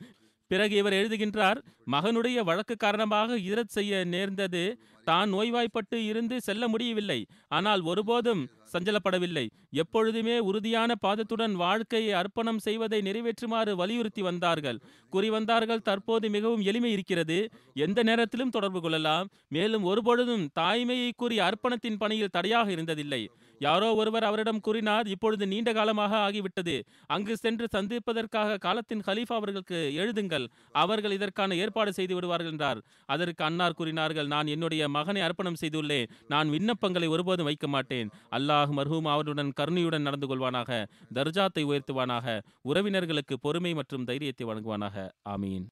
பிறகு 0.48 0.76
இவர் 0.76 0.94
எழுதுகின்றார் 0.94 1.60
மகனுடைய 1.92 2.40
வழக்கு 2.44 2.76
காரணமாக 2.78 3.38
இரத் 3.38 3.70
செய்ய 3.70 4.04
நேர்ந்தது. 4.06 4.80
தான் 5.04 5.30
நோய்வாய்ப்பட்டு 5.30 6.06
இருந்து 6.06 6.42
செல்ல 6.42 6.68
முடியவில்லை. 6.68 7.26
ஆனால் 7.48 7.82
ஒருபோதும் 7.82 8.48
சஞ்சலப்படவில்லை. 8.74 9.44
எப்பொழுதுமே 9.72 10.40
உறுதியான 10.40 10.96
பாதத்துடன் 11.06 11.52
வாழ்க்கையை 11.52 12.14
அர்ப்பணம் 12.14 12.60
செய்வதை 12.60 13.02
நிறைவேற்றுமாறு 13.02 13.72
வலியுறுத்தி 13.76 14.22
வந்தார்கள். 14.22 14.80
கூறி 15.10 15.30
வந்தார்கள் 15.30 15.82
தற்போது 15.82 16.30
மிகவும் 16.30 16.62
எளிமை 16.62 16.92
இருக்கிறது. 16.92 17.50
எந்த 17.74 18.04
நேரத்திலும் 18.04 18.50
தொடர்பு 18.50 18.82
கொள்ளலாம். 18.82 19.30
மேலும் 19.48 19.84
ஒருபொழுதும் 19.84 20.50
தாய்மையை 20.60 21.12
கூறி 21.16 21.40
அர்ப்பணத்தின் 21.40 21.98
பணியில் 21.98 22.30
தடையாக 22.30 22.72
இருந்ததில்லை. 22.72 23.22
யாரோ 23.60 23.96
ஒருவர் 23.96 24.24
அவரிடம் 24.24 24.60
கூறினார் 24.60 25.08
இப்பொழுது 25.08 25.48
நீண்ட 25.48 25.74
காலமாக 25.74 26.18
ஆகிவிட்டது. 26.18 26.82
அங்கு 27.08 27.38
சென்று 27.38 27.68
சந்திப்பதற்காக 27.72 28.58
காலத்தின் 28.58 29.04
ஹலீஃபா 29.08 29.36
அவர்களுக்கு 29.40 29.94
எழுதுங்கள். 29.98 30.48
அவர்கள் 30.72 31.12
இதற்கான 31.12 31.56
ஏற்பாடு 31.56 31.94
செய்து 31.94 32.14
விடுவார்கள் 32.16 32.52
என்றார். 32.52 32.82
அதற்கு 33.06 33.44
அன்னார் 33.44 33.74
கூறினார்கள் 33.74 34.28
நான் 34.28 34.48
என்னுடைய 34.48 34.90
மகனை 34.90 35.22
அர்ப்பணம் 35.22 35.60
செய்துள்ளேன். 35.62 36.10
நான் 36.28 36.50
விண்ணப்பங்களை 36.50 37.10
ஒருபோதும் 37.10 37.46
வைக்க 37.46 37.68
மாட்டேன். 37.68 38.10
அல்லாஹ் 38.32 38.74
மர்ஹூம் 38.80 39.08
அவருடன் 39.08 39.52
கருணையுடன் 39.52 40.02
நடந்து 40.02 40.28
கொள்வானாக 40.28 40.84
தர்ஜாத்தை 41.14 41.64
உயர்த்துவானாக 41.72 42.40
உறவினர்களுக்கு 42.64 43.34
பொறுமை 43.42 43.74
மற்றும் 43.74 44.04
தைரியத்தை 44.04 44.48
வழங்குவானாக. 44.48 45.10
ஆமீன். 45.30 45.66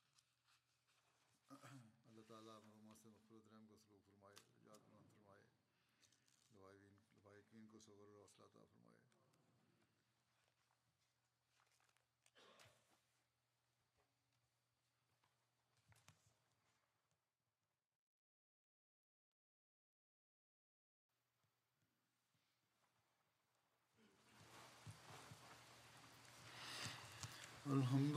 الحمد 27.66 28.16